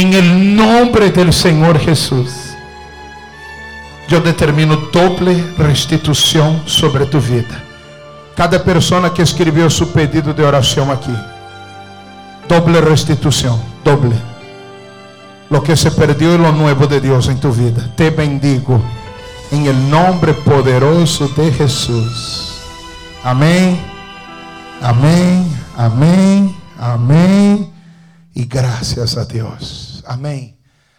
en 0.00 0.14
el 0.14 0.56
nombre 0.56 1.10
del 1.10 1.32
Señor 1.32 1.78
Jesús, 1.78 2.30
yo 4.08 4.20
determino 4.20 4.76
doble 4.92 5.44
restitución 5.58 6.62
sobre 6.66 7.06
tu 7.06 7.20
vida. 7.20 7.62
Cada 8.40 8.64
persona 8.64 9.12
que 9.12 9.20
escribió 9.20 9.68
su 9.68 9.92
pedido 9.92 10.32
de 10.32 10.42
oración 10.42 10.90
aquí, 10.90 11.14
doble 12.48 12.80
restitución, 12.80 13.62
doble. 13.84 14.16
Lo 15.50 15.62
que 15.62 15.76
se 15.76 15.90
perdió 15.90 16.34
y 16.34 16.38
lo 16.38 16.50
nuevo 16.50 16.86
de 16.86 17.02
Dios 17.02 17.28
en 17.28 17.38
tu 17.38 17.52
vida. 17.52 17.94
Te 17.96 18.08
bendigo 18.08 18.80
en 19.50 19.66
el 19.66 19.90
nombre 19.90 20.32
poderoso 20.32 21.28
de 21.28 21.52
Jesús. 21.52 22.62
Amén. 23.22 23.78
Amén. 24.80 25.44
Amén. 25.76 26.56
Amén. 26.78 27.70
Y 28.32 28.46
gracias 28.46 29.18
a 29.18 29.26
Dios. 29.26 30.02
Amém. 30.06 30.56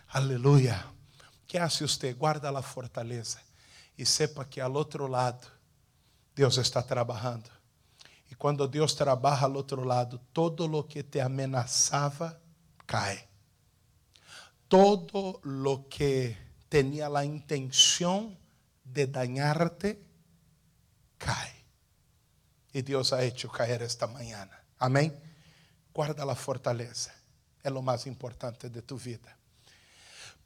Aleluia. 0.10 0.86
que 1.48 1.58
hace 1.58 1.88
você? 1.88 2.14
Guarda 2.14 2.56
a 2.56 2.62
fortaleza 2.62 3.40
e 3.98 4.06
sepa 4.06 4.46
que 4.46 4.62
ao 4.62 4.72
outro 4.74 5.08
lado 5.08 5.48
Deus 6.36 6.58
está 6.58 6.82
trabalhando. 6.84 7.50
E 8.30 8.36
quando 8.36 8.68
Deus 8.68 8.94
trabalha 8.94 9.46
ao 9.46 9.54
outro 9.54 9.84
lado, 9.84 10.20
todo 10.34 10.68
lo 10.68 10.86
que 10.86 11.04
te 11.04 11.20
amenazava 11.20 12.40
cai. 12.86 13.28
Todo 14.68 15.42
lo 15.44 15.88
que 15.90 16.38
tinha 16.70 17.08
a 17.08 17.26
intenção 17.26 18.38
de 18.84 19.08
dañarte 19.08 20.00
cai. 21.18 21.52
E 22.74 22.82
Deus 22.82 23.12
ha 23.12 23.24
hecho 23.24 23.50
cair 23.50 23.82
esta 23.82 24.08
manhã. 24.08 24.48
Amém? 24.80 25.12
Guarda 25.94 26.24
a 26.24 26.36
fortaleza 26.36 27.22
é 27.64 27.72
o 27.72 27.82
mais 27.82 28.08
importante 28.08 28.70
de 28.70 28.82
tu 28.82 28.98
vida. 28.98 29.38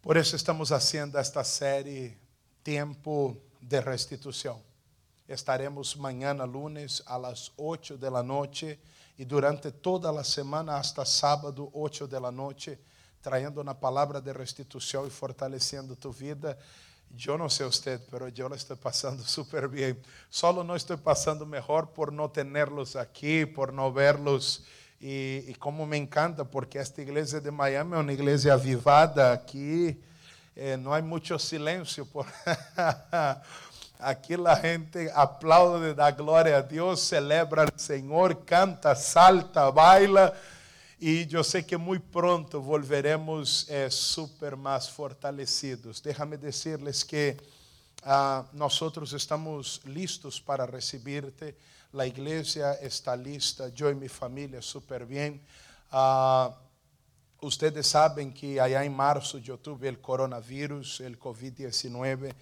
Por 0.02 0.18
isso 0.18 0.36
estamos 0.36 0.70
fazendo 0.70 1.18
esta 1.18 1.44
série 1.44 2.18
Tempo 2.64 3.38
de 3.62 3.80
Restituição. 3.80 4.62
Estaremos 5.28 5.96
amanhã, 5.98 6.34
lunes, 6.44 7.02
às 7.06 7.52
8 7.58 7.98
da 7.98 8.22
noite 8.22 8.80
e 9.18 9.26
durante 9.26 9.72
toda 9.72 10.10
a 10.10 10.24
semana, 10.24 10.78
hasta 10.78 11.04
sábado, 11.06 11.70
8 11.74 12.06
da 12.08 12.32
noite, 12.32 12.78
trayendo 13.22 13.62
uma 13.62 13.74
palavra 13.74 14.22
de 14.22 14.32
restituição 14.32 15.08
e 15.08 15.10
fortalecendo 15.10 15.96
tu 15.96 16.12
vida. 16.12 16.58
Eu 17.26 17.38
não 17.38 17.50
sei 17.50 17.66
você, 17.66 18.00
mas 18.12 18.38
eu 18.38 18.54
estou 18.54 18.78
passando 18.78 19.24
super 19.24 19.68
bem. 19.70 19.98
Solo 20.30 20.64
não 20.64 20.76
estou 20.76 20.98
passando 20.98 21.46
melhor 21.46 21.88
por 21.88 22.12
não 22.12 22.28
tê-los 22.28 22.96
aqui, 22.96 23.46
por 23.46 23.72
não 23.72 23.92
vê-los. 23.92 24.64
E, 25.02 25.46
e, 25.48 25.56
como 25.56 25.86
me 25.86 25.98
encanta, 25.98 26.46
porque 26.46 26.78
esta 26.78 27.02
igreja 27.02 27.40
de 27.40 27.52
Miami 27.52 27.94
é 27.94 27.98
uma 27.98 28.14
igreja 28.14 28.54
avivada 28.54 29.34
aqui, 29.34 30.02
eh, 30.56 30.78
não 30.78 30.94
há 30.94 31.02
muito 31.02 31.38
silêncio. 31.38 32.06
Por... 32.06 32.26
Aqui 34.00 34.34
a 34.34 34.56
gente 34.56 35.10
aplaude, 35.14 35.94
dá 35.94 36.12
glória 36.12 36.58
a 36.58 36.62
Deus, 36.62 37.00
celebra 37.00 37.66
o 37.66 37.80
Senhor, 37.80 38.36
canta, 38.36 38.94
salta, 38.94 39.72
baila. 39.72 40.36
E 41.00 41.28
eu 41.32 41.44
sei 41.44 41.64
que 41.64 41.78
muito 41.78 42.06
pronto 42.08 42.62
volveremos 42.62 43.66
eh, 43.70 43.90
super 43.90 44.58
mais 44.58 44.88
fortalecidos. 44.88 46.02
Déjame 46.02 46.36
decirles 46.36 47.04
que 47.04 47.38
uh, 48.04 48.46
nós 48.54 48.80
estamos 49.14 49.82
listos 49.86 50.42
para 50.42 50.66
recibirte. 50.66 51.56
A 51.98 52.06
igreja 52.06 52.78
está 52.82 53.16
lista, 53.16 53.72
eu 53.80 53.92
e 53.92 53.96
minha 53.96 54.10
família 54.10 54.62
super 54.62 55.06
bem. 55.06 55.42
Uh, 55.92 56.54
ustedes 57.42 57.88
sabem 57.88 58.30
que 58.30 58.60
allá 58.60 58.86
em 58.86 58.90
março 58.90 59.42
eu 59.48 59.58
tive 59.58 59.90
o 59.90 59.98
coronavírus, 59.98 61.00
o 61.00 61.04
COVID-19 61.18 62.34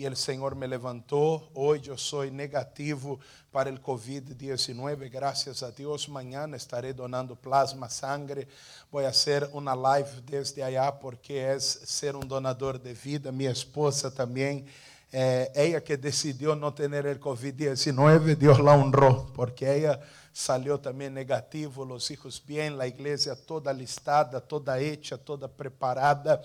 e 0.00 0.08
o 0.08 0.16
Senhor 0.16 0.54
me 0.54 0.66
levantou. 0.66 1.46
Hoje 1.54 1.90
eu 1.90 1.98
sou 1.98 2.24
negativo 2.24 3.20
para 3.52 3.70
o 3.70 3.78
Covid-19, 3.78 5.10
graças 5.10 5.62
a 5.62 5.68
Deus. 5.68 6.06
Amanhã 6.08 6.48
estarei 6.56 6.94
donando 6.94 7.36
plasma, 7.36 7.86
sangre. 7.90 8.48
Vou 8.90 9.02
fazer 9.02 9.50
uma 9.52 9.74
live 9.74 10.22
desde 10.22 10.62
allá, 10.62 10.90
porque 10.90 11.34
é 11.34 11.60
ser 11.60 12.16
um 12.16 12.20
donador 12.20 12.78
de 12.78 12.94
vida. 12.94 13.30
Minha 13.30 13.50
esposa 13.50 14.10
também. 14.10 14.64
Eh, 15.12 15.52
ela 15.54 15.82
que 15.82 15.98
decidiu 15.98 16.56
não 16.56 16.72
ter 16.72 16.88
o 16.88 17.18
Covid-19, 17.18 18.36
Deus 18.36 18.58
la 18.58 18.74
honrou, 18.74 19.26
porque 19.34 19.66
ela 19.66 20.00
saiu 20.32 20.78
também 20.78 21.10
negativo, 21.10 21.84
os 21.84 22.06
filhos 22.06 22.38
bem, 22.38 22.80
a 22.80 22.86
igreja 22.86 23.36
toda 23.36 23.70
listada, 23.70 24.40
toda 24.40 24.82
hecha, 24.82 25.18
toda 25.18 25.46
preparada 25.46 26.42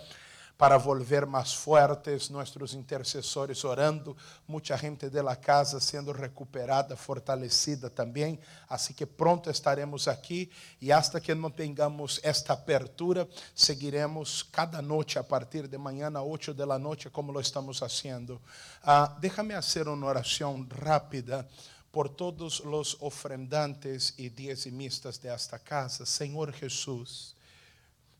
para 0.58 0.78
volver 0.78 1.26
mais 1.26 1.54
fortes, 1.54 2.30
nossos 2.30 2.74
intercessores 2.74 3.64
orando, 3.64 4.16
muita 4.48 4.78
gente 4.78 5.10
de 5.10 5.22
la 5.22 5.36
casa 5.36 5.80
sendo 5.80 6.14
recuperada, 6.14 6.96
fortalecida 6.96 7.90
também. 7.90 8.40
Assim 8.70 8.94
que 8.94 9.06
pronto 9.06 9.50
estaremos 9.50 10.08
aqui 10.08 10.50
e 10.80 10.92
hasta 10.92 11.20
que 11.20 11.36
não 11.36 11.52
tenhamos 11.52 12.20
esta 12.24 12.54
apertura, 12.54 13.28
seguiremos 13.54 14.44
cada 14.44 14.82
noite 14.82 15.20
a 15.20 15.24
partir 15.24 15.68
de 15.68 15.78
manhã 15.78 16.10
a 16.16 16.22
8 16.22 16.54
da 16.54 16.80
noite, 16.80 17.10
como 17.10 17.32
lo 17.32 17.42
estamos 17.42 17.80
fazendo. 17.80 18.42
Ah, 18.82 19.14
déjame 19.20 19.54
hacer 19.54 19.88
uma 19.88 20.08
oração 20.08 20.66
rápida 20.82 21.46
por 21.92 22.10
todos 22.10 22.62
os 22.62 22.98
ofrendantes 23.02 24.14
e 24.18 24.30
de 24.30 25.28
esta 25.28 25.60
casa. 25.60 26.06
Senhor 26.06 26.54
Jesus, 26.54 27.35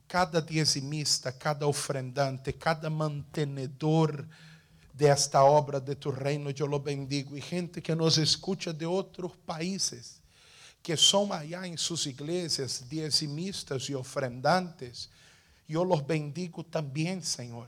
cada 0.08 0.42
dizimista, 0.42 1.32
cada 1.32 1.68
ofrendante, 1.68 2.54
cada 2.54 2.90
mantenedor 2.90 4.26
desta 4.94 5.44
obra 5.44 5.80
de 5.82 5.96
tu 5.96 6.10
reino, 6.12 6.52
eu 6.52 6.66
lo 6.66 6.80
bendigo. 6.80 7.38
E 7.38 7.42
gente 7.42 7.82
que 7.82 7.94
nos 7.96 8.18
escuta 8.18 8.72
de 8.72 8.86
outros 8.86 9.32
países, 9.46 10.22
que 10.82 10.96
são 10.96 11.34
allá 11.34 11.68
em 11.68 11.76
suas 11.76 12.06
igrejas 12.06 12.84
dizimistas 12.88 13.84
e 13.90 13.96
ofrendantes, 13.96 15.10
eu 15.68 15.84
los 15.84 16.02
bendigo 16.02 16.64
também, 16.64 17.22
Senhor. 17.22 17.68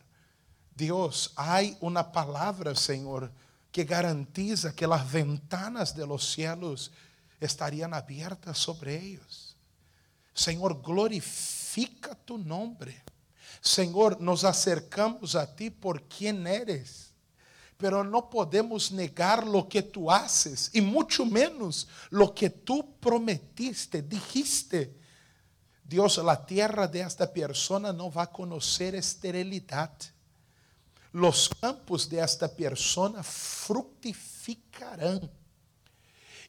Deus, 0.75 1.31
há 1.35 1.57
uma 1.81 2.03
palavra, 2.03 2.75
Senhor, 2.75 3.31
que 3.71 3.83
garantiza 3.83 4.71
que 4.71 4.85
as 4.85 5.07
ventanas 5.07 5.91
de 5.91 6.05
los 6.05 6.31
cielos 6.31 6.91
estariam 7.41 7.91
abertas 7.93 8.59
sobre 8.59 8.93
eles. 8.93 9.55
Senhor, 10.35 10.75
glorifica 10.75 11.56
glorifica 11.77 12.15
tu 12.15 12.37
nombre. 12.37 13.03
Senhor, 13.61 14.19
nos 14.19 14.43
acercamos 14.43 15.35
a 15.35 15.45
ti 15.45 15.69
por 15.69 16.01
quem 16.01 16.47
eres, 16.47 17.13
pero 17.77 18.03
não 18.03 18.23
podemos 18.23 18.89
negar 18.89 19.45
lo 19.45 19.67
que 19.67 19.83
tu 19.83 20.09
haces 20.09 20.71
e 20.73 20.81
muito 20.81 21.23
menos 21.25 21.87
lo 22.09 22.33
que 22.33 22.49
tu 22.49 22.83
prometiste, 22.99 24.01
dijiste. 24.01 24.95
Deus, 25.83 26.17
a 26.17 26.35
terra 26.35 26.87
de 26.87 26.99
esta 26.99 27.27
persona 27.27 27.93
não 27.93 28.09
vai 28.09 28.25
conhecer 28.27 28.95
esterilidade. 28.95 30.11
Los 31.13 31.47
campos 31.47 32.07
de 32.07 32.17
esta 32.17 32.49
persona 32.49 33.21
fructificarão. 33.23 35.29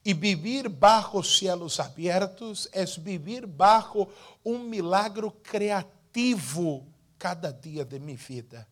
E 0.04 0.14
vivir 0.14 0.68
bajo 0.68 1.22
cielos 1.22 1.78
abertos 1.80 2.68
é 2.72 2.84
vivir 2.84 3.46
bajo 3.46 4.08
um 4.44 4.58
milagro 4.58 5.30
criativo 5.30 6.86
cada 7.18 7.52
dia 7.52 7.84
de 7.84 7.98
minha 7.98 8.16
vida. 8.16 8.66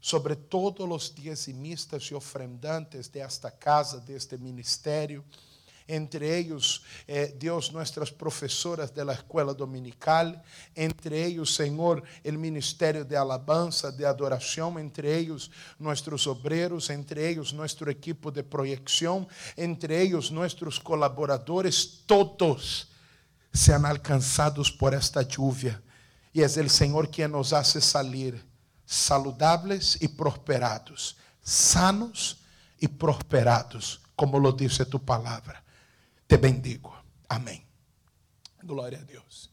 Sobre 0.00 0.34
todos 0.34 0.90
os 0.90 1.14
dizimistas 1.14 2.04
e 2.04 2.14
ofrendantes 2.14 3.08
desta 3.08 3.50
casa, 3.50 4.00
deste 4.00 4.36
ministério 4.36 5.24
entre 5.94 6.38
ellos, 6.38 6.82
eh, 7.06 7.36
Dios, 7.38 7.70
nuestras 7.70 8.10
profesoras 8.10 8.94
de 8.94 9.04
la 9.04 9.12
escuela 9.12 9.52
dominical, 9.52 10.42
entre 10.74 11.22
ellos, 11.22 11.54
Señor, 11.54 12.02
el 12.24 12.38
ministerio 12.38 13.04
de 13.04 13.14
alabanza, 13.14 13.92
de 13.92 14.06
adoración, 14.06 14.78
entre 14.78 15.14
ellos, 15.18 15.50
nuestros 15.78 16.26
obreros, 16.26 16.88
entre 16.88 17.28
ellos, 17.28 17.52
nuestro 17.52 17.90
equipo 17.90 18.30
de 18.30 18.42
proyección, 18.42 19.28
entre 19.54 20.00
ellos, 20.00 20.32
nuestros 20.32 20.80
colaboradores, 20.80 22.00
todos 22.06 22.88
sean 23.52 23.84
alcanzados 23.84 24.72
por 24.72 24.94
esta 24.94 25.20
lluvia. 25.20 25.82
Y 26.32 26.40
es 26.40 26.56
el 26.56 26.70
Señor 26.70 27.10
quien 27.10 27.32
nos 27.32 27.52
hace 27.52 27.82
salir 27.82 28.42
saludables 28.86 29.98
y 30.00 30.08
prosperados, 30.08 31.18
sanos 31.42 32.38
y 32.80 32.88
prosperados, 32.88 34.00
como 34.16 34.38
lo 34.38 34.52
dice 34.52 34.86
tu 34.86 34.98
palabra 34.98 35.61
te 36.32 36.38
bendigo. 36.38 36.90
Amém. 37.28 37.62
Glória 38.64 38.98
a 38.98 39.02
Deus. 39.02 39.50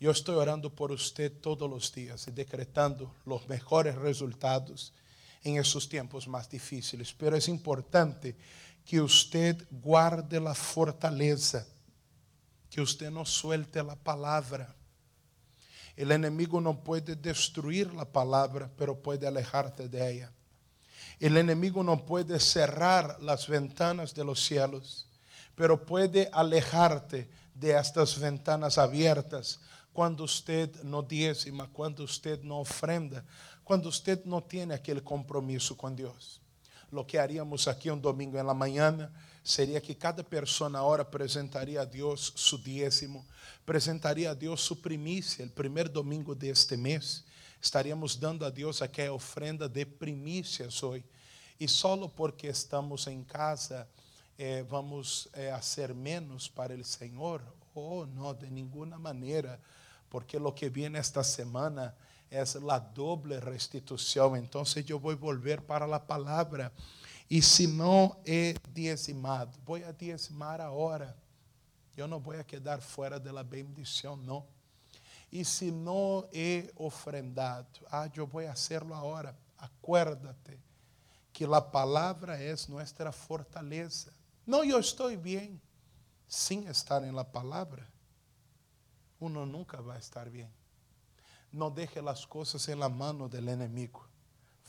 Eu 0.00 0.10
estou 0.10 0.34
orando 0.34 0.68
por 0.68 0.90
você 0.90 1.30
todos 1.30 1.72
os 1.72 1.88
dias 1.88 2.26
e 2.26 2.32
decretando 2.32 3.08
os 3.24 3.46
melhores 3.46 3.94
resultados 3.94 4.92
em 5.44 5.58
esses 5.58 5.86
tempos 5.86 6.26
mais 6.26 6.48
difíceis. 6.48 7.12
Pero 7.12 7.36
é 7.36 7.38
importante 7.48 8.34
que 8.84 9.00
você 9.00 9.56
guarde 9.70 10.38
a 10.38 10.52
fortaleza, 10.52 11.64
que 12.68 12.80
você 12.80 13.08
não 13.08 13.24
suelte 13.24 13.78
a 13.78 13.94
palavra. 13.94 14.74
O 15.96 16.12
inimigo 16.12 16.60
não 16.60 16.74
pode 16.74 17.14
destruir 17.14 17.88
a 18.00 18.04
palavra, 18.04 18.68
pero 18.76 18.96
pode 18.96 19.24
alejarte 19.24 19.86
de 19.86 19.98
ella. 19.98 20.32
O 21.20 21.24
inimigo 21.24 21.84
não 21.84 21.98
pode 21.98 22.36
cerrar 22.40 23.16
as 23.28 23.46
ventanas 23.46 24.12
de 24.12 24.24
los 24.24 24.44
cielos 24.44 25.05
pero 25.56 25.84
puede 25.84 26.28
alejarte 26.32 27.28
de 27.54 27.72
estas 27.72 28.18
ventanas 28.18 28.78
abiertas 28.78 29.58
cuando 29.92 30.24
usted 30.24 30.82
no 30.82 31.02
diezma, 31.02 31.66
cuando 31.72 32.04
usted 32.04 32.42
no 32.42 32.60
ofrenda, 32.60 33.24
cuando 33.64 33.88
usted 33.88 34.24
no 34.26 34.42
tiene 34.42 34.74
aquele 34.74 35.02
compromisso 35.02 35.74
com 35.74 35.90
Deus. 35.94 36.40
Lo 36.92 37.04
que 37.04 37.18
haríamos 37.18 37.66
aqui 37.66 37.90
um 37.90 37.98
domingo 37.98 38.38
em 38.38 38.44
la 38.44 38.54
mañana 38.54 39.10
seria 39.42 39.80
que 39.80 39.94
cada 39.94 40.22
pessoa 40.22 40.70
ahora 40.78 41.02
apresentaria 41.02 41.80
a 41.80 41.84
Deus 41.84 42.32
su 42.36 42.58
diezmo, 42.58 43.24
apresentaria 43.62 44.30
a 44.30 44.34
Deus 44.34 44.60
su 44.60 44.80
primícia, 44.80 45.44
o 45.44 45.50
primeiro 45.50 45.88
domingo 45.88 46.34
deste 46.34 46.76
mês. 46.76 47.24
Estaríamos 47.60 48.20
dando 48.20 48.44
a 48.44 48.50
Deus 48.50 48.82
aquela 48.82 49.14
ofrenda 49.14 49.68
de 49.68 49.84
primícias 49.84 50.82
hoje. 50.82 51.04
E 51.58 51.66
só 51.66 51.96
porque 52.08 52.48
estamos 52.48 53.06
em 53.06 53.24
casa, 53.24 53.88
eh, 54.38 54.64
vamos 54.68 55.28
eh, 55.34 55.50
hacer 55.50 55.94
menos 55.94 56.48
para 56.48 56.74
el 56.74 56.84
Señor. 56.84 57.42
Oh, 57.74 58.06
no, 58.06 58.34
de 58.34 58.50
ninguna 58.50 58.98
manera, 58.98 59.58
porque 60.08 60.38
lo 60.38 60.54
que 60.54 60.70
viene 60.70 60.98
esta 60.98 61.22
semana 61.22 61.94
es 62.30 62.54
la 62.56 62.80
doble 62.80 63.40
restitución. 63.40 64.36
Entonces 64.36 64.84
yo 64.84 64.98
voy 64.98 65.14
a 65.14 65.18
volver 65.18 65.64
para 65.64 65.86
la 65.86 66.04
palabra. 66.06 66.72
Y 67.28 67.42
si 67.42 67.66
no 67.66 68.18
he 68.24 68.56
diezmado, 68.72 69.52
voy 69.64 69.82
a 69.82 69.92
diezmar 69.92 70.60
ahora. 70.60 71.14
Eu 71.96 72.06
não 72.06 72.20
vou 72.20 72.34
quedar 72.44 72.80
fora 72.82 73.18
da 73.18 73.42
bendição, 73.42 74.16
não. 74.16 74.46
Y 75.32 75.44
si 75.44 75.70
no 75.70 76.28
he 76.32 76.70
ofrendado, 76.76 77.66
ah, 77.90 78.06
voy 78.30 78.44
a 78.44 78.52
hacerlo 78.52 78.94
ahora. 78.94 79.34
Acuérdate 79.56 80.58
que 81.32 81.46
la 81.46 81.70
palabra 81.70 82.40
es 82.40 82.68
nuestra 82.68 83.12
fortaleza. 83.12 84.12
No, 84.46 84.62
yo 84.62 84.78
estoy 84.78 85.16
bien 85.16 85.60
sin 86.28 86.68
estar 86.68 87.02
en 87.02 87.16
la 87.16 87.30
palabra. 87.32 87.84
Uno 89.18 89.44
nunca 89.44 89.80
va 89.80 89.94
a 89.94 89.98
estar 89.98 90.30
bien. 90.30 90.48
No 91.50 91.68
deje 91.68 92.00
las 92.00 92.24
cosas 92.28 92.68
en 92.68 92.78
la 92.78 92.88
mano 92.88 93.28
del 93.28 93.48
enemigo. 93.48 94.06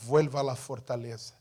Vuelva 0.08 0.40
a 0.40 0.44
la 0.44 0.56
fortaleza. 0.56 1.36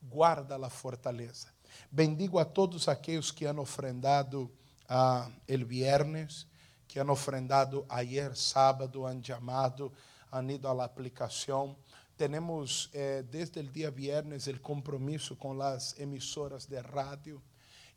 Guarda 0.00 0.56
la 0.56 0.70
fortaleza. 0.70 1.52
Bendigo 1.90 2.40
a 2.40 2.50
todos 2.50 2.88
aquellos 2.88 3.30
que 3.30 3.46
han 3.46 3.58
ofrendado 3.58 4.50
ah, 4.88 5.28
el 5.46 5.66
viernes, 5.66 6.46
que 6.88 7.00
han 7.00 7.10
ofrendado 7.10 7.84
ayer 7.90 8.34
sábado, 8.34 9.06
han 9.06 9.22
llamado, 9.22 9.92
han 10.30 10.48
ido 10.48 10.70
a 10.70 10.74
la 10.74 10.84
aplicación. 10.84 11.76
Tenemos 12.16 12.88
eh, 12.94 13.26
desde 13.30 13.60
el 13.60 13.70
día 13.70 13.90
viernes 13.90 14.46
el 14.46 14.62
compromiso 14.62 15.38
con 15.38 15.58
las 15.58 15.98
emisoras 15.98 16.66
de 16.66 16.82
radio 16.82 17.42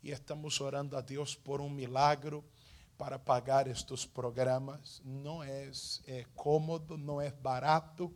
y 0.02 0.12
estamos 0.12 0.60
orando 0.60 0.96
a 0.96 1.02
Dios 1.02 1.36
por 1.36 1.60
un 1.60 1.74
milagro 1.74 2.44
para 2.96 3.22
pagar 3.22 3.68
estos 3.68 4.06
programas. 4.06 5.00
No 5.04 5.44
es 5.44 6.02
eh, 6.06 6.26
cómodo, 6.34 6.96
no 6.96 7.22
es 7.22 7.32
barato 7.42 8.12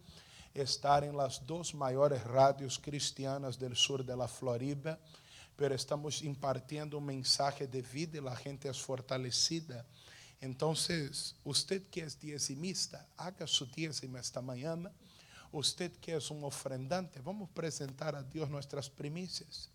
estar 0.55 1.05
en 1.05 1.17
las 1.17 1.47
dos 1.47 1.75
mayores 1.75 2.23
radios 2.25 2.79
cristianas 2.79 3.59
del 3.59 3.75
sur 3.77 4.05
de 4.05 4.17
la 4.17 4.29
Florida, 4.29 4.99
pero 5.57 5.75
estamos 5.75 6.23
impartiendo 6.23 6.99
un 6.99 7.07
mensaje 7.07 7.67
de 7.67 7.83
vida 7.83 8.19
y 8.19 8.21
la 8.21 8.37
gente 8.37 8.69
es 8.69 8.81
fortalecida. 8.81 9.87
Entonces, 10.41 11.37
usted 11.45 11.89
que 11.89 12.03
es 12.03 12.19
diezimista, 12.19 13.07
haga 13.17 13.47
su 13.47 13.67
diezima 13.67 14.19
esta 14.19 14.43
mañana. 14.43 14.91
Usted 15.53 15.93
que 16.01 16.17
es 16.17 16.31
un 16.31 16.43
ofrendante, 16.45 17.21
vamos 17.21 17.51
a 17.51 17.55
presentar 17.55 18.17
a 18.17 18.23
Dios 18.23 18.49
nuestras 18.51 18.89
primicias. 18.89 19.72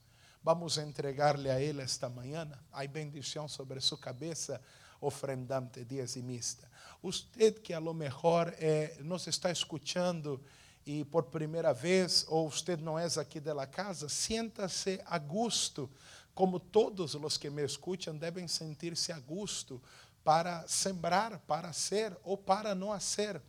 Vamos 0.48 0.78
a 0.78 0.82
entregarle 0.82 1.52
a 1.52 1.60
Él 1.60 1.82
esta 1.82 2.08
mañana. 2.08 2.58
Hay 2.72 2.88
bendición 2.88 3.50
sobre 3.50 3.82
su 3.82 4.00
cabeza, 4.00 4.62
ofrendante, 5.02 5.84
diezimista. 5.84 6.70
Usted 7.02 7.62
que 7.62 7.76
a 7.76 7.82
lo 7.82 7.94
mejor 7.94 8.56
eh, 8.58 8.98
nos 9.04 9.28
está 9.28 9.52
escuchando 9.52 10.42
e 10.86 11.04
por 11.04 11.26
primeira 11.26 11.74
vez, 11.74 12.26
ou 12.30 12.50
você 12.50 12.78
não 12.78 12.98
é 12.98 13.08
aqui 13.20 13.42
da 13.42 13.68
casa, 13.68 14.08
sienta-se 14.08 15.02
a 15.06 15.20
gusto, 15.20 15.90
como 16.34 16.62
todos 16.62 17.14
os 17.14 17.38
que 17.38 17.50
me 17.50 17.66
escutam 17.66 18.18
devem 18.18 18.48
sentir-se 18.48 19.12
a 19.12 19.20
gusto 19.20 19.82
para 20.24 20.66
sembrar, 20.66 21.40
para 21.40 21.74
ser 21.74 22.18
ou 22.24 22.38
para 22.38 22.74
não 22.74 22.98
ser. 23.02 23.42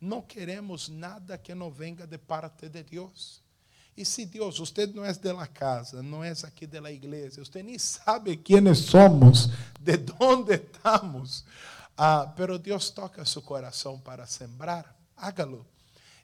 Não 0.00 0.22
queremos 0.22 0.88
nada 0.88 1.36
que 1.36 1.54
não 1.54 1.70
venga 1.70 2.06
de 2.06 2.16
parte 2.16 2.66
de 2.66 2.82
Deus. 2.82 3.44
E 3.96 4.04
se 4.04 4.26
Deus, 4.26 4.58
você 4.58 4.86
não 4.86 5.04
é 5.04 5.12
da 5.14 5.46
casa, 5.46 6.02
não 6.02 6.22
é 6.22 6.30
aqui 6.30 6.66
da 6.66 6.92
igreja, 6.92 7.42
você 7.42 7.62
nem 7.62 7.78
sabe 7.78 8.36
quem 8.36 8.74
somos, 8.74 9.46
de 9.80 9.98
onde 10.20 10.54
estamos, 10.54 11.44
ah, 11.96 12.26
Deus 12.62 12.90
toca 12.90 13.24
seu 13.24 13.40
coração 13.40 13.98
para 13.98 14.26
sembrar, 14.26 14.94
hágalo. 15.16 15.66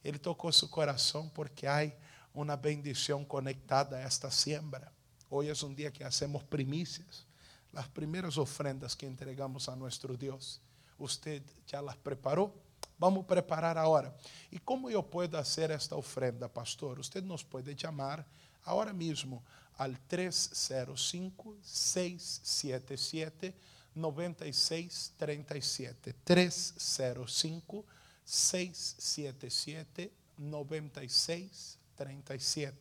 Ele 0.04 0.18
tocou 0.18 0.52
seu 0.52 0.68
coração 0.68 1.30
porque 1.30 1.66
há 1.66 1.90
uma 2.34 2.56
bendição 2.56 3.24
conectada 3.24 3.96
a 3.96 4.00
esta 4.00 4.30
siembra. 4.30 4.92
Hoje 5.30 5.64
é 5.64 5.66
um 5.66 5.72
dia 5.72 5.90
que 5.90 6.04
hacemos 6.04 6.42
primícias, 6.42 7.26
as 7.74 7.86
primeiras 7.86 8.36
ofrendas 8.36 8.94
que 8.94 9.06
entregamos 9.06 9.66
a 9.66 9.74
nosso 9.74 10.14
Deus. 10.14 10.60
Você 10.98 11.42
já 11.66 11.80
las 11.80 11.96
preparou? 11.96 12.54
Vamos 13.02 13.26
preparar 13.26 13.76
agora. 13.76 14.16
E 14.52 14.60
como 14.60 14.88
eu 14.88 15.02
posso 15.02 15.32
fazer 15.32 15.70
esta 15.70 15.96
ofrenda, 15.96 16.48
pastor? 16.48 16.98
Você 16.98 17.20
nos 17.20 17.42
pode 17.42 17.76
chamar 17.76 18.24
agora 18.64 18.92
mesmo 18.92 19.42
al 19.76 19.96
305 20.06 21.56
677 21.64 23.52
9637 23.96 26.14
305 26.24 27.84
677 28.24 30.12
9637. 30.38 32.76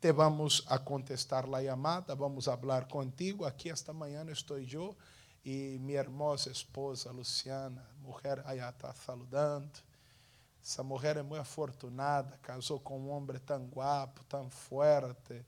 Te 0.00 0.10
vamos 0.10 0.64
a 0.66 0.80
contestar 0.80 1.48
la 1.48 1.62
llamada, 1.62 2.16
vamos 2.16 2.48
a 2.48 2.54
hablar 2.54 2.88
contigo. 2.88 3.46
Aquí 3.46 3.68
esta 3.68 3.92
mañana 3.92 4.32
estoy 4.32 4.66
yo 4.66 4.96
y 5.44 5.78
mi 5.80 5.94
hermosa 5.94 6.50
esposa 6.50 7.12
Luciana, 7.12 7.82
mujer 8.02 8.42
allá 8.46 8.68
está 8.68 8.94
saludando. 8.94 9.70
Essa 10.62 10.82
mulher 10.84 11.16
é 11.16 11.22
muito 11.22 11.40
afortunada, 11.40 12.38
casou 12.40 12.78
com 12.78 13.00
um 13.00 13.10
homem 13.10 13.36
tão 13.44 13.66
guapo, 13.66 14.22
tão 14.28 14.48
forte, 14.48 15.44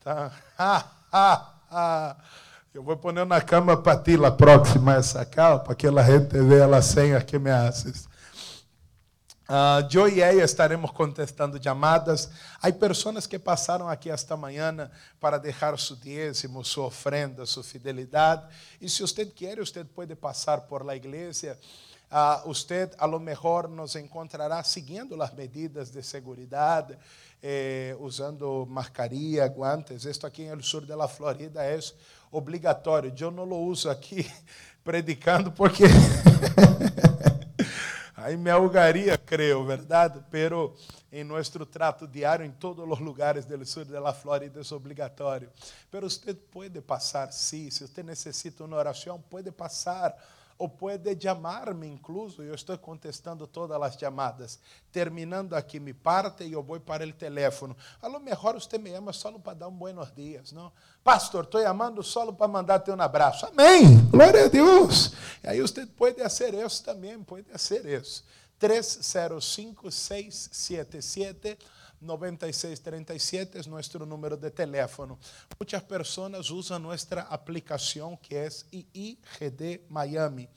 tão. 0.00 0.30
Eu 2.74 2.82
vou 2.82 2.96
poner 2.96 3.24
na 3.24 3.40
cama 3.40 3.76
para 3.76 4.02
ti 4.02 4.16
la 4.16 4.30
próxima 4.32 4.96
essa 4.96 5.24
calma, 5.24 5.60
para 5.60 5.74
que 5.74 5.86
a 5.86 6.02
gente 6.02 6.38
veja 6.42 6.76
a 6.76 6.82
senha 6.82 7.22
que 7.22 7.38
me 7.38 7.50
haces. 7.50 8.08
Uh, 9.48 9.86
yo 9.88 10.08
e 10.08 10.20
ella 10.20 10.42
estaremos 10.42 10.90
contestando 10.90 11.62
chamadas. 11.62 12.28
Há 12.60 12.72
pessoas 12.72 13.28
que 13.28 13.38
passaram 13.38 13.88
aqui 13.88 14.10
esta 14.10 14.36
manhã 14.36 14.90
para 15.20 15.38
deixar 15.38 15.78
su 15.78 15.94
diezmo, 15.94 16.64
sua 16.64 16.86
ofrenda, 16.86 17.46
sua 17.46 17.62
fidelidade. 17.62 18.44
E 18.80 18.88
se 18.88 19.02
você 19.02 19.24
quer, 19.24 19.58
você 19.58 19.84
pode 19.84 20.16
passar 20.16 20.62
por 20.62 20.84
la 20.84 20.96
igreja. 20.96 21.56
Uh, 22.10 22.48
usted 22.48 22.90
a 22.98 23.06
lo 23.06 23.18
mejor 23.18 23.68
nos 23.68 23.96
encontrará 23.96 24.62
seguindo 24.62 25.20
as 25.20 25.32
medidas 25.34 25.90
de 25.90 26.02
segurança, 26.04 26.96
eh, 27.42 27.96
usando 28.00 28.64
mascarilha, 28.68 29.46
guantes. 29.48 30.04
Isto 30.04 30.26
aqui 30.26 30.48
no 30.48 30.62
sul 30.62 30.82
da 30.82 31.08
Florida 31.08 31.64
é 31.64 31.78
obrigatório. 32.30 33.12
Eu 33.18 33.30
não 33.30 33.44
lo 33.44 33.58
uso 33.58 33.90
aqui 33.90 34.28
predicando 34.84 35.50
porque 35.52 35.84
Aí 38.26 38.36
me 38.36 38.50
ahogaria, 38.50 39.16
creio, 39.16 39.64
verdade? 39.64 40.20
Pero 40.32 40.74
em 41.12 41.22
nosso 41.22 41.64
trato 41.64 42.08
diário 42.08 42.44
em 42.44 42.50
todos 42.50 42.84
os 42.84 42.98
lugares 42.98 43.44
do 43.44 43.64
sul 43.64 43.84
da 43.84 44.12
Flórida 44.12 44.60
é 44.60 44.74
obrigatório. 44.74 45.48
Pero 45.92 46.10
você 46.10 46.34
pode 46.34 46.80
passar, 46.80 47.32
sim. 47.32 47.70
Se 47.70 47.86
você 47.86 48.02
necessita 48.02 48.64
uma 48.64 48.76
oração, 48.76 49.22
pode 49.30 49.52
passar 49.52 50.12
ou 50.58 50.68
pode 50.68 51.20
chamar-me 51.20 51.86
incluso, 51.86 52.42
eu 52.42 52.54
estou 52.54 52.76
contestando 52.78 53.46
todas 53.46 53.80
as 53.80 53.94
chamadas. 53.94 54.58
Terminando 54.90 55.54
aqui 55.54 55.78
mi 55.78 55.92
parte, 55.92 56.50
eu 56.50 56.62
vou 56.62 56.80
para 56.80 57.06
o 57.06 57.12
telefone. 57.12 57.76
A 58.00 58.08
lo 58.08 58.18
mejor 58.20 58.54
você 58.54 58.78
me 58.78 58.90
chama 58.90 59.12
só 59.12 59.30
para 59.32 59.54
dar 59.54 59.68
um 59.68 59.72
buenos 59.72 60.12
dias, 60.14 60.52
não? 60.52 60.72
Pastor, 61.04 61.44
estou 61.44 61.62
chamando 61.62 62.02
só 62.02 62.30
para 62.32 62.48
mandar-te 62.48 62.90
um 62.90 63.00
abraço. 63.00 63.46
Amém. 63.46 64.06
Glória 64.10 64.46
a 64.46 64.48
Deus. 64.48 65.12
E 65.44 65.48
aí 65.48 65.60
você 65.60 65.84
pode 65.86 66.20
fazer 66.22 66.54
isso 66.54 66.82
também, 66.82 67.22
pode 67.22 67.44
fazer 67.50 67.84
isso. 67.84 68.24
305 68.58 69.90
677 69.90 71.58
9637 72.00 73.58
es 73.58 73.66
nuestro 73.66 74.04
número 74.04 74.36
de 74.36 74.50
teléfono. 74.50 75.18
Muchas 75.58 75.82
personas 75.82 76.50
usan 76.50 76.82
nuestra 76.82 77.22
aplicación 77.22 78.16
que 78.18 78.46
es 78.46 78.66
IIGD 78.70 79.88
Miami. 79.88 80.48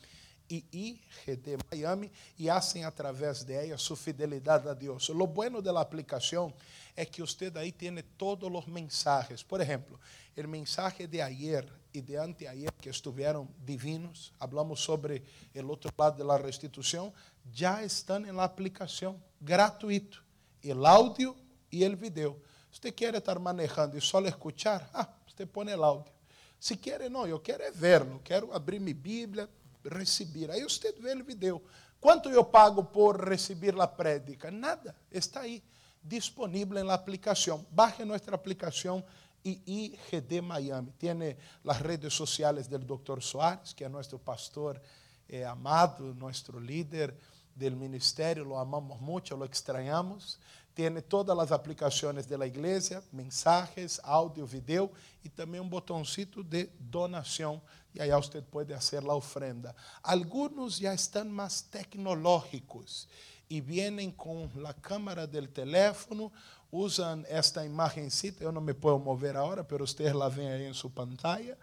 IIGD 0.49 1.59
Miami 1.71 2.11
y 2.37 2.49
hacen 2.49 2.83
a 2.83 2.91
través 2.91 3.45
de 3.45 3.65
ella 3.65 3.77
su 3.77 3.95
fidelidad 3.95 4.67
a 4.67 4.75
Dios. 4.75 5.09
Lo 5.09 5.27
bueno 5.27 5.61
de 5.61 5.71
la 5.71 5.81
aplicación 5.81 6.53
es 6.95 7.09
que 7.09 7.21
usted 7.21 7.55
ahí 7.55 7.71
tiene 7.71 8.03
todos 8.03 8.51
los 8.51 8.67
mensajes. 8.67 9.43
Por 9.43 9.61
ejemplo, 9.61 9.99
el 10.35 10.47
mensaje 10.47 11.07
de 11.07 11.21
ayer 11.21 11.71
y 11.93 12.01
de 12.01 12.19
anteayer 12.19 12.73
que 12.73 12.89
estuvieron 12.89 13.49
divinos, 13.65 14.33
hablamos 14.39 14.83
sobre 14.83 15.23
el 15.53 15.69
otro 15.69 15.91
lado 15.97 16.17
de 16.17 16.23
la 16.23 16.37
restitución, 16.37 17.13
ya 17.51 17.83
están 17.83 18.25
en 18.25 18.35
la 18.35 18.43
aplicación, 18.43 19.17
gratuito 19.39 20.28
el 20.63 20.85
audio 20.85 21.35
e 21.71 21.85
o 21.87 21.97
vídeo. 21.97 22.41
Você 22.71 22.91
quer 22.91 23.15
estar 23.15 23.39
manejando 23.39 23.97
e 23.97 24.01
só 24.01 24.19
escuchar? 24.21 24.89
Ah, 24.93 25.07
você 25.27 25.45
põe 25.45 25.73
o 25.73 25.83
áudio. 25.83 26.11
Se 26.59 26.75
quer, 26.75 27.09
não, 27.09 27.25
eu 27.25 27.39
quero 27.39 27.73
verlo, 27.73 28.19
quero 28.23 28.53
abrir 28.53 28.79
minha 28.79 28.93
Bíblia, 28.93 29.49
receber. 29.85 30.51
Aí 30.51 30.61
você 30.61 30.91
vê 30.91 31.13
o 31.13 31.23
vídeo. 31.23 31.61
Quanto 31.99 32.29
eu 32.29 32.43
pago 32.43 32.83
por 32.83 33.27
receber 33.27 33.79
a 33.79 33.87
prédica? 33.87 34.51
Nada, 34.51 34.95
está 35.11 35.41
aí, 35.41 35.63
disponível 36.03 36.83
na 36.83 36.93
aplicação. 36.93 37.65
Baje 37.71 38.03
nossa 38.03 38.33
aplicação 38.33 39.03
IIGD 39.43 40.41
Miami. 40.41 40.93
Tiene 40.97 41.37
as 41.65 41.77
redes 41.77 42.13
sociais 42.13 42.67
do 42.67 42.77
Dr. 42.77 43.21
Soares, 43.21 43.73
que 43.73 43.83
é 43.83 43.89
nosso 43.89 44.19
pastor 44.19 44.81
eh, 45.27 45.45
amado, 45.45 46.13
nosso 46.15 46.57
líder 46.59 47.15
del 47.59 47.75
ministerio, 47.75 48.45
lo 48.45 48.57
amamos 48.57 48.99
mucho, 49.01 49.35
lo 49.35 49.45
extrañamos. 49.45 50.39
Tiene 50.73 51.01
todas 51.01 51.35
las 51.35 51.51
aplicaciones 51.51 52.27
de 52.29 52.37
la 52.37 52.47
iglesia, 52.47 53.03
mensajes, 53.11 53.99
audio, 54.03 54.47
video 54.47 54.91
y 55.21 55.29
también 55.29 55.63
un 55.63 55.69
botoncito 55.69 56.41
de 56.41 56.71
donación. 56.79 57.61
y 57.93 57.99
allá 57.99 58.17
usted 58.17 58.43
puede 58.43 58.73
hacer 58.73 59.03
la 59.03 59.13
ofrenda. 59.13 59.75
Algunos 60.03 60.79
ya 60.79 60.93
están 60.93 61.31
más 61.31 61.65
tecnológicos 61.65 63.09
y 63.49 63.61
vienen 63.61 64.11
con 64.11 64.49
la 64.55 64.73
cámara 64.75 65.25
del 65.25 65.49
teléfono, 65.49 66.31
usan 66.71 67.25
esta 67.27 67.65
imagencita, 67.65 68.41
yo 68.41 68.51
no 68.51 68.61
me 68.61 68.75
puedo 68.75 68.99
mover 68.99 69.35
ahora, 69.35 69.67
pero 69.67 69.83
ustedes 69.83 70.13
la 70.13 70.29
ven 70.29 70.51
ahí 70.51 70.65
en 70.65 70.75
su 70.75 70.93
pantalla. 70.93 71.57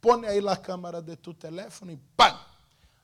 Pone 0.00 0.28
ahí 0.28 0.40
la 0.40 0.60
cámara 0.62 1.02
de 1.02 1.16
tu 1.16 1.34
teléfono 1.34 1.92
y 1.92 1.98
¡pam! 2.16 2.36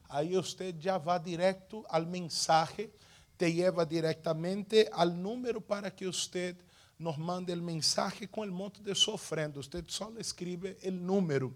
Aí 0.09 0.35
você 0.35 0.75
já 0.79 0.97
vai 0.97 1.21
direto 1.21 1.85
ao 1.89 2.07
mensaje, 2.07 2.91
te 3.37 3.53
leva 3.53 3.85
diretamente 3.85 4.89
ao 4.91 5.09
número 5.09 5.61
para 5.61 5.91
que 5.91 6.07
você 6.07 6.57
nos 6.99 7.17
mande 7.17 7.53
o 7.53 7.63
mensagem 7.63 8.27
com 8.27 8.41
o 8.41 8.51
monte 8.51 8.83
de 8.83 8.95
sua 8.95 9.15
ofrenda. 9.15 9.63
Você 9.63 9.85
só 9.87 10.11
escreve 10.19 10.77
o 10.83 10.91
número. 10.91 11.55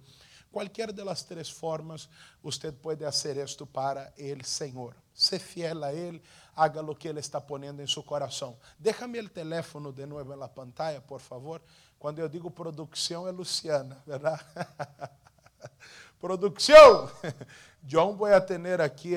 Qualquer 0.53 0.92
das 0.92 1.22
três 1.22 1.48
formas, 1.48 2.09
você 2.42 2.70
pode 2.70 3.03
fazer 3.03 3.38
isto 3.38 3.66
para 3.66 4.12
o 4.18 4.44
Senhor. 4.44 4.94
Se 5.14 5.38
fiel 5.38 5.82
a 5.82 5.94
Ele, 5.94 6.22
haga 6.55 6.82
o 6.82 6.94
que 6.94 7.09
Ele 7.09 7.20
está 7.20 7.40
ponendo 7.40 7.80
em 7.80 7.86
seu 7.86 8.03
coração. 8.03 8.59
Déjame 8.78 9.18
o 9.20 9.28
teléfono 9.30 9.90
de 9.92 10.05
novo 10.05 10.36
na 10.36 10.48
pantalla, 10.48 11.00
por 11.00 11.20
favor. 11.20 11.62
Quando 11.98 12.18
eu 12.18 12.28
digo 12.28 12.50
produção, 12.50 13.26
é 13.26 13.30
Luciana, 13.30 14.03
verdade? 14.07 14.44
Producción. 16.22 17.08
John 17.90 18.16
voy 18.16 18.30
a 18.30 18.46
tener 18.46 18.80
aquí 18.80 19.12